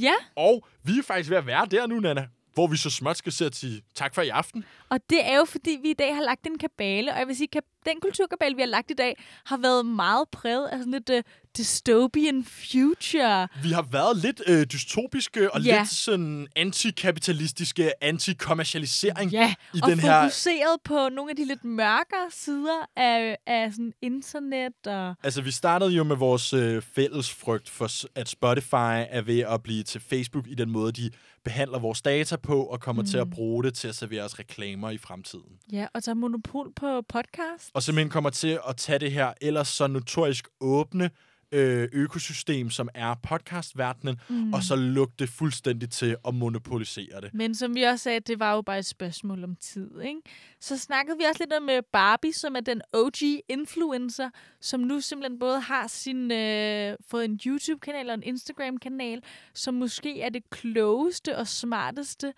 Ja, 0.00 0.12
Og 0.36 0.66
vi 0.84 0.92
er 0.98 1.02
faktisk 1.02 1.30
ved 1.30 1.36
at 1.36 1.46
være 1.46 1.66
der 1.70 1.86
nu, 1.86 2.00
Nana, 2.00 2.26
hvor 2.54 2.66
vi 2.66 2.76
så 2.76 2.90
småt 2.90 3.16
skal 3.16 3.32
sætte 3.32 3.58
sige 3.58 3.82
tak 3.94 4.14
for 4.14 4.22
i 4.22 4.28
aften. 4.28 4.64
og 4.88 5.00
det 5.10 5.26
er 5.30 5.36
jo 5.36 5.44
fordi, 5.44 5.78
vi 5.82 5.90
i 5.90 5.94
dag 5.94 6.14
har 6.14 6.22
lagt 6.22 6.46
en 6.46 6.58
kabale, 6.58 7.12
og 7.12 7.18
jeg 7.18 7.28
vil 7.28 7.36
sige, 7.36 7.48
kab- 7.56 7.82
den 7.86 8.00
kulturkabale, 8.02 8.54
vi 8.56 8.62
har 8.62 8.66
lagt 8.66 8.90
i 8.90 8.94
dag, 8.94 9.16
har 9.44 9.56
været 9.56 9.86
meget 9.86 10.28
præget 10.32 10.66
af 10.68 10.78
sådan 10.78 10.92
lidt 10.92 11.10
uh, 11.10 11.16
dystopian 11.58 12.44
future. 12.44 13.48
Vi 13.62 13.70
har 13.70 13.86
været 13.90 14.16
lidt 14.16 14.42
øh, 14.46 14.66
dystopiske 14.66 15.50
og 15.54 15.60
Ja. 15.60 15.78
lidt 15.78 15.90
sådan 15.90 16.46
antikapitalistiske, 16.56 18.04
antikommercialisering 18.04 19.30
Ja, 19.30 19.54
i 19.74 19.80
og 19.82 19.90
den 19.90 19.98
her... 20.00 20.22
fokuseret 20.22 20.76
på 20.84 21.08
nogle 21.08 21.30
af 21.30 21.36
de 21.36 21.44
lidt 21.44 21.64
mørkere 21.64 22.30
sider 22.30 22.88
af, 22.96 23.36
af 23.46 23.72
sådan 23.72 23.92
internet 24.02 24.86
og... 24.86 25.14
Altså, 25.22 25.42
vi 25.42 25.50
startede 25.50 25.90
jo 25.90 26.04
med 26.04 26.16
vores 26.16 26.52
øh, 26.52 26.82
fælles 26.82 27.30
frygt 27.30 27.70
for, 27.70 27.88
at 28.18 28.28
Spotify 28.28 29.04
er 29.10 29.22
ved 29.22 29.38
at 29.40 29.62
blive 29.62 29.82
til 29.82 30.00
Facebook 30.00 30.46
i 30.48 30.54
den 30.54 30.70
måde, 30.70 30.92
de 30.92 31.10
behandler 31.44 31.78
vores 31.78 32.02
data 32.02 32.36
på, 32.36 32.62
og 32.62 32.80
kommer 32.80 33.02
mm. 33.02 33.08
til 33.08 33.18
at 33.18 33.30
bruge 33.30 33.64
det 33.64 33.74
til 33.74 33.88
at 33.88 33.94
servere 33.94 34.22
os 34.22 34.38
reklamer 34.38 34.90
i 34.90 34.98
fremtiden. 34.98 35.52
Ja, 35.72 35.86
og 35.94 36.02
så 36.02 36.14
monopol 36.14 36.72
på 36.76 37.02
podcast. 37.08 37.70
Og 37.74 37.82
simpelthen 37.82 38.10
kommer 38.10 38.30
til 38.30 38.58
at 38.68 38.76
tage 38.76 38.98
det 38.98 39.12
her 39.12 39.32
ellers 39.40 39.68
så 39.68 39.86
notorisk 39.86 40.48
åbne 40.60 41.10
øh, 41.52 41.88
økosystem, 41.92 42.70
som 42.70 42.88
er 42.94 43.14
podcastverdenen, 43.22 44.20
mm. 44.28 44.52
og 44.52 44.62
så 44.62 44.76
lukke 44.76 45.14
det 45.18 45.28
fuldstændig 45.28 45.90
til 45.90 46.16
at 46.28 46.34
monopolisere 46.34 47.20
det. 47.20 47.34
Men 47.34 47.54
som 47.54 47.74
vi 47.74 47.82
også 47.82 48.02
sagde, 48.02 48.20
det 48.20 48.40
var 48.40 48.54
jo 48.54 48.62
bare 48.62 48.78
et 48.78 48.86
spørgsmål 48.86 49.44
om 49.44 49.56
tid, 49.56 50.00
ikke? 50.00 50.20
Så 50.60 50.78
snakkede 50.78 51.18
vi 51.18 51.24
også 51.24 51.42
lidt 51.42 51.52
om 51.52 51.70
øh, 51.70 51.82
Barbie, 51.92 52.32
som 52.32 52.56
er 52.56 52.60
den 52.60 52.82
OG-influencer, 52.92 54.30
som 54.60 54.80
nu 54.80 55.00
simpelthen 55.00 55.38
både 55.38 55.60
har 55.60 55.86
sin, 55.86 56.32
øh, 56.32 56.96
fået 57.10 57.24
en 57.24 57.40
YouTube-kanal 57.46 58.08
og 58.08 58.14
en 58.14 58.22
Instagram-kanal, 58.22 59.22
som 59.54 59.74
måske 59.74 60.20
er 60.20 60.28
det 60.28 60.50
klogeste 60.50 61.36
og 61.38 61.46
smarteste 61.46 62.32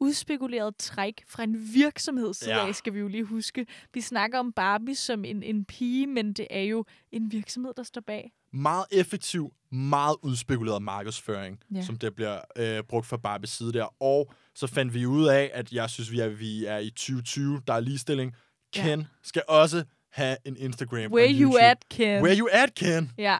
udspekuleret 0.00 0.76
træk 0.76 1.22
fra 1.28 1.42
en 1.42 1.68
virksomhed 1.74 2.34
side 2.34 2.50
Ja. 2.54 2.66
af, 2.68 2.74
skal 2.74 2.94
vi 2.94 2.98
jo 2.98 3.08
lige 3.08 3.24
huske. 3.24 3.66
Vi 3.94 4.00
snakker 4.00 4.38
om 4.38 4.52
Barbie 4.52 4.94
som 4.94 5.24
en, 5.24 5.42
en 5.42 5.64
pige, 5.64 6.06
men 6.06 6.32
det 6.32 6.46
er 6.50 6.62
jo 6.62 6.84
en 7.12 7.32
virksomhed, 7.32 7.72
der 7.76 7.82
står 7.82 8.00
bag. 8.00 8.32
Meget 8.52 8.84
effektiv, 8.92 9.52
meget 9.72 10.16
udspekuleret 10.22 10.82
markedsføring, 10.82 11.58
ja. 11.70 11.76
Ja. 11.76 11.82
som 11.84 11.96
der 11.96 12.10
bliver 12.10 12.40
øh, 12.56 12.82
brugt 12.82 13.06
fra 13.06 13.16
Barbies 13.16 13.50
side 13.50 13.72
der. 13.72 14.02
Og 14.02 14.32
så 14.54 14.66
fandt 14.66 14.94
vi 14.94 15.06
ud 15.06 15.26
af, 15.28 15.50
at 15.54 15.72
jeg 15.72 15.90
synes, 15.90 16.12
vi 16.12 16.20
er, 16.20 16.28
vi 16.28 16.64
er 16.64 16.78
i 16.78 16.90
2020, 16.90 17.62
der 17.66 17.72
er 17.74 17.80
ligestilling. 17.80 18.34
Ja. 18.76 18.82
Ken 18.82 19.06
skal 19.22 19.42
også 19.48 19.84
have 20.12 20.36
en 20.44 20.56
Instagram 20.56 21.12
Where 21.12 21.26
og 21.26 21.30
en 21.30 21.42
you 21.42 21.52
at, 21.60 21.84
Ken? 21.90 22.22
Where 22.22 22.38
you 22.38 22.48
at, 22.52 22.74
Ken? 22.74 23.12
Ja, 23.18 23.38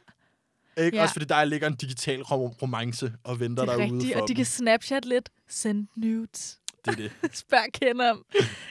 Ikke? 0.79 0.97
Ja. 0.97 1.03
Også 1.03 1.13
fordi 1.13 1.25
der 1.25 1.45
ligger 1.45 1.67
en 1.67 1.75
digital 1.77 2.23
rom- 2.23 2.55
romance 2.63 3.13
og 3.25 3.41
venter 3.41 3.63
er 3.63 3.67
derude 3.67 3.85
rigtigt. 3.85 4.13
for 4.15 4.21
Og 4.23 4.29
de 4.29 4.33
dem. 4.33 4.37
kan 4.37 4.45
snapchat 4.45 5.05
lidt. 5.05 5.29
Send 5.49 5.87
nudes. 5.97 6.59
Det 6.85 6.91
er 6.93 6.97
det. 6.97 7.13
Spørg 7.45 7.73
Ken 7.73 8.01
om. 8.01 8.25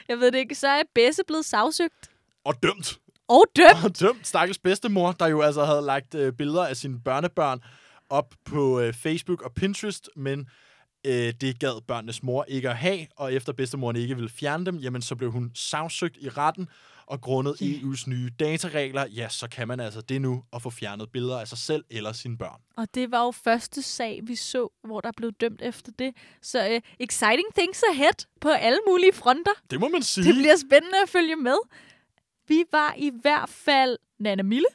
Jeg 0.08 0.18
ved 0.18 0.32
det 0.32 0.38
ikke. 0.38 0.54
Så 0.54 0.68
er 0.68 0.82
Besse 0.94 1.22
blevet 1.26 1.44
sagsøgt. 1.44 2.10
Og 2.44 2.62
dømt. 2.62 2.98
Og 3.28 3.44
dømt. 3.56 3.84
Og 3.84 4.00
dømt. 4.00 4.26
Stakkels 4.26 4.58
bedstemor, 4.58 5.12
der 5.12 5.26
jo 5.26 5.40
altså 5.42 5.64
havde 5.64 5.82
lagt 5.82 6.14
øh, 6.14 6.32
billeder 6.32 6.66
af 6.66 6.76
sine 6.76 7.00
børnebørn 7.04 7.60
op 8.10 8.34
på 8.44 8.80
øh, 8.80 8.94
Facebook 8.94 9.42
og 9.42 9.52
Pinterest, 9.52 10.10
men 10.16 10.48
øh, 11.06 11.32
det 11.40 11.58
gad 11.58 11.80
børnenes 11.86 12.22
mor 12.22 12.44
ikke 12.48 12.70
at 12.70 12.76
have, 12.76 13.06
og 13.16 13.32
efter 13.34 13.52
bedstemoren 13.52 13.96
ikke 13.96 14.14
ville 14.14 14.30
fjerne 14.30 14.66
dem, 14.66 14.76
jamen 14.76 15.02
så 15.02 15.16
blev 15.16 15.30
hun 15.32 15.50
sagsøgt 15.54 16.16
i 16.20 16.28
retten, 16.28 16.68
og 17.08 17.20
grundet 17.20 17.62
EU's 17.62 18.10
nye 18.10 18.30
dataregler, 18.40 19.06
ja, 19.06 19.28
så 19.28 19.48
kan 19.48 19.68
man 19.68 19.80
altså 19.80 20.00
det 20.00 20.22
nu 20.22 20.44
at 20.52 20.62
få 20.62 20.70
fjernet 20.70 21.10
billeder 21.12 21.40
af 21.40 21.48
sig 21.48 21.58
selv 21.58 21.84
eller 21.90 22.12
sine 22.12 22.38
børn. 22.38 22.60
Og 22.76 22.86
det 22.94 23.10
var 23.10 23.24
jo 23.24 23.30
første 23.30 23.82
sag, 23.82 24.20
vi 24.22 24.36
så, 24.36 24.68
hvor 24.84 25.00
der 25.00 25.12
blev 25.16 25.32
dømt 25.32 25.62
efter 25.62 25.92
det. 25.98 26.14
Så 26.42 26.74
uh, 26.74 26.90
exciting 27.00 27.48
things 27.58 27.82
ahead 27.90 28.26
på 28.40 28.48
alle 28.48 28.78
mulige 28.88 29.12
fronter. 29.12 29.52
Det 29.70 29.80
må 29.80 29.88
man 29.88 30.02
sige. 30.02 30.24
Det 30.24 30.34
bliver 30.34 30.56
spændende 30.56 30.96
at 31.02 31.08
følge 31.08 31.36
med. 31.36 31.56
Vi 32.48 32.64
var 32.72 32.94
i 32.98 33.10
hvert 33.22 33.48
fald 33.48 33.98
Nana 34.18 34.42
Mille. 34.42 34.66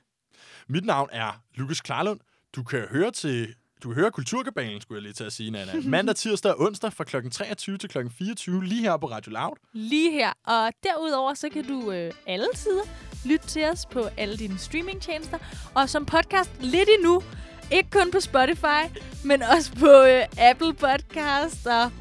Mit 0.68 0.86
navn 0.86 1.10
er 1.12 1.44
Lukas 1.56 1.82
Klarlund. 1.82 2.20
Du 2.56 2.64
kan 2.64 2.80
høre 2.90 3.12
til 3.12 3.56
du 3.84 3.88
kan 3.88 4.02
høre 4.02 4.12
Kulturkabalen, 4.12 4.82
skulle 4.82 4.98
jeg 4.98 5.04
lige 5.04 5.14
til 5.14 5.24
at 5.24 5.34
sige, 5.34 5.52
Nana. 5.52 5.72
Mandag, 5.86 6.16
tirsdag 6.16 6.52
og 6.52 6.62
onsdag 6.62 6.94
fra 6.94 7.04
kl. 7.04 7.30
23 7.32 7.78
til 7.78 7.90
kl. 7.90 7.98
24, 8.18 8.66
lige 8.66 8.82
her 8.82 8.98
på 8.98 9.06
Radio 9.06 9.32
Loud. 9.32 9.56
Lige 9.74 10.12
her. 10.12 10.32
Og 10.48 10.72
derudover, 10.84 11.34
så 11.34 11.50
kan 11.50 11.68
du 11.68 11.92
øh, 11.92 12.12
alle 12.28 12.48
tider 12.56 12.84
lytte 13.26 13.48
til 13.48 13.66
os 13.66 13.86
på 13.86 14.08
alle 14.18 14.38
dine 14.38 14.58
streamingtjenester. 14.58 15.38
Og 15.74 15.90
som 15.90 16.06
podcast 16.06 16.52
lidt 16.60 16.90
endnu. 16.98 17.24
Ikke 17.72 17.90
kun 17.90 18.12
på 18.12 18.20
Spotify, 18.20 18.84
men 19.24 19.42
også 19.42 19.72
på 19.80 19.92
øh, 19.92 20.50
Apple 20.50 20.74
Podcast 20.74 21.68
og 21.68 21.92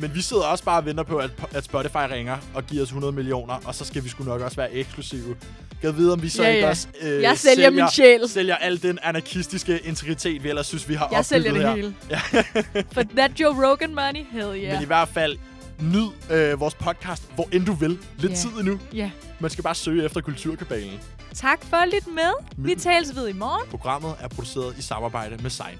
Men 0.00 0.14
vi 0.14 0.20
sidder 0.20 0.44
også 0.44 0.64
bare 0.64 0.78
og 0.80 0.86
venter 0.86 1.02
på, 1.02 1.16
at, 1.16 1.30
at 1.54 1.64
Spotify 1.64 1.96
ringer 1.96 2.38
og 2.54 2.66
giver 2.66 2.82
os 2.82 2.88
100 2.88 3.12
millioner, 3.12 3.54
og 3.66 3.74
så 3.74 3.84
skal 3.84 4.04
vi 4.04 4.08
sgu 4.08 4.24
nok 4.24 4.40
også 4.40 4.56
være 4.56 4.72
eksklusive. 4.72 5.36
Jeg 5.82 5.96
ved, 5.96 6.10
om 6.12 6.22
vi 6.22 6.28
så 6.28 6.42
Ja, 6.42 6.48
ikke 6.48 6.60
ja. 6.64 6.68
også 6.70 6.88
øh, 7.02 7.22
Jeg 7.22 7.38
sælger 7.38 7.70
min 7.70 7.84
sjæl. 7.94 8.28
sælger 8.28 8.56
al 8.56 8.82
den 8.82 8.98
anarkistiske 9.02 9.78
integritet, 9.84 10.44
vi 10.44 10.48
ellers 10.48 10.66
synes, 10.66 10.88
vi 10.88 10.94
har 10.94 11.08
jeg 11.12 11.24
sælger 11.24 11.52
det 11.52 11.64
opbygget 11.66 11.94
her. 12.20 12.28
hele. 12.72 12.84
For 12.92 13.02
that 13.16 13.40
Joe 13.40 13.68
Rogan 13.70 13.94
money, 13.94 14.24
hell 14.32 14.62
yeah. 14.62 14.72
Men 14.74 14.82
i 14.82 14.86
hvert 14.86 15.08
fald, 15.08 15.36
nyd 15.80 16.08
øh, 16.30 16.60
vores 16.60 16.74
podcast, 16.74 17.22
hvor 17.34 17.48
end 17.52 17.66
du 17.66 17.72
vil. 17.72 17.98
Lidt 18.18 18.32
Ja. 18.32 18.36
tid 18.36 18.50
endnu. 18.50 18.78
Ja. 18.94 19.10
Man 19.40 19.50
skal 19.50 19.64
bare 19.64 19.74
søge 19.74 20.04
efter 20.04 20.20
Kulturkabalen. 20.20 21.00
Tak 21.34 21.58
for 21.70 21.76
at 21.76 21.88
lytte 21.94 22.10
med. 22.10 22.32
Vi 22.56 22.74
tales 22.74 23.16
ved 23.16 23.28
i 23.28 23.32
morgen. 23.32 23.68
Programmet 23.70 24.14
er 24.20 24.28
produceret 24.28 24.74
i 24.78 24.82
samarbejde 24.82 25.42
med 25.42 25.50
Sein. 25.50 25.78